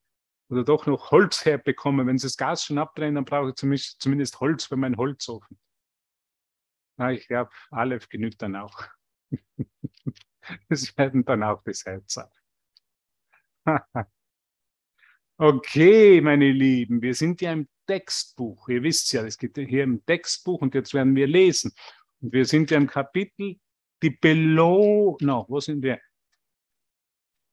oder 0.49 0.65
doch 0.65 0.87
noch 0.87 1.11
Holz 1.11 1.45
herbekomme. 1.45 2.07
Wenn 2.07 2.19
sie 2.19 2.27
das 2.27 2.37
Gas 2.37 2.65
schon 2.65 2.79
abdrehen, 2.79 3.15
dann 3.15 3.25
brauche 3.25 3.51
ich 3.51 3.97
zumindest, 3.99 4.41
Holz 4.41 4.65
für 4.65 4.77
meinen 4.77 4.97
Holzofen. 4.97 5.59
Na, 6.97 7.13
ich 7.13 7.27
glaube, 7.27 7.51
Aleph 7.71 8.09
genügt 8.09 8.43
dann 8.43 8.57
auch. 8.57 8.85
Es 10.69 10.97
werden 10.97 11.25
dann 11.25 11.43
auch 11.43 11.63
das 11.63 11.85
Herz 11.85 12.19
okay, 15.37 16.21
meine 16.21 16.51
Lieben, 16.51 17.01
wir 17.03 17.15
sind 17.15 17.41
ja 17.41 17.53
im 17.53 17.69
Textbuch. 17.87 18.69
Ihr 18.69 18.83
wisst 18.83 19.13
ja, 19.13 19.25
es 19.25 19.39
geht 19.39 19.57
hier 19.57 19.85
im 19.85 20.05
Textbuch 20.05 20.61
und 20.61 20.75
jetzt 20.75 20.93
werden 20.95 21.15
wir 21.15 21.27
lesen. 21.27 21.73
Und 22.21 22.33
wir 22.33 22.45
sind 22.45 22.71
ja 22.71 22.77
im 22.77 22.87
Kapitel 22.87 23.59
die 24.03 24.11
Belohnung. 24.11 25.17
No, 25.21 25.47
wo 25.49 25.61
sind 25.61 25.83
wir? 25.83 25.99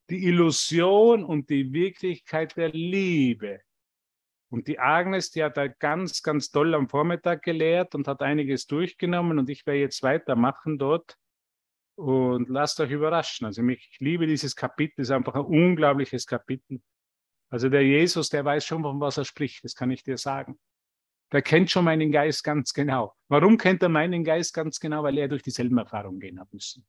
Die 0.10 0.26
Illusion 0.26 1.24
und 1.24 1.50
die 1.50 1.74
Wirklichkeit 1.74 2.56
der 2.56 2.70
Liebe. 2.70 3.62
Und 4.50 4.68
die 4.68 4.80
Agnes, 4.80 5.32
die 5.32 5.44
hat 5.44 5.58
halt 5.58 5.80
ganz, 5.80 6.24
ganz 6.24 6.52
toll 6.52 6.74
am 6.74 6.88
Vormittag 6.88 7.44
gelehrt 7.44 7.96
und 7.96 8.08
hat 8.08 8.22
einiges 8.22 8.66
durchgenommen 8.66 9.40
und 9.40 9.50
ich 9.50 9.66
werde 9.66 9.82
jetzt 9.82 10.04
weitermachen 10.04 10.78
dort. 10.78 11.18
Und 11.96 12.48
lasst 12.48 12.80
euch 12.80 12.92
überraschen. 12.92 13.46
Also 13.46 13.68
ich 13.68 13.98
liebe 14.00 14.28
dieses 14.28 14.56
Kapitel, 14.56 15.02
ist 15.02 15.12
einfach 15.12 15.36
ein 15.36 15.42
unglaubliches 15.42 16.28
Kapitel. 16.28 16.80
Also 17.50 17.70
der 17.70 17.84
Jesus, 17.84 18.30
der 18.30 18.46
weiß 18.46 18.66
schon, 18.66 18.84
von 18.84 19.00
was 19.00 19.18
er 19.18 19.26
spricht, 19.26 19.64
das 19.64 19.76
kann 19.76 19.92
ich 19.92 20.04
dir 20.04 20.18
sagen. 20.18 20.60
Der 21.32 21.42
kennt 21.42 21.72
schon 21.72 21.86
meinen 21.86 22.12
Geist 22.12 22.44
ganz 22.44 22.74
genau. 22.74 23.14
Warum 23.28 23.58
kennt 23.58 23.84
er 23.84 23.90
meinen 23.90 24.24
Geist 24.24 24.54
ganz 24.54 24.80
genau? 24.80 25.04
Weil 25.04 25.18
er 25.18 25.28
durch 25.28 25.44
dieselben 25.44 25.78
Erfahrungen 25.78 26.20
gehen 26.20 26.40
hat 26.40 26.54
müssen. 26.54 26.86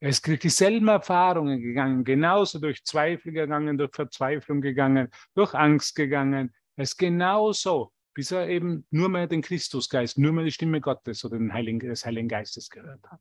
Er 0.00 0.10
ist 0.10 0.26
durch 0.26 0.38
dieselben 0.38 0.88
Erfahrungen 0.88 1.60
gegangen, 1.60 2.04
genauso 2.04 2.60
durch 2.60 2.84
Zweifel 2.84 3.32
gegangen, 3.32 3.76
durch 3.76 3.90
Verzweiflung 3.92 4.60
gegangen, 4.60 5.10
durch 5.34 5.54
Angst 5.54 5.96
gegangen. 5.96 6.54
Er 6.76 6.82
ist 6.84 6.96
genauso, 6.96 7.92
bis 8.14 8.30
er 8.30 8.48
eben 8.48 8.86
nur 8.90 9.08
mehr 9.08 9.26
den 9.26 9.42
Christusgeist, 9.42 10.16
nur 10.18 10.32
mehr 10.32 10.44
die 10.44 10.52
Stimme 10.52 10.80
Gottes 10.80 11.24
oder 11.24 11.36
den 11.36 11.52
Heiligen, 11.52 11.80
des 11.80 12.06
Heiligen 12.06 12.28
Geistes 12.28 12.70
gehört 12.70 13.04
hat. 13.10 13.20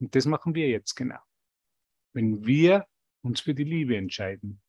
Und 0.00 0.14
das 0.16 0.26
machen 0.26 0.56
wir 0.56 0.68
jetzt 0.68 0.96
genau. 0.96 1.20
Wenn 2.12 2.44
wir 2.44 2.84
uns 3.22 3.40
für 3.40 3.54
die 3.54 3.64
Liebe 3.64 3.96
entscheiden 3.96 4.60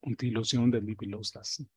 und 0.00 0.20
die 0.20 0.28
Illusion 0.28 0.70
der 0.70 0.80
Liebe 0.80 1.06
loslassen. 1.06 1.68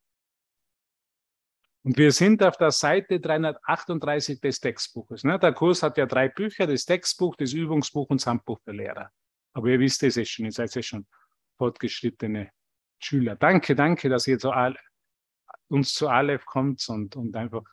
Und 1.83 1.97
wir 1.97 2.11
sind 2.11 2.43
auf 2.43 2.57
der 2.57 2.71
Seite 2.71 3.19
338 3.19 4.39
des 4.39 4.59
Textbuches. 4.59 5.23
Ne? 5.23 5.39
Der 5.39 5.53
Kurs 5.53 5.81
hat 5.81 5.97
ja 5.97 6.05
drei 6.05 6.29
Bücher, 6.29 6.67
das 6.67 6.85
Textbuch, 6.85 7.35
das 7.35 7.53
Übungsbuch 7.53 8.09
und 8.09 8.21
das 8.21 8.27
Handbuch 8.27 8.59
der 8.65 8.75
Lehrer. 8.75 9.11
Aber 9.53 9.67
ihr 9.67 9.79
wisst 9.79 10.03
es 10.03 10.29
schon, 10.29 10.45
ihr 10.45 10.51
seid 10.51 10.73
ja 10.75 10.83
schon 10.83 11.07
fortgeschrittene 11.57 12.51
Schüler. 12.99 13.35
Danke, 13.35 13.75
danke, 13.75 14.09
dass 14.09 14.27
ihr 14.27 14.37
zu 14.37 14.51
Al 14.51 14.77
uns 15.69 15.93
zu 15.93 16.09
Aleph 16.09 16.45
kommt 16.45 16.87
und, 16.89 17.15
und 17.15 17.35
einfach, 17.35 17.63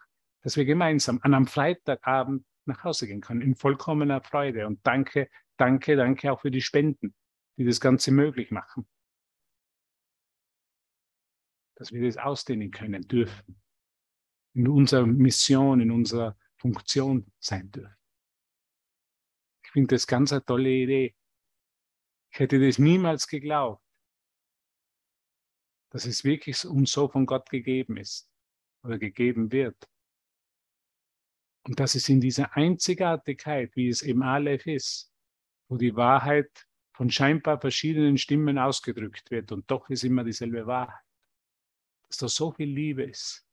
dass 0.43 0.57
wir 0.57 0.65
gemeinsam 0.65 1.19
an 1.23 1.35
einem 1.35 1.47
Freitagabend 1.47 2.47
nach 2.65 2.85
Hause 2.85 3.09
gehen 3.09 3.21
können, 3.21 3.43
in 3.43 3.57
vollkommener 3.57 4.23
Freude. 4.23 4.67
Und 4.67 4.87
danke, 4.87 5.29
danke, 5.57 5.97
danke 5.97 6.33
auch 6.33 6.41
für 6.41 6.51
die 6.51 6.61
Spenden, 6.61 7.15
die 7.57 7.65
das 7.65 7.81
Ganze 7.81 8.13
möglich 8.13 8.53
machen. 8.53 8.87
Dass 11.75 11.93
wir 11.93 12.07
das 12.07 12.17
ausdehnen 12.17 12.71
können 12.71 13.03
dürfen 13.03 13.61
in 14.55 14.69
unserer 14.69 15.07
Mission, 15.07 15.81
in 15.81 15.91
unserer 15.91 16.37
Funktion 16.57 17.31
sein 17.39 17.71
dürfen. 17.71 17.97
Ich 19.65 19.71
finde 19.71 19.95
das 19.95 20.07
ganz 20.07 20.33
eine 20.33 20.45
tolle 20.45 20.71
Idee. 20.71 21.15
Ich 22.33 22.41
hätte 22.41 22.59
das 22.59 22.79
niemals 22.79 23.27
geglaubt, 23.27 23.83
dass 25.91 26.05
es 26.05 26.25
wirklich 26.25 26.65
uns 26.65 26.93
so 26.93 27.09
von 27.09 27.27
Gott 27.27 27.49
gegeben 27.51 27.97
ist 27.97 28.31
oder 28.83 28.99
gegeben 28.99 29.53
wird. 29.53 29.77
Und 31.67 31.79
dass 31.81 31.95
es 31.95 32.09
in 32.09 32.21
dieser 32.21 32.57
Einzigartigkeit, 32.57 33.75
wie 33.77 33.89
es 33.89 34.03
im 34.03 34.23
Aleph 34.23 34.67
ist, 34.67 35.13
wo 35.69 35.77
die 35.77 35.95
Wahrheit 35.97 36.67
von 36.93 37.11
scheinbar 37.11 37.61
verschiedenen 37.61 38.19
Stimmen 38.19 38.59
ausgedrückt 38.59 39.31
wird 39.31 39.53
und 39.53 39.71
doch 39.71 39.89
ist 39.91 40.03
immer 40.03 40.25
dieselbe 40.25 40.67
Wahrheit, 40.67 41.05
dass 42.09 42.17
da 42.17 42.29
so 42.29 42.53
viel 42.53 42.69
Liebe 42.69 43.05
ist, 43.05 43.48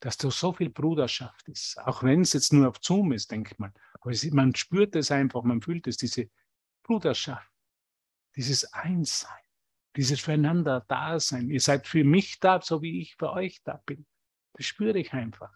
dass 0.00 0.16
da 0.16 0.30
so 0.30 0.52
viel 0.52 0.70
Bruderschaft 0.70 1.46
ist. 1.48 1.78
Auch 1.78 2.02
wenn 2.02 2.22
es 2.22 2.32
jetzt 2.32 2.52
nur 2.52 2.68
auf 2.68 2.78
Zoom 2.80 3.12
ist, 3.12 3.30
denke 3.30 3.52
ich 3.52 3.58
mal. 3.58 3.72
Aber 4.00 4.10
es, 4.10 4.24
man 4.30 4.54
spürt 4.54 4.96
es 4.96 5.10
einfach, 5.10 5.42
man 5.42 5.60
fühlt 5.60 5.86
es, 5.86 5.98
diese 5.98 6.30
Bruderschaft, 6.82 7.50
dieses 8.34 8.72
Einssein, 8.72 9.44
dieses 9.96 10.20
füreinander 10.20 10.80
Dasein. 10.88 11.50
Ihr 11.50 11.60
seid 11.60 11.86
für 11.86 12.02
mich 12.02 12.40
da, 12.40 12.62
so 12.62 12.80
wie 12.80 13.02
ich 13.02 13.16
für 13.16 13.30
euch 13.32 13.62
da 13.62 13.82
bin. 13.84 14.06
Das 14.54 14.66
spüre 14.66 14.98
ich 14.98 15.12
einfach. 15.12 15.52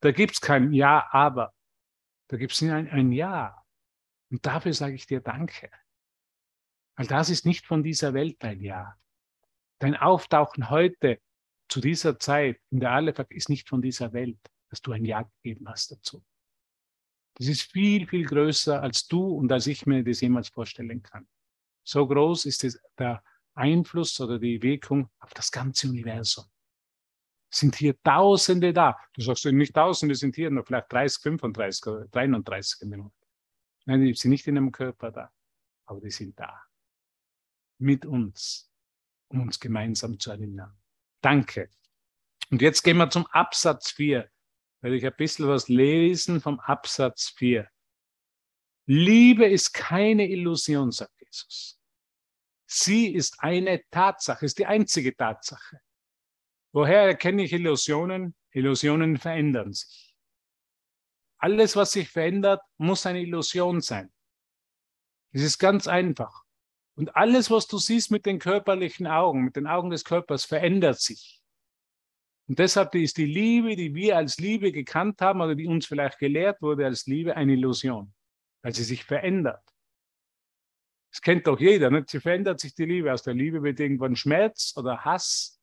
Da 0.00 0.12
gibt 0.12 0.34
es 0.34 0.40
kein 0.40 0.72
Ja, 0.72 1.08
aber. 1.10 1.54
Da 2.28 2.36
gibt 2.36 2.52
es 2.52 2.62
ein, 2.62 2.88
ein 2.90 3.10
Ja. 3.10 3.64
Und 4.30 4.44
dafür 4.44 4.74
sage 4.74 4.94
ich 4.94 5.06
dir 5.06 5.20
Danke. 5.20 5.70
Weil 6.96 7.06
das 7.06 7.30
ist 7.30 7.46
nicht 7.46 7.64
von 7.66 7.82
dieser 7.82 8.12
Welt 8.12 8.36
dein 8.40 8.60
Ja. 8.60 8.98
Dein 9.78 9.96
Auftauchen 9.96 10.68
heute 10.68 11.20
zu 11.68 11.80
dieser 11.80 12.18
Zeit 12.18 12.60
in 12.70 12.80
der 12.80 12.92
Alefak 12.92 13.30
ist 13.30 13.48
nicht 13.48 13.68
von 13.68 13.82
dieser 13.82 14.12
Welt, 14.12 14.38
dass 14.70 14.80
du 14.82 14.92
ein 14.92 15.04
Ja 15.04 15.22
gegeben 15.22 15.68
hast 15.68 15.92
dazu. 15.92 16.24
Das 17.34 17.46
ist 17.46 17.62
viel, 17.62 18.06
viel 18.06 18.24
größer 18.24 18.82
als 18.82 19.06
du 19.06 19.24
und 19.24 19.52
als 19.52 19.66
ich 19.66 19.86
mir 19.86 20.02
das 20.02 20.20
jemals 20.20 20.48
vorstellen 20.48 21.02
kann. 21.02 21.28
So 21.84 22.06
groß 22.06 22.46
ist 22.46 22.64
es, 22.64 22.80
der 22.98 23.22
Einfluss 23.54 24.20
oder 24.20 24.38
die 24.38 24.60
Wirkung 24.62 25.08
auf 25.20 25.34
das 25.34 25.50
ganze 25.50 25.88
Universum. 25.88 26.44
Sind 27.50 27.76
hier 27.76 28.00
Tausende 28.02 28.72
da. 28.72 28.98
Du 29.14 29.22
sagst 29.22 29.44
nicht 29.46 29.74
Tausende, 29.74 30.14
sind 30.14 30.36
hier 30.36 30.50
noch 30.50 30.66
vielleicht 30.66 30.92
30, 30.92 31.22
35 31.22 31.86
oder 31.86 32.08
33 32.08 32.88
Minuten. 32.88 33.14
Nein, 33.86 34.02
die 34.02 34.14
sind 34.14 34.32
nicht 34.32 34.46
in 34.46 34.56
einem 34.56 34.70
Körper 34.70 35.10
da, 35.10 35.32
aber 35.86 36.00
die 36.00 36.10
sind 36.10 36.38
da. 36.38 36.62
Mit 37.78 38.04
uns, 38.04 38.70
um 39.28 39.42
uns 39.42 39.58
gemeinsam 39.58 40.18
zu 40.18 40.30
erinnern. 40.30 40.76
Danke. 41.20 41.70
Und 42.50 42.62
jetzt 42.62 42.82
gehen 42.82 42.96
wir 42.96 43.10
zum 43.10 43.26
Absatz 43.26 43.90
4 43.92 44.30
werde 44.80 44.96
ich 44.96 45.04
ein 45.04 45.16
bisschen 45.16 45.48
was 45.48 45.68
lesen 45.68 46.40
vom 46.40 46.60
Absatz 46.60 47.30
4. 47.36 47.68
Liebe 48.86 49.46
ist 49.46 49.72
keine 49.72 50.28
Illusion, 50.28 50.92
sagt 50.92 51.20
Jesus. 51.20 51.80
Sie 52.66 53.12
ist 53.12 53.40
eine 53.40 53.82
Tatsache, 53.90 54.44
ist 54.44 54.58
die 54.58 54.66
einzige 54.66 55.16
Tatsache. 55.16 55.80
Woher 56.72 57.02
erkenne 57.02 57.44
ich 57.44 57.52
Illusionen? 57.52 58.34
Illusionen 58.50 59.16
verändern 59.16 59.72
sich. 59.72 60.14
Alles, 61.38 61.76
was 61.76 61.92
sich 61.92 62.08
verändert, 62.08 62.60
muss 62.76 63.06
eine 63.06 63.20
Illusion 63.20 63.80
sein. 63.80 64.12
Es 65.32 65.42
ist 65.42 65.58
ganz 65.58 65.86
einfach. 65.86 66.44
Und 66.98 67.14
alles, 67.14 67.48
was 67.48 67.68
du 67.68 67.78
siehst 67.78 68.10
mit 68.10 68.26
den 68.26 68.40
körperlichen 68.40 69.06
Augen, 69.06 69.44
mit 69.44 69.54
den 69.54 69.68
Augen 69.68 69.90
des 69.90 70.04
Körpers, 70.04 70.44
verändert 70.44 71.00
sich. 71.00 71.40
Und 72.48 72.58
deshalb 72.58 72.92
ist 72.96 73.18
die 73.18 73.24
Liebe, 73.24 73.76
die 73.76 73.94
wir 73.94 74.16
als 74.16 74.38
Liebe 74.38 74.72
gekannt 74.72 75.20
haben 75.20 75.40
oder 75.40 75.54
die 75.54 75.68
uns 75.68 75.86
vielleicht 75.86 76.18
gelehrt 76.18 76.60
wurde 76.60 76.86
als 76.86 77.06
Liebe, 77.06 77.36
eine 77.36 77.52
Illusion, 77.52 78.12
weil 78.62 78.74
sie 78.74 78.82
sich 78.82 79.04
verändert. 79.04 79.62
Das 81.12 81.22
kennt 81.22 81.46
doch 81.46 81.60
jeder. 81.60 81.88
Nicht? 81.88 82.10
Sie 82.10 82.18
verändert 82.18 82.58
sich 82.58 82.74
die 82.74 82.86
Liebe. 82.86 83.12
Aus 83.12 83.22
der 83.22 83.34
Liebe 83.34 83.62
wird 83.62 83.78
irgendwann 83.78 84.16
Schmerz 84.16 84.74
oder 84.76 85.04
Hass 85.04 85.60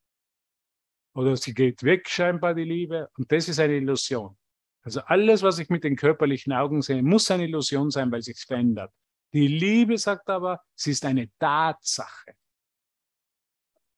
oder 1.13 1.35
sie 1.35 1.53
geht 1.53 1.83
weg 1.83 2.07
scheinbar 2.07 2.53
die 2.53 2.63
Liebe. 2.63 3.09
Und 3.17 3.29
das 3.29 3.49
ist 3.49 3.59
eine 3.59 3.75
Illusion. 3.75 4.37
Also 4.83 5.01
alles, 5.01 5.43
was 5.43 5.59
ich 5.59 5.67
mit 5.67 5.83
den 5.83 5.97
körperlichen 5.97 6.53
Augen 6.53 6.81
sehe, 6.81 7.03
muss 7.03 7.29
eine 7.29 7.43
Illusion 7.43 7.91
sein, 7.91 8.09
weil 8.09 8.21
sich 8.21 8.39
verändert. 8.39 8.93
Die 9.35 9.47
Liebe 9.47 9.97
sagt 9.97 10.29
aber, 10.29 10.63
sie 10.73 10.91
ist 10.91 11.05
eine 11.05 11.29
Tatsache 11.37 12.35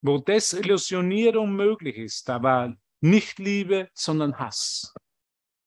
wo 0.01 0.17
Desillusionierung 0.17 1.55
möglich 1.55 1.97
ist, 1.97 2.27
da 2.29 2.41
war 2.41 2.75
nicht 3.01 3.39
Liebe, 3.39 3.89
sondern 3.93 4.37
Hass. 4.37 4.93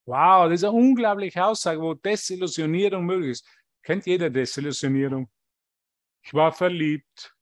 Wow, 0.06 0.48
das 0.48 0.60
ist 0.60 0.64
eine 0.64 0.72
unglaubliche 0.72 1.44
Aussage, 1.44 1.80
wo 1.80 1.94
Desillusionierung 1.94 3.04
möglich 3.04 3.32
ist. 3.32 3.46
Kennt 3.82 4.06
jeder 4.06 4.30
Desillusionierung? 4.30 5.30
Ich 6.22 6.34
war 6.34 6.52
verliebt, 6.52 7.34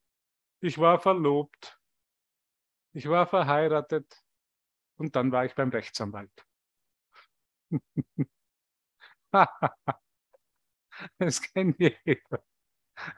ich 0.61 0.79
war 0.79 0.99
verlobt, 0.99 1.79
ich 2.93 3.09
war 3.09 3.27
verheiratet 3.27 4.23
und 4.97 5.17
dann 5.17 5.33
war 5.33 5.45
ich 5.45 5.55
beim 5.55 5.71
Rechtsanwalt. 5.71 6.31
das 11.19 11.41
kennt 11.41 11.79
jeder. 11.79 12.43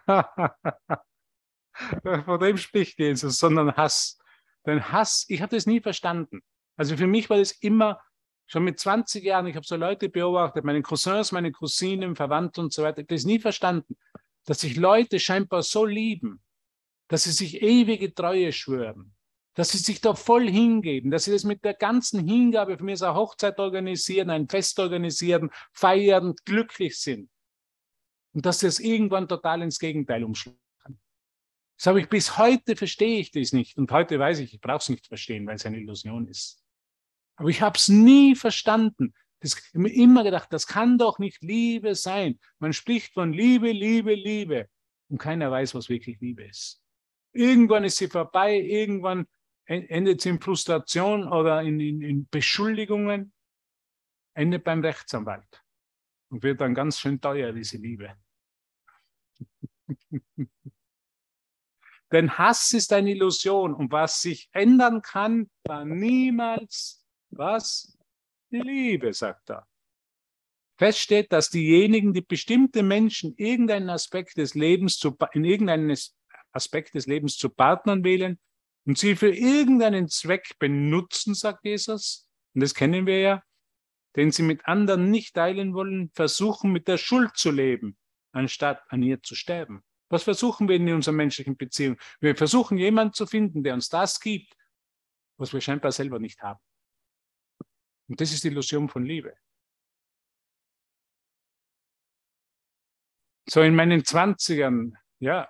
Von 2.24 2.40
dem 2.40 2.56
spricht 2.56 2.98
Jesus, 2.98 3.38
sondern 3.38 3.76
Hass. 3.76 4.18
Denn 4.66 4.92
Hass, 4.92 5.24
ich 5.28 5.40
habe 5.40 5.54
das 5.54 5.66
nie 5.66 5.80
verstanden. 5.80 6.42
Also 6.76 6.96
für 6.96 7.06
mich 7.06 7.30
war 7.30 7.38
das 7.38 7.52
immer, 7.52 8.00
schon 8.46 8.64
mit 8.64 8.80
20 8.80 9.24
Jahren, 9.24 9.46
ich 9.46 9.56
habe 9.56 9.66
so 9.66 9.76
Leute 9.76 10.08
beobachtet, 10.08 10.64
meine 10.64 10.82
Cousins, 10.82 11.32
meine 11.32 11.52
Cousinen, 11.52 12.16
Verwandte 12.16 12.60
und 12.60 12.72
so 12.72 12.82
weiter, 12.82 12.98
ich 12.98 13.04
habe 13.04 13.14
das 13.14 13.24
nie 13.24 13.38
verstanden, 13.38 13.96
dass 14.44 14.60
sich 14.60 14.76
Leute 14.76 15.20
scheinbar 15.20 15.62
so 15.62 15.84
lieben, 15.84 16.42
dass 17.08 17.24
sie 17.24 17.32
sich 17.32 17.62
ewige 17.62 18.12
Treue 18.12 18.52
schwören, 18.52 19.14
dass 19.54 19.70
sie 19.70 19.78
sich 19.78 20.00
da 20.00 20.14
voll 20.14 20.48
hingeben, 20.48 21.10
dass 21.10 21.24
sie 21.24 21.32
das 21.32 21.44
mit 21.44 21.64
der 21.64 21.74
ganzen 21.74 22.26
Hingabe 22.26 22.76
für 22.76 22.84
mich 22.84 23.02
eine 23.02 23.14
Hochzeit 23.14 23.58
organisieren, 23.58 24.30
ein 24.30 24.48
Fest 24.48 24.78
organisieren, 24.80 25.50
feiern, 25.72 26.34
glücklich 26.44 26.98
sind. 26.98 27.30
Und 28.32 28.46
dass 28.46 28.62
es 28.62 28.78
irgendwann 28.78 29.28
total 29.28 29.62
ins 29.62 29.78
Gegenteil 29.78 30.24
umschlagen. 30.24 30.58
Das 31.76 31.86
habe 31.86 32.00
ich 32.00 32.08
bis 32.08 32.36
heute 32.36 32.76
verstehe 32.76 33.20
ich 33.20 33.30
das 33.30 33.52
nicht. 33.52 33.78
Und 33.78 33.90
heute 33.90 34.18
weiß 34.18 34.40
ich, 34.40 34.52
ich 34.52 34.60
brauche 34.60 34.78
es 34.78 34.88
nicht 34.90 35.06
verstehen, 35.06 35.46
weil 35.46 35.56
es 35.56 35.64
eine 35.64 35.78
Illusion 35.78 36.28
ist. 36.28 36.62
Aber 37.36 37.48
ich 37.48 37.62
habe 37.62 37.76
es 37.76 37.88
nie 37.88 38.36
verstanden. 38.36 39.14
Das, 39.40 39.54
ich 39.54 39.68
habe 39.68 39.84
mir 39.84 39.94
immer 39.94 40.22
gedacht, 40.22 40.52
das 40.52 40.66
kann 40.66 40.98
doch 40.98 41.18
nicht 41.18 41.42
Liebe 41.42 41.94
sein. 41.94 42.38
Man 42.58 42.74
spricht 42.74 43.14
von 43.14 43.32
Liebe, 43.32 43.72
Liebe, 43.72 44.14
Liebe. 44.14 44.68
Und 45.08 45.18
keiner 45.18 45.50
weiß, 45.50 45.74
was 45.74 45.88
wirklich 45.88 46.20
Liebe 46.20 46.44
ist. 46.44 46.82
Irgendwann 47.32 47.84
ist 47.84 47.96
sie 47.96 48.08
vorbei, 48.08 48.56
irgendwann 48.56 49.26
endet 49.64 50.20
sie 50.20 50.30
in 50.30 50.40
Frustration 50.40 51.26
oder 51.26 51.62
in, 51.62 51.80
in, 51.80 52.02
in 52.02 52.28
Beschuldigungen, 52.28 53.32
endet 54.34 54.64
beim 54.64 54.82
Rechtsanwalt 54.82 55.62
und 56.30 56.42
wird 56.42 56.60
dann 56.60 56.74
ganz 56.74 56.98
schön 56.98 57.20
teuer, 57.20 57.52
diese 57.52 57.76
Liebe. 57.76 58.16
Denn 62.12 62.38
Hass 62.38 62.72
ist 62.72 62.92
eine 62.92 63.12
Illusion 63.12 63.74
und 63.74 63.92
was 63.92 64.20
sich 64.22 64.48
ändern 64.52 65.02
kann, 65.02 65.48
war 65.64 65.84
niemals 65.84 67.04
was? 67.30 67.96
Die 68.50 68.58
Liebe, 68.58 69.12
sagt 69.12 69.50
er. 69.50 69.66
Fest 70.76 70.98
steht, 70.98 71.30
dass 71.30 71.50
diejenigen, 71.50 72.12
die 72.12 72.22
bestimmte 72.22 72.82
Menschen 72.82 73.34
irgendeinen 73.36 73.90
Aspekt 73.90 74.38
des 74.38 74.54
Lebens 74.54 74.96
zu, 74.96 75.16
in 75.32 75.44
irgendeinen 75.44 75.94
Aspekt 76.52 76.94
des 76.94 77.06
Lebens 77.06 77.36
zu 77.36 77.50
Partnern 77.50 78.02
wählen 78.02 78.40
und 78.86 78.98
sie 78.98 79.14
für 79.14 79.32
irgendeinen 79.32 80.08
Zweck 80.08 80.58
benutzen, 80.58 81.34
sagt 81.34 81.64
Jesus, 81.64 82.28
und 82.54 82.62
das 82.62 82.74
kennen 82.74 83.06
wir 83.06 83.20
ja, 83.20 83.42
den 84.16 84.32
sie 84.32 84.42
mit 84.42 84.66
anderen 84.66 85.11
nicht 85.11 85.34
teilen 85.34 85.74
wollen, 85.74 86.11
versuchen 86.14 86.72
mit 86.72 86.88
der 86.88 86.98
Schuld 86.98 87.36
zu 87.36 87.50
leben, 87.50 87.96
anstatt 88.32 88.82
an 88.88 89.02
ihr 89.02 89.22
zu 89.22 89.34
sterben. 89.34 89.84
Was 90.08 90.24
versuchen 90.24 90.68
wir 90.68 90.76
in 90.76 90.92
unserer 90.92 91.14
menschlichen 91.14 91.56
Beziehung? 91.56 91.96
Wir 92.20 92.34
versuchen 92.36 92.78
jemanden 92.78 93.14
zu 93.14 93.26
finden, 93.26 93.62
der 93.62 93.74
uns 93.74 93.88
das 93.88 94.18
gibt, 94.18 94.56
was 95.38 95.52
wir 95.52 95.61
scheinbar 95.61 95.92
selber 95.92 96.18
nicht 96.18 96.42
haben. 96.42 96.61
Und 98.08 98.20
das 98.20 98.32
ist 98.32 98.42
die 98.42 98.48
Illusion 98.48 98.88
von 98.88 99.04
Liebe. 99.04 99.36
So 103.48 103.62
in 103.62 103.74
meinen 103.74 104.04
Zwanzigern, 104.04 104.96
ja, 105.20 105.48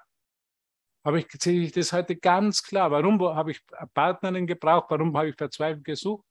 habe 1.05 1.21
ich, 1.21 1.29
sehe 1.33 1.63
ich 1.63 1.73
das 1.73 1.93
heute 1.93 2.17
ganz 2.17 2.63
klar. 2.63 2.91
Warum 2.91 3.21
habe 3.23 3.53
ich 3.53 3.65
Partnerin 3.95 4.47
gebraucht? 4.47 4.91
Warum 4.91 5.17
habe 5.17 5.31
ich 5.31 5.37
verzweifelt 5.37 5.85
gesucht? 5.85 6.27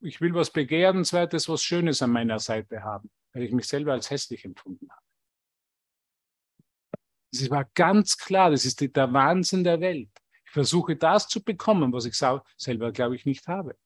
Ich 0.00 0.20
will, 0.20 0.34
was 0.34 0.52
Begehrenswertes, 0.52 1.48
was 1.48 1.62
Schönes 1.62 2.02
an 2.02 2.10
meiner 2.10 2.38
Seite 2.38 2.82
haben, 2.82 3.10
weil 3.32 3.44
ich 3.44 3.52
mich 3.52 3.66
selber 3.66 3.92
als 3.92 4.10
hässlich 4.10 4.44
empfunden 4.44 4.88
habe. 4.90 5.02
Es 7.32 7.50
war 7.50 7.64
ganz 7.74 8.16
klar, 8.16 8.50
das 8.50 8.64
ist 8.64 8.80
der 8.80 9.12
Wahnsinn 9.12 9.64
der 9.64 9.80
Welt. 9.80 10.10
Ich 10.44 10.50
versuche 10.52 10.96
das 10.96 11.28
zu 11.28 11.42
bekommen, 11.42 11.92
was 11.92 12.06
ich 12.06 12.16
selber, 12.56 12.92
glaube 12.92 13.16
ich, 13.16 13.26
nicht 13.26 13.46
habe. 13.48 13.76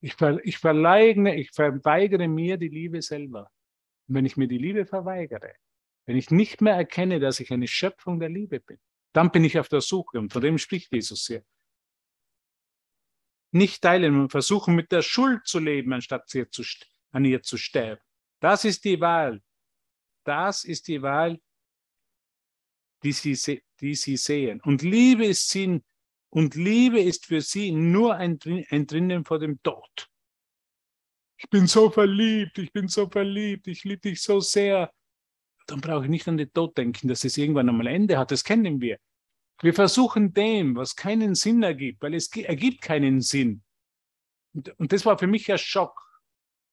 Ich, 0.00 0.14
ver, 0.14 0.44
ich 0.44 0.58
verleigne, 0.58 1.36
ich 1.36 1.50
verweigere 1.50 2.28
mir 2.28 2.56
die 2.56 2.68
Liebe 2.68 3.02
selber. 3.02 3.50
Und 4.06 4.14
wenn 4.14 4.26
ich 4.26 4.36
mir 4.36 4.48
die 4.48 4.58
Liebe 4.58 4.86
verweigere, 4.86 5.54
wenn 6.06 6.16
ich 6.16 6.30
nicht 6.30 6.60
mehr 6.60 6.74
erkenne, 6.74 7.20
dass 7.20 7.40
ich 7.40 7.52
eine 7.52 7.68
Schöpfung 7.68 8.18
der 8.18 8.30
Liebe 8.30 8.60
bin, 8.60 8.78
dann 9.12 9.30
bin 9.30 9.44
ich 9.44 9.58
auf 9.58 9.68
der 9.68 9.80
Suche 9.80 10.18
und 10.18 10.32
von 10.32 10.42
dem 10.42 10.58
spricht 10.58 10.92
Jesus 10.92 11.26
hier. 11.26 11.44
Nicht 13.50 13.82
teilen 13.82 14.20
und 14.20 14.30
versuchen, 14.30 14.74
mit 14.74 14.92
der 14.92 15.02
Schuld 15.02 15.46
zu 15.46 15.58
leben, 15.58 15.92
anstatt 15.92 16.30
an 17.12 17.24
ihr 17.24 17.42
zu 17.42 17.56
sterben. 17.56 18.02
Das 18.40 18.64
ist 18.64 18.84
die 18.84 19.00
Wahl. 19.00 19.42
Das 20.24 20.64
ist 20.64 20.88
die 20.88 21.00
Wahl, 21.00 21.40
die 23.02 23.12
sie, 23.12 23.62
die 23.80 23.94
sie 23.94 24.16
sehen. 24.16 24.60
Und 24.60 24.82
Liebe 24.82 25.24
ist 25.24 25.48
Sinn 25.48 25.82
und 26.30 26.54
Liebe 26.54 27.00
ist 27.00 27.26
für 27.26 27.40
sie 27.40 27.72
nur 27.72 28.16
ein 28.16 28.38
Entrinnen 28.40 29.24
vor 29.24 29.38
dem 29.38 29.62
Tod. 29.62 30.10
Ich 31.38 31.48
bin 31.48 31.66
so 31.66 31.90
verliebt, 31.90 32.58
ich 32.58 32.72
bin 32.72 32.88
so 32.88 33.08
verliebt, 33.08 33.68
ich 33.68 33.84
liebe 33.84 34.00
dich 34.00 34.20
so 34.20 34.40
sehr. 34.40 34.92
Dann 35.66 35.80
brauche 35.80 36.04
ich 36.04 36.10
nicht 36.10 36.26
an 36.28 36.36
den 36.36 36.52
Tod 36.52 36.76
denken, 36.76 37.08
dass 37.08 37.24
es 37.24 37.38
irgendwann 37.38 37.68
einmal 37.68 37.86
Ende 37.86 38.18
hat. 38.18 38.30
Das 38.30 38.42
kennen 38.42 38.80
wir. 38.80 38.98
Wir 39.60 39.74
versuchen 39.74 40.32
dem, 40.32 40.76
was 40.76 40.94
keinen 40.94 41.34
Sinn 41.34 41.62
ergibt, 41.62 42.00
weil 42.02 42.14
es 42.14 42.34
ergibt 42.36 42.80
keinen 42.80 43.20
Sinn. 43.20 43.62
Und, 44.54 44.78
und 44.78 44.92
das 44.92 45.04
war 45.04 45.18
für 45.18 45.26
mich 45.26 45.50
ein 45.50 45.58
Schock, 45.58 46.00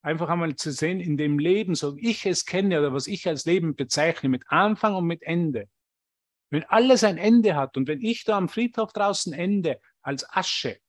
einfach 0.02 0.30
einmal 0.30 0.56
zu 0.56 0.72
sehen, 0.72 1.00
in 1.00 1.18
dem 1.18 1.40
Leben, 1.40 1.74
so 1.74 1.98
wie 1.98 2.10
ich 2.10 2.26
es 2.26 2.46
kenne 2.46 2.80
oder 2.80 2.94
was 2.94 3.08
ich 3.08 3.28
als 3.28 3.46
Leben 3.46 3.76
bezeichne, 3.76 4.30
mit 4.30 4.44
Anfang 4.48 4.96
und 4.96 5.06
mit 5.06 5.24
Ende, 5.24 5.68
Wenn 6.52 6.64
alles 6.66 7.04
ein 7.04 7.18
Ende 7.18 7.56
hat 7.56 7.76
und 7.76 7.88
wenn 7.88 8.02
ich 8.02 8.24
da 8.24 8.38
am 8.38 8.50
Friedhof 8.50 8.94
draußen 8.94 9.34
ende 9.34 9.82
als 10.04 10.30
Asche, 10.30 10.80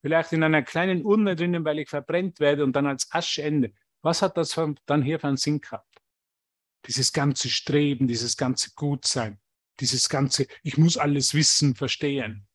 vielleicht 0.00 0.32
in 0.32 0.42
einer 0.42 0.62
kleinen 0.62 1.04
Urne 1.04 1.36
drinnen, 1.36 1.64
weil 1.64 1.78
ich 1.78 1.90
verbrennt 1.90 2.40
werde 2.40 2.64
und 2.64 2.74
dann 2.74 2.86
als 2.86 3.12
Asche 3.12 3.42
ende, 3.42 3.74
was 4.00 4.22
hat 4.22 4.38
das 4.38 4.58
dann 4.86 5.02
hier 5.02 5.20
für 5.20 5.28
einen 5.28 5.36
Sinn 5.36 5.60
gehabt? 5.60 6.00
Dieses 6.86 7.12
ganze 7.12 7.50
Streben, 7.50 8.08
dieses 8.08 8.36
ganze 8.36 8.70
Gutsein, 8.74 9.38
dieses 9.80 10.08
ganze, 10.08 10.46
ich 10.62 10.78
muss 10.78 10.96
alles 10.96 11.34
wissen, 11.34 11.74
verstehen. 11.74 12.46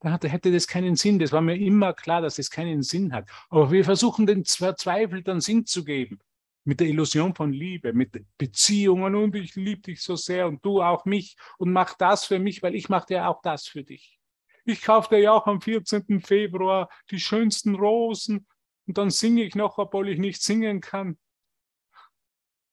Da 0.00 0.16
hätte 0.22 0.52
das 0.52 0.68
keinen 0.68 0.94
Sinn. 0.94 1.18
Das 1.18 1.32
war 1.32 1.40
mir 1.40 1.56
immer 1.56 1.92
klar, 1.92 2.20
dass 2.20 2.36
das 2.36 2.50
keinen 2.50 2.82
Sinn 2.82 3.12
hat. 3.12 3.28
Aber 3.48 3.72
wir 3.72 3.84
versuchen 3.84 4.26
den 4.26 4.44
Zweifel 4.44 5.22
dann 5.22 5.40
Sinn 5.40 5.66
zu 5.66 5.84
geben. 5.84 6.20
Mit 6.64 6.80
der 6.80 6.86
Illusion 6.86 7.34
von 7.34 7.52
Liebe, 7.52 7.92
mit 7.92 8.24
Beziehungen 8.36 9.14
und 9.14 9.34
ich 9.34 9.54
liebe 9.54 9.80
dich 9.80 10.02
so 10.02 10.16
sehr 10.16 10.46
und 10.46 10.64
du 10.64 10.82
auch 10.82 11.04
mich 11.06 11.36
und 11.56 11.72
mach 11.72 11.94
das 11.94 12.26
für 12.26 12.38
mich, 12.38 12.62
weil 12.62 12.74
ich 12.74 12.88
mache 12.88 13.14
ja 13.14 13.28
auch 13.28 13.40
das 13.42 13.66
für 13.66 13.82
dich. 13.82 14.20
Ich 14.66 14.82
kaufe 14.82 15.08
dir 15.14 15.22
ja 15.22 15.32
auch 15.32 15.46
am 15.46 15.62
14. 15.62 16.20
Februar 16.20 16.90
die 17.10 17.18
schönsten 17.18 17.74
Rosen 17.74 18.46
und 18.86 18.98
dann 18.98 19.08
singe 19.08 19.44
ich 19.44 19.54
noch, 19.54 19.78
obwohl 19.78 20.10
ich 20.10 20.18
nicht 20.18 20.42
singen 20.42 20.80
kann. 20.80 21.18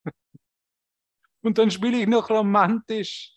Und 1.41 1.58
dann 1.58 1.70
spiele 1.70 2.01
ich 2.01 2.08
noch 2.08 2.30
romantisch 2.30 3.35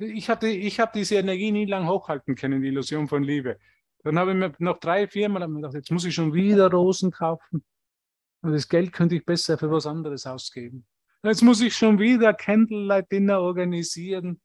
ich 0.00 0.28
hatte, 0.28 0.48
ich 0.48 0.80
habe 0.80 0.92
diese 0.94 1.16
Energie 1.16 1.52
nie 1.52 1.66
lang 1.66 1.88
hochhalten 1.88 2.34
können, 2.34 2.62
die 2.62 2.68
Illusion 2.68 3.08
von 3.08 3.22
Liebe. 3.22 3.58
Dann 4.02 4.18
habe 4.18 4.30
ich 4.32 4.36
mir 4.36 4.52
noch 4.58 4.78
drei, 4.78 5.06
vier 5.06 5.28
Mal 5.28 5.46
gedacht, 5.46 5.74
jetzt 5.74 5.90
muss 5.90 6.04
ich 6.04 6.14
schon 6.14 6.32
wieder 6.32 6.70
Rosen 6.70 7.10
kaufen. 7.10 7.64
Und 8.42 8.52
das 8.52 8.68
Geld 8.68 8.92
könnte 8.92 9.16
ich 9.16 9.24
besser 9.24 9.58
für 9.58 9.70
was 9.70 9.86
anderes 9.86 10.26
ausgeben. 10.26 10.86
Jetzt 11.22 11.42
muss 11.42 11.60
ich 11.60 11.76
schon 11.76 11.98
wieder 11.98 12.32
Candlelight 12.32 13.12
Dinner 13.12 13.40
organisieren. 13.40 14.40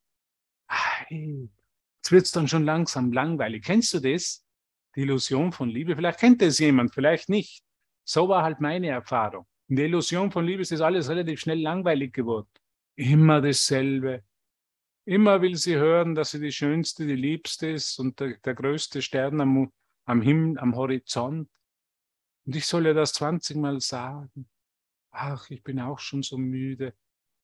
Jetzt 1.09 2.11
wird 2.11 2.25
es 2.25 2.31
dann 2.31 2.49
schon 2.49 2.65
langsam 2.65 3.13
langweilig. 3.13 3.63
Kennst 3.63 3.93
du 3.93 3.99
das? 3.99 4.45
Die 4.95 5.01
Illusion 5.01 5.53
von 5.53 5.69
Liebe? 5.69 5.95
Vielleicht 5.95 6.19
kennt 6.19 6.41
es 6.41 6.59
jemand, 6.59 6.93
vielleicht 6.93 7.29
nicht. 7.29 7.63
So 8.03 8.27
war 8.27 8.43
halt 8.43 8.59
meine 8.59 8.89
Erfahrung. 8.89 9.45
In 9.69 9.77
der 9.77 9.85
Illusion 9.85 10.31
von 10.31 10.45
Liebe 10.45 10.61
ist 10.61 10.71
das 10.71 10.81
alles 10.81 11.09
relativ 11.09 11.39
schnell 11.39 11.61
langweilig 11.61 12.13
geworden. 12.13 12.49
Immer 12.95 13.41
dasselbe, 13.41 14.23
Immer 15.05 15.41
will 15.41 15.55
sie 15.55 15.75
hören, 15.75 16.15
dass 16.15 16.31
sie 16.31 16.39
die 16.39 16.51
Schönste, 16.51 17.05
die 17.05 17.15
Liebste 17.15 17.69
ist 17.69 17.99
und 17.99 18.19
der, 18.19 18.37
der 18.39 18.55
größte 18.55 19.03
Stern 19.03 19.39
am, 19.39 19.71
am 20.05 20.21
Himmel, 20.21 20.57
am 20.57 20.75
Horizont. 20.75 21.47
Und 22.45 22.55
ich 22.55 22.65
soll 22.65 22.87
ihr 22.87 22.95
das 22.95 23.13
20 23.13 23.57
Mal 23.57 23.79
sagen. 23.81 24.49
Ach, 25.11 25.47
ich 25.51 25.63
bin 25.63 25.79
auch 25.79 25.99
schon 25.99 26.23
so 26.23 26.37
müde. 26.37 26.95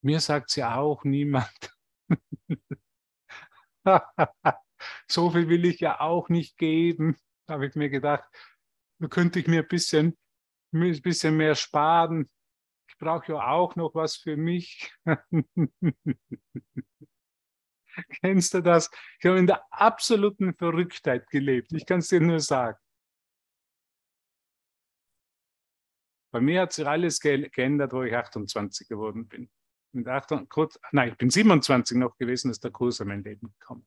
Mir 0.02 0.20
sagt 0.20 0.50
sie 0.50 0.64
auch 0.64 1.04
niemand. 1.04 1.72
so 5.08 5.30
viel 5.30 5.48
will 5.48 5.66
ich 5.66 5.80
ja 5.80 6.02
auch 6.02 6.30
nicht 6.30 6.58
geben, 6.58 7.16
habe 7.48 7.68
ich 7.68 7.76
mir 7.76 7.90
gedacht. 7.90 8.28
Da 9.00 9.08
könnte 9.08 9.40
ich 9.40 9.48
mir 9.48 9.62
ein 9.62 9.68
bisschen, 9.68 10.18
ein 10.74 11.02
bisschen 11.02 11.38
mehr 11.38 11.54
sparen. 11.54 12.28
Ich 12.88 12.98
brauche 12.98 13.34
ja 13.34 13.48
auch 13.48 13.76
noch 13.76 13.94
was 13.94 14.16
für 14.16 14.36
mich. 14.36 14.92
Kennst 18.22 18.54
du 18.54 18.62
das? 18.62 18.90
Ich 19.20 19.26
habe 19.26 19.40
in 19.40 19.48
der 19.48 19.64
absoluten 19.72 20.54
Verrücktheit 20.54 21.30
gelebt. 21.30 21.74
Ich 21.74 21.86
kann 21.86 22.00
es 22.00 22.10
dir 22.10 22.22
nur 22.22 22.40
sagen. 22.40 22.78
Bei 26.32 26.40
mir 26.40 26.62
hat 26.62 26.74
sich 26.74 26.88
alles 26.88 27.20
geändert, 27.20 27.92
wo 27.92 28.04
ich 28.04 28.16
28 28.16 28.88
geworden 28.88 29.28
bin. 29.28 29.50
Mit 29.92 30.08
8, 30.08 30.50
kurz, 30.50 30.80
nein, 30.94 31.10
ich 31.10 31.18
bin 31.18 31.30
27 31.30 31.98
noch 31.98 32.18
gewesen, 32.18 32.50
ist 32.50 32.64
der 32.64 32.72
Kurs 32.72 33.02
in 33.02 33.10
mein 33.10 33.24
Leben 33.24 33.54
gekommen. 33.60 33.86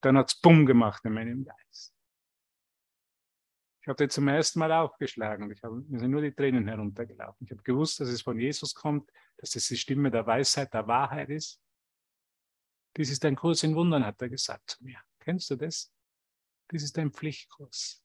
Dann 0.00 0.16
hat 0.16 0.30
es 0.30 0.40
Bumm 0.40 0.64
gemacht 0.66 1.04
in 1.04 1.14
meinem 1.14 1.44
Geist. 1.44 1.92
Ich 3.82 3.88
habe 3.88 4.08
zum 4.08 4.28
ersten 4.28 4.60
Mal 4.60 4.72
aufgeschlagen. 4.72 5.50
Ich 5.50 5.62
habe, 5.62 5.76
mir 5.76 5.98
sind 5.98 6.10
nur 6.10 6.20
die 6.20 6.32
Tränen 6.32 6.66
heruntergelaufen. 6.68 7.44
Ich 7.44 7.52
habe 7.52 7.62
gewusst, 7.62 8.00
dass 8.00 8.08
es 8.08 8.22
von 8.22 8.38
Jesus 8.38 8.74
kommt, 8.74 9.10
dass 9.38 9.54
es 9.56 9.66
die 9.68 9.76
Stimme 9.76 10.10
der 10.10 10.26
Weisheit, 10.26 10.74
der 10.74 10.86
Wahrheit 10.86 11.30
ist. 11.30 11.60
Dies 12.96 13.10
ist 13.10 13.24
ein 13.24 13.36
Kurs 13.36 13.62
in 13.62 13.74
Wundern, 13.74 14.04
hat 14.04 14.20
er 14.22 14.28
gesagt 14.28 14.70
zu 14.70 14.84
mir. 14.84 14.98
Kennst 15.20 15.50
du 15.50 15.56
das? 15.56 15.92
Dies 16.70 16.82
ist 16.82 16.98
ein 16.98 17.12
Pflichtkurs. 17.12 18.02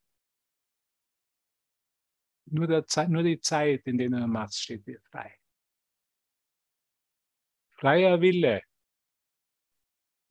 Nur, 2.46 2.68
der 2.68 2.86
Zeit, 2.86 3.10
nur 3.10 3.24
die 3.24 3.40
Zeit, 3.40 3.88
in 3.88 3.98
der 3.98 4.10
du 4.10 4.28
machst, 4.28 4.62
steht 4.62 4.86
dir 4.86 5.00
frei. 5.10 5.38
Freier 7.78 8.20
Wille 8.20 8.62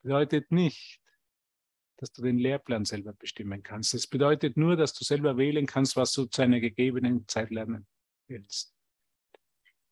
bedeutet 0.02 0.52
nicht, 0.52 1.00
dass 1.96 2.12
du 2.12 2.22
den 2.22 2.38
Lehrplan 2.38 2.84
selber 2.84 3.14
bestimmen 3.14 3.62
kannst. 3.62 3.94
Es 3.94 4.06
bedeutet 4.06 4.56
nur, 4.56 4.76
dass 4.76 4.92
du 4.92 5.04
selber 5.04 5.36
wählen 5.36 5.66
kannst, 5.66 5.96
was 5.96 6.12
du 6.12 6.26
zu 6.26 6.42
einer 6.42 6.61
gegebenen 6.61 7.26
Zeit 7.28 7.50
lernen 7.50 7.86
willst. 8.26 8.74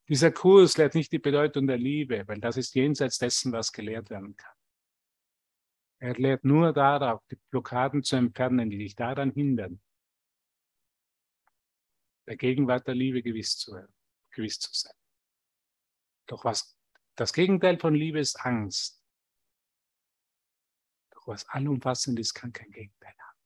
Dieser 0.09 0.31
Kurs 0.31 0.77
lehrt 0.77 0.95
nicht 0.95 1.13
die 1.13 1.19
Bedeutung 1.19 1.67
der 1.67 1.77
Liebe, 1.79 2.27
weil 2.27 2.41
das 2.41 2.57
ist 2.57 2.75
jenseits 2.75 3.19
dessen, 3.19 3.53
was 3.53 3.73
gelehrt 3.73 4.09
werden 4.09 4.37
kann. 4.37 4.58
Er 6.01 6.15
lehrt 6.15 6.45
nur 6.45 6.73
darauf, 6.73 7.27
die 7.27 7.37
Blockaden 7.51 8.03
zu 8.03 8.17
entfernen, 8.17 8.71
die 8.71 8.79
dich 8.79 8.95
daran 8.95 9.33
hindern, 9.33 9.81
der 12.27 12.37
Gegenwart 12.37 12.87
der 12.87 12.95
Liebe 12.95 13.23
gewiss 13.23 13.57
zu, 13.57 13.77
gewiss 14.31 14.61
zu 14.61 14.71
sein. 14.73 14.95
Doch 16.27 16.45
was 16.45 16.79
das 17.17 17.33
Gegenteil 17.33 17.81
von 17.81 17.95
Liebe 17.95 18.21
ist 18.21 18.37
Angst. 18.45 19.03
Doch 21.11 21.27
was 21.27 21.49
allumfassend 21.49 22.21
ist, 22.21 22.33
kann 22.33 22.53
kein 22.53 22.71
Gegenteil 22.71 23.15
haben. 23.19 23.39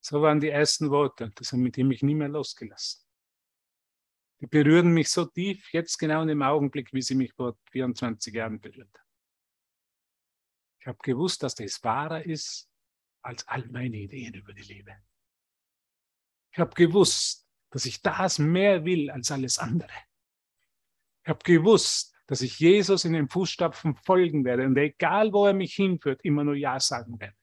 So 0.00 0.20
waren 0.20 0.40
die 0.40 0.48
ersten 0.48 0.90
Worte, 0.90 1.30
das 1.36 1.52
haben 1.52 1.62
mit 1.62 1.76
dem 1.76 1.92
ich 1.92 2.02
nie 2.02 2.16
mehr 2.16 2.28
losgelassen. 2.28 3.04
Die 4.40 4.48
berühren 4.48 4.92
mich 4.92 5.10
so 5.10 5.26
tief, 5.26 5.72
jetzt 5.72 5.96
genau 5.96 6.22
in 6.22 6.28
dem 6.28 6.42
Augenblick, 6.42 6.92
wie 6.92 7.02
sie 7.02 7.14
mich 7.14 7.32
vor 7.34 7.56
24 7.70 8.34
Jahren 8.34 8.60
berührt 8.60 8.92
haben. 8.98 9.03
Ich 10.84 10.88
habe 10.88 10.98
gewusst, 11.02 11.42
dass 11.42 11.54
das 11.54 11.82
wahrer 11.82 12.26
ist 12.26 12.68
als 13.22 13.48
all 13.48 13.66
meine 13.68 13.96
Ideen 13.96 14.34
über 14.34 14.52
die 14.52 14.64
Liebe. 14.64 14.94
Ich 16.52 16.58
habe 16.58 16.74
gewusst, 16.74 17.48
dass 17.70 17.86
ich 17.86 18.02
das 18.02 18.38
mehr 18.38 18.84
will 18.84 19.10
als 19.10 19.30
alles 19.30 19.58
andere. 19.58 19.94
Ich 21.22 21.30
habe 21.30 21.42
gewusst, 21.42 22.14
dass 22.26 22.42
ich 22.42 22.58
Jesus 22.58 23.06
in 23.06 23.14
den 23.14 23.30
Fußstapfen 23.30 23.96
folgen 23.96 24.44
werde 24.44 24.66
und 24.66 24.76
egal, 24.76 25.32
wo 25.32 25.46
er 25.46 25.54
mich 25.54 25.74
hinführt, 25.74 26.22
immer 26.22 26.44
nur 26.44 26.54
Ja 26.54 26.78
sagen 26.78 27.18
werde. 27.18 27.38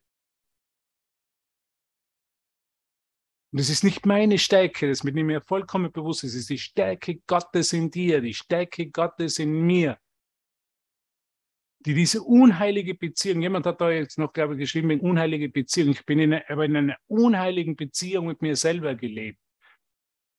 Und 3.52 3.58
es 3.60 3.72
ist 3.72 3.84
nicht 3.84 4.06
meine 4.06 4.38
Stärke, 4.38 4.88
das 4.88 5.04
mit 5.04 5.16
mir 5.16 5.42
vollkommen 5.42 5.92
bewusst. 5.92 6.24
Es 6.24 6.36
ist 6.36 6.52
die 6.52 6.60
Stärke 6.60 7.16
Gottes 7.26 7.74
in 7.74 7.89
dir, 7.89 8.22
die 8.22 8.36
Stärke 8.36 8.92
Gottes 8.92 9.39
in 9.39 9.52
mir, 9.52 10.00
die 11.86 11.95
diese 11.95 12.21
unheilige 12.21 12.93
Beziehung, 12.93 13.41
jemand 13.41 13.65
hat 13.65 13.82
da 13.82 13.89
jetzt 13.89 14.19
noch, 14.19 14.34
glaube 14.34 14.53
ich, 14.53 14.59
geschrieben, 14.59 14.91
eine 14.91 15.01
unheilige 15.01 15.49
Beziehung. 15.49 15.89
Ich 15.89 16.05
bin 16.05 16.19
in, 16.19 16.34
aber 16.34 16.65
in 16.65 16.75
einer 16.75 16.97
unheiligen 17.07 17.75
Beziehung 17.75 18.27
mit 18.27 18.41
mir 18.41 18.55
selber 18.55 18.93
gelebt. 18.95 19.39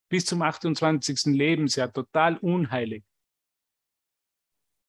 Bis 0.09 0.25
zum 0.25 0.43
28. 0.43 1.25
Lebensjahr, 1.27 1.93
total 1.93 2.37
unheilig. 2.39 3.05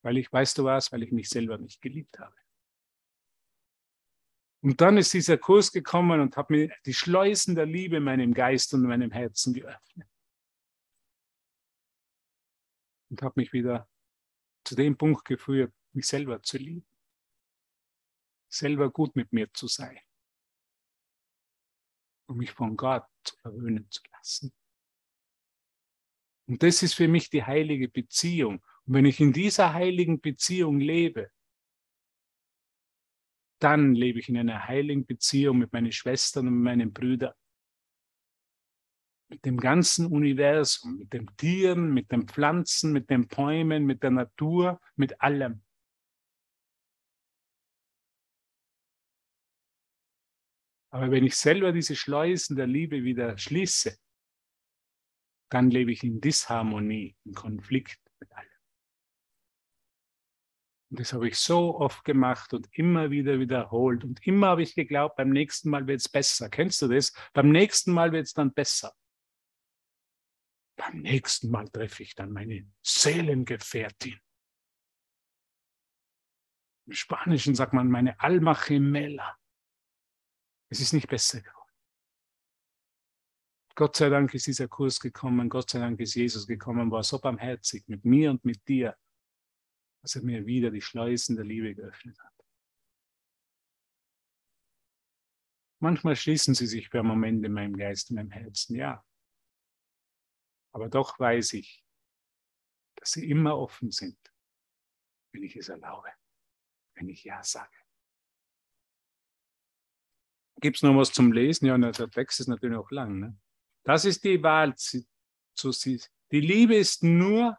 Weil 0.02 0.18
ich, 0.18 0.32
weißt 0.32 0.58
du 0.58 0.64
was, 0.64 0.92
weil 0.92 1.02
ich 1.02 1.12
mich 1.12 1.28
selber 1.28 1.58
nicht 1.58 1.80
geliebt 1.80 2.18
habe. 2.18 2.34
Und 4.62 4.80
dann 4.80 4.96
ist 4.96 5.12
dieser 5.12 5.38
Kurs 5.38 5.72
gekommen 5.72 6.20
und 6.20 6.36
hat 6.36 6.50
mir 6.50 6.70
die 6.86 6.94
Schleusen 6.94 7.54
der 7.54 7.66
Liebe 7.66 7.96
in 7.96 8.04
meinem 8.04 8.32
Geist 8.32 8.72
und 8.74 8.82
in 8.82 8.88
meinem 8.88 9.10
Herzen 9.10 9.54
geöffnet. 9.54 10.08
Und 13.10 13.22
hat 13.22 13.36
mich 13.36 13.52
wieder 13.52 13.88
zu 14.64 14.74
dem 14.74 14.96
Punkt 14.96 15.24
geführt, 15.24 15.72
mich 15.94 16.06
selber 16.06 16.42
zu 16.42 16.58
lieben, 16.58 16.86
selber 18.48 18.90
gut 18.90 19.16
mit 19.16 19.32
mir 19.32 19.52
zu 19.52 19.66
sein 19.66 19.98
um 22.26 22.38
mich 22.38 22.52
von 22.52 22.76
Gott 22.76 23.06
verwöhnen 23.40 23.90
zu 23.90 24.02
lassen. 24.12 24.52
Und 26.46 26.62
das 26.62 26.82
ist 26.82 26.94
für 26.94 27.08
mich 27.08 27.30
die 27.30 27.44
heilige 27.44 27.88
Beziehung. 27.88 28.64
Und 28.84 28.94
wenn 28.94 29.06
ich 29.06 29.20
in 29.20 29.32
dieser 29.32 29.72
heiligen 29.72 30.20
Beziehung 30.20 30.78
lebe, 30.78 31.30
dann 33.60 33.94
lebe 33.94 34.18
ich 34.18 34.28
in 34.28 34.36
einer 34.36 34.66
heiligen 34.66 35.06
Beziehung 35.06 35.58
mit 35.58 35.72
meinen 35.72 35.92
Schwestern 35.92 36.48
und 36.48 36.60
meinen 36.60 36.92
Brüdern. 36.92 37.32
Mit 39.30 39.44
dem 39.46 39.56
ganzen 39.56 40.06
Universum, 40.06 40.98
mit 40.98 41.12
den 41.14 41.34
Tieren, 41.38 41.94
mit 41.94 42.12
den 42.12 42.28
Pflanzen, 42.28 42.92
mit 42.92 43.08
den 43.08 43.26
Bäumen, 43.26 43.86
mit 43.86 44.02
der 44.02 44.10
Natur, 44.10 44.80
mit 44.96 45.18
allem. 45.22 45.63
Aber 50.94 51.10
wenn 51.10 51.24
ich 51.24 51.34
selber 51.34 51.72
diese 51.72 51.96
Schleusen 51.96 52.54
der 52.54 52.68
Liebe 52.68 53.02
wieder 53.02 53.36
schließe, 53.36 53.98
dann 55.50 55.68
lebe 55.68 55.90
ich 55.90 56.04
in 56.04 56.20
Disharmonie, 56.20 57.16
in 57.24 57.34
Konflikt 57.34 57.98
mit 58.20 58.30
allem. 58.30 58.48
Und 60.90 61.00
das 61.00 61.12
habe 61.12 61.26
ich 61.26 61.36
so 61.36 61.80
oft 61.80 62.04
gemacht 62.04 62.54
und 62.54 62.68
immer 62.70 63.10
wieder 63.10 63.40
wiederholt. 63.40 64.04
Und 64.04 64.24
immer 64.24 64.46
habe 64.46 64.62
ich 64.62 64.76
geglaubt, 64.76 65.16
beim 65.16 65.30
nächsten 65.30 65.68
Mal 65.68 65.88
wird 65.88 65.98
es 65.98 66.08
besser. 66.08 66.48
Kennst 66.48 66.80
du 66.80 66.86
das? 66.86 67.12
Beim 67.32 67.50
nächsten 67.50 67.92
Mal 67.92 68.12
wird 68.12 68.26
es 68.26 68.32
dann 68.32 68.54
besser. 68.54 68.94
Beim 70.76 71.00
nächsten 71.00 71.50
Mal 71.50 71.68
treffe 71.70 72.04
ich 72.04 72.14
dann 72.14 72.30
meine 72.30 72.70
Seelengefährtin. 72.82 74.20
Im 76.86 76.92
Spanischen 76.92 77.56
sagt 77.56 77.72
man 77.72 77.90
meine 77.90 78.20
Alma 78.20 78.52
Gemela. 78.52 79.36
Es 80.74 80.80
ist 80.80 80.92
nicht 80.92 81.06
besser 81.06 81.40
geworden. 81.40 81.72
Gott 83.76 83.94
sei 83.94 84.08
Dank 84.08 84.34
ist 84.34 84.48
dieser 84.48 84.66
Kurs 84.66 84.98
gekommen, 84.98 85.48
Gott 85.48 85.70
sei 85.70 85.78
Dank 85.78 86.00
ist 86.00 86.16
Jesus 86.16 86.48
gekommen, 86.48 86.90
war 86.90 87.04
so 87.04 87.20
barmherzig 87.20 87.86
mit 87.86 88.04
mir 88.04 88.32
und 88.32 88.44
mit 88.44 88.66
dir, 88.66 88.98
dass 90.02 90.16
er 90.16 90.22
mir 90.22 90.44
wieder 90.46 90.72
die 90.72 90.80
Schleusen 90.80 91.36
der 91.36 91.44
Liebe 91.44 91.76
geöffnet 91.76 92.18
hat. 92.18 92.34
Manchmal 95.78 96.16
schließen 96.16 96.56
sie 96.56 96.66
sich 96.66 96.88
für 96.88 96.98
einen 96.98 97.08
Moment 97.08 97.46
in 97.46 97.52
meinem 97.52 97.76
Geist, 97.76 98.10
in 98.10 98.16
meinem 98.16 98.32
Herzen, 98.32 98.74
ja. 98.74 99.06
Aber 100.72 100.88
doch 100.88 101.20
weiß 101.20 101.52
ich, 101.52 101.86
dass 102.96 103.12
sie 103.12 103.30
immer 103.30 103.56
offen 103.56 103.92
sind, 103.92 104.18
wenn 105.32 105.44
ich 105.44 105.54
es 105.54 105.68
erlaube, 105.68 106.12
wenn 106.96 107.08
ich 107.08 107.22
Ja 107.22 107.44
sage. 107.44 107.83
Gibt 110.60 110.76
es 110.76 110.82
noch 110.82 110.96
was 110.96 111.12
zum 111.12 111.32
Lesen? 111.32 111.66
Ja, 111.66 111.76
der 111.76 111.92
Text 112.10 112.40
ist 112.40 112.48
natürlich 112.48 112.76
auch 112.76 112.90
lang. 112.90 113.18
Ne? 113.18 113.36
Das 113.84 114.04
ist 114.04 114.24
die 114.24 114.42
Wahl 114.42 114.74
zu 114.76 115.72
sie. 115.72 116.00
Die 116.32 116.40
Liebe 116.40 116.74
ist 116.74 117.04
nur, 117.04 117.56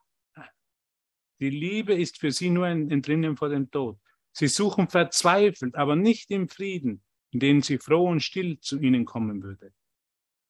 die 1.39 1.49
Liebe 1.49 1.93
ist 1.93 2.19
für 2.19 2.31
sie 2.31 2.49
nur 2.49 2.65
ein 2.65 2.89
Entrinnen 2.89 3.37
vor 3.37 3.49
dem 3.49 3.69
Tod. 3.69 3.99
Sie 4.31 4.47
suchen 4.47 4.89
verzweifelt, 4.89 5.75
aber 5.75 5.95
nicht 5.95 6.29
im 6.31 6.49
Frieden, 6.49 7.03
in 7.31 7.39
dem 7.39 7.61
sie 7.61 7.77
froh 7.77 8.07
und 8.09 8.21
still 8.21 8.59
zu 8.59 8.79
ihnen 8.79 9.05
kommen 9.05 9.43
würde. 9.43 9.73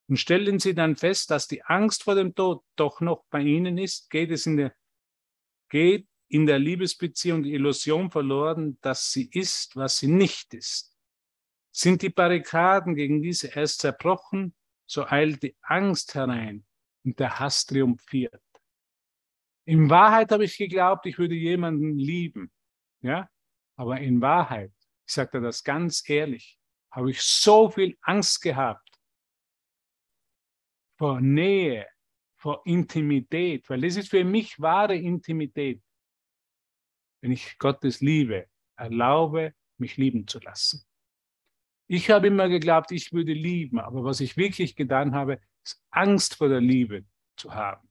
Und 0.08 0.18
stellen 0.18 0.60
sie 0.60 0.74
dann 0.74 0.96
fest, 0.96 1.32
dass 1.32 1.48
die 1.48 1.64
Angst 1.64 2.04
vor 2.04 2.16
dem 2.16 2.34
Tod 2.36 2.64
doch 2.76 3.02
noch 3.02 3.26
bei 3.30 3.42
ihnen 3.42 3.78
ist, 3.78 4.10
geht 4.10 4.32
es 4.32 4.46
in 4.46 4.58
der, 4.58 4.76
geht 5.70 6.08
in 6.28 6.46
der 6.46 6.60
Liebesbeziehung 6.60 7.44
die 7.44 7.54
Illusion 7.54 8.10
verloren, 8.10 8.78
dass 8.82 9.12
sie 9.12 9.30
ist, 9.32 9.76
was 9.76 10.00
sie 10.00 10.08
nicht 10.08 10.54
ist. 10.54 10.95
Sind 11.78 12.04
die 12.04 12.10
Barrikaden 12.10 12.96
gegen 12.96 13.22
diese 13.22 13.50
erst 13.50 13.82
zerbrochen, 13.82 14.56
so 14.86 15.06
eilt 15.08 15.44
die 15.44 15.58
Angst 15.62 16.16
herein 16.16 16.66
und 17.04 17.20
der 17.20 17.38
Hass 17.38 17.66
triumphiert. 17.66 18.42
In 19.66 19.90
Wahrheit 19.90 20.32
habe 20.32 20.46
ich 20.46 20.58
geglaubt, 20.58 21.06
ich 21.06 21.18
würde 21.18 21.36
jemanden 21.36 21.98
lieben. 21.98 22.50
Ja? 23.02 23.30
Aber 23.76 24.00
in 24.00 24.22
Wahrheit, 24.22 24.72
ich 25.06 25.14
sage 25.14 25.32
dir 25.32 25.42
das 25.42 25.66
ganz 25.66 26.08
ehrlich, 26.08 26.58
habe 26.92 27.12
ich 27.12 27.22
so 27.22 27.70
viel 27.70 27.98
Angst 28.04 28.42
gehabt 28.42 28.98
vor 30.98 31.20
Nähe, 31.20 31.86
vor 32.38 32.62
Intimität, 32.64 33.70
weil 33.70 33.82
das 33.82 33.98
ist 33.98 34.12
für 34.12 34.24
mich 34.24 34.62
wahre 34.62 34.96
Intimität. 34.96 35.84
Wenn 37.20 37.32
ich 37.32 37.58
Gottes 37.58 38.00
Liebe 38.00 38.48
erlaube, 38.78 39.54
mich 39.78 39.98
lieben 39.98 40.26
zu 40.26 40.40
lassen. 40.40 40.86
Ich 41.88 42.10
habe 42.10 42.28
immer 42.28 42.50
geglaubt, 42.50 42.92
ich 42.92 43.14
würde 43.14 43.34
lieben, 43.34 43.80
aber 43.80 44.04
was 44.04 44.20
ich 44.20 44.38
wirklich 44.38 44.76
getan 44.76 45.14
habe, 45.14 45.40
ist 45.64 45.84
Angst 45.92 46.36
vor 46.36 46.50
der 46.50 46.62
Liebe 46.62 47.06
zu 47.38 47.54
haben. 47.54 47.88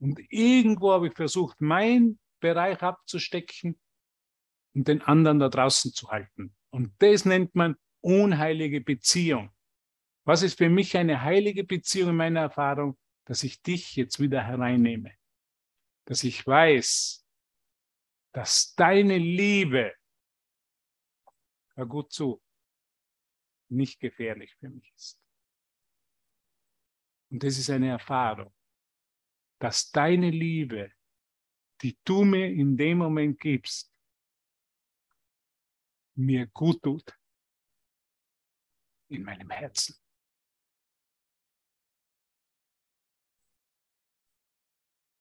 Und 0.00 0.20
irgendwo 0.30 0.92
habe 0.92 1.08
ich 1.08 1.14
versucht, 1.14 1.60
meinen 1.60 2.18
Bereich 2.40 2.82
abzustecken 2.82 3.78
und 4.74 4.88
den 4.88 5.02
anderen 5.02 5.38
da 5.38 5.48
draußen 5.48 5.92
zu 5.92 6.08
halten. 6.08 6.54
Und 6.70 6.94
das 6.98 7.26
nennt 7.26 7.54
man 7.54 7.76
unheilige 8.00 8.80
Beziehung. 8.80 9.50
Was 10.24 10.42
ist 10.42 10.58
für 10.58 10.70
mich 10.70 10.96
eine 10.96 11.22
heilige 11.22 11.64
Beziehung 11.64 12.10
in 12.10 12.16
meiner 12.16 12.40
Erfahrung, 12.40 12.96
dass 13.26 13.42
ich 13.42 13.62
dich 13.62 13.96
jetzt 13.96 14.20
wieder 14.20 14.42
hereinnehme? 14.42 15.12
Dass 16.06 16.24
ich 16.24 16.46
weiß, 16.46 17.26
dass 18.32 18.74
deine 18.74 19.18
Liebe 19.18 19.92
hör 21.80 21.86
gut 21.86 22.12
zu, 22.12 22.42
nicht 23.70 23.98
gefährlich 24.00 24.54
für 24.56 24.68
mich 24.68 24.92
ist. 24.94 25.18
Und 27.30 27.42
das 27.42 27.56
ist 27.56 27.70
eine 27.70 27.88
Erfahrung, 27.88 28.52
dass 29.58 29.90
deine 29.90 30.30
Liebe, 30.30 30.92
die 31.80 31.98
du 32.04 32.24
mir 32.24 32.46
in 32.48 32.76
dem 32.76 32.98
Moment 32.98 33.40
gibst, 33.40 33.90
mir 36.16 36.46
gut 36.48 36.82
tut 36.82 37.18
in 39.08 39.22
meinem 39.22 39.48
Herzen. 39.48 39.96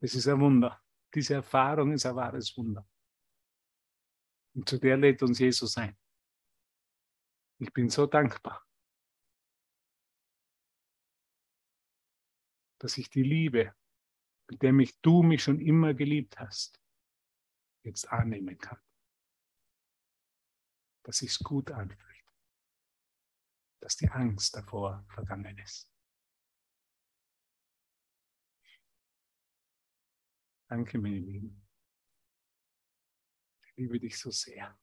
Das 0.02 0.14
ist 0.14 0.28
ein 0.28 0.40
Wunder. 0.40 0.82
Diese 1.14 1.36
Erfahrung 1.36 1.94
ist 1.94 2.06
ein 2.06 2.16
wahres 2.16 2.56
Wunder. 2.58 2.88
Und 4.56 4.68
zu 4.68 4.78
der 4.78 4.98
lädt 4.98 5.22
uns 5.24 5.40
Jesus 5.40 5.78
ein. 5.78 5.98
Ich 7.62 7.74
bin 7.74 7.90
so 7.90 8.06
dankbar, 8.06 8.66
dass 12.80 12.98
ich 12.98 13.10
die 13.10 13.24
Liebe, 13.24 13.76
mit 14.50 14.62
der 14.62 14.72
mich 14.72 15.00
du 15.02 15.24
mich 15.24 15.44
schon 15.44 15.60
immer 15.60 15.94
geliebt 15.94 16.40
hast, 16.40 16.82
jetzt 17.84 18.10
annehmen 18.10 18.58
kann. 18.58 18.80
Dass 21.04 21.22
es 21.22 21.40
gut 21.40 21.70
anfühlt. 21.72 22.26
Dass 23.82 23.98
die 23.98 24.10
Angst 24.10 24.56
davor 24.56 25.06
vergangen 25.10 25.58
ist. 25.58 25.92
Danke, 30.70 30.98
meine 30.98 31.20
Lieben. 31.20 31.68
Ich 33.66 33.76
liebe 33.76 34.00
dich 34.00 34.18
so 34.18 34.32
sehr. 34.32 34.80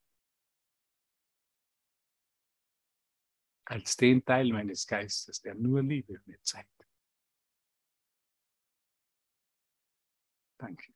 Als 3.66 3.96
den 3.96 4.24
Teil 4.24 4.52
meines 4.52 4.86
Geistes, 4.86 5.40
der 5.40 5.54
nur 5.54 5.82
Liebe 5.82 6.20
mir 6.24 6.40
zeigt. 6.42 6.70
Danke. 10.58 10.94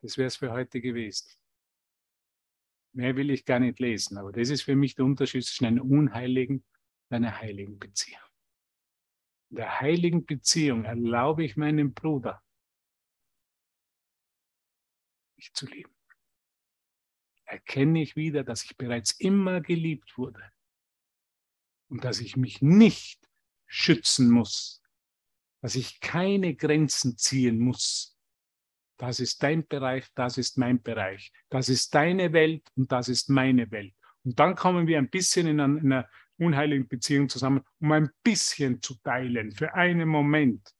Das 0.00 0.18
wäre 0.18 0.26
es 0.26 0.36
für 0.36 0.50
heute 0.50 0.80
gewesen. 0.80 1.30
Mehr 2.92 3.16
will 3.16 3.30
ich 3.30 3.44
gar 3.44 3.58
nicht 3.58 3.78
lesen, 3.78 4.18
aber 4.18 4.32
das 4.32 4.50
ist 4.50 4.62
für 4.62 4.76
mich 4.76 4.94
der 4.94 5.04
Unterschied 5.04 5.44
zwischen 5.44 5.66
einer 5.66 5.84
unheiligen 5.84 6.64
und 7.08 7.16
einer 7.16 7.38
heiligen 7.38 7.78
Beziehung. 7.78 8.20
In 9.50 9.56
der 9.56 9.80
heiligen 9.80 10.24
Beziehung 10.24 10.84
erlaube 10.84 11.44
ich 11.44 11.56
meinem 11.56 11.92
Bruder, 11.92 12.42
mich 15.36 15.52
zu 15.52 15.66
lieben 15.66 15.93
erkenne 17.54 18.02
ich 18.02 18.16
wieder, 18.16 18.42
dass 18.42 18.64
ich 18.64 18.76
bereits 18.76 19.12
immer 19.12 19.60
geliebt 19.60 20.18
wurde 20.18 20.42
und 21.88 22.04
dass 22.04 22.20
ich 22.20 22.36
mich 22.36 22.60
nicht 22.60 23.28
schützen 23.66 24.28
muss, 24.28 24.82
dass 25.62 25.76
ich 25.76 26.00
keine 26.00 26.56
Grenzen 26.56 27.16
ziehen 27.16 27.60
muss. 27.60 28.18
Das 28.96 29.20
ist 29.20 29.42
dein 29.42 29.66
Bereich, 29.66 30.06
das 30.14 30.36
ist 30.36 30.58
mein 30.58 30.82
Bereich, 30.82 31.32
das 31.48 31.68
ist 31.68 31.94
deine 31.94 32.32
Welt 32.32 32.68
und 32.74 32.90
das 32.90 33.08
ist 33.08 33.30
meine 33.30 33.70
Welt. 33.70 33.94
Und 34.24 34.40
dann 34.40 34.56
kommen 34.56 34.88
wir 34.88 34.98
ein 34.98 35.10
bisschen 35.10 35.46
in 35.46 35.60
einer, 35.60 35.80
in 35.80 35.92
einer 35.92 36.08
unheiligen 36.38 36.88
Beziehung 36.88 37.28
zusammen, 37.28 37.62
um 37.80 37.92
ein 37.92 38.10
bisschen 38.24 38.82
zu 38.82 38.96
teilen, 38.96 39.52
für 39.52 39.74
einen 39.74 40.08
Moment. 40.08 40.74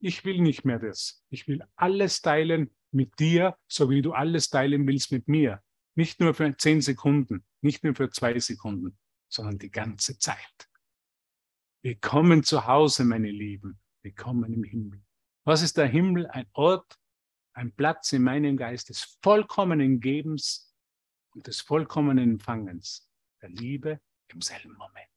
Ich 0.00 0.24
will 0.24 0.40
nicht 0.40 0.64
mehr 0.64 0.80
das. 0.80 1.24
Ich 1.28 1.46
will 1.46 1.62
alles 1.76 2.22
teilen 2.22 2.74
mit 2.90 3.20
dir, 3.20 3.56
so 3.68 3.88
wie 3.88 4.02
du 4.02 4.12
alles 4.12 4.50
teilen 4.50 4.86
willst 4.88 5.12
mit 5.12 5.28
mir. 5.28 5.62
Nicht 5.94 6.20
nur 6.20 6.32
für 6.32 6.56
zehn 6.56 6.80
Sekunden, 6.80 7.44
nicht 7.60 7.84
nur 7.84 7.94
für 7.94 8.08
zwei 8.08 8.38
Sekunden, 8.38 8.98
sondern 9.28 9.58
die 9.58 9.70
ganze 9.70 10.18
Zeit. 10.18 10.70
Willkommen 11.82 12.44
zu 12.44 12.66
Hause, 12.66 13.04
meine 13.04 13.30
Lieben. 13.30 13.78
Willkommen 14.00 14.54
im 14.54 14.64
Himmel. 14.64 15.02
Was 15.44 15.60
ist 15.60 15.76
der 15.76 15.86
Himmel? 15.86 16.28
Ein 16.28 16.46
Ort, 16.54 16.98
ein 17.52 17.74
Platz 17.74 18.10
in 18.14 18.22
meinem 18.22 18.56
Geist 18.56 18.88
des 18.88 19.18
vollkommenen 19.22 20.00
Gebens 20.00 20.74
und 21.34 21.46
des 21.46 21.60
vollkommenen 21.60 22.32
Empfangens, 22.32 23.10
der 23.42 23.50
Liebe 23.50 24.00
im 24.28 24.40
selben 24.40 24.72
Moment. 24.72 25.08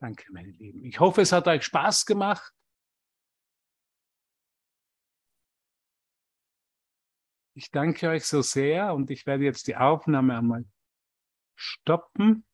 Danke, 0.00 0.30
meine 0.32 0.50
Lieben. 0.50 0.84
Ich 0.84 1.00
hoffe, 1.00 1.22
es 1.22 1.32
hat 1.32 1.48
euch 1.48 1.64
Spaß 1.64 2.04
gemacht. 2.04 2.52
Ich 7.60 7.70
danke 7.70 8.08
euch 8.08 8.24
so 8.24 8.40
sehr 8.40 8.94
und 8.94 9.10
ich 9.10 9.26
werde 9.26 9.44
jetzt 9.44 9.66
die 9.66 9.76
Aufnahme 9.76 10.38
einmal 10.38 10.64
stoppen. 11.54 12.46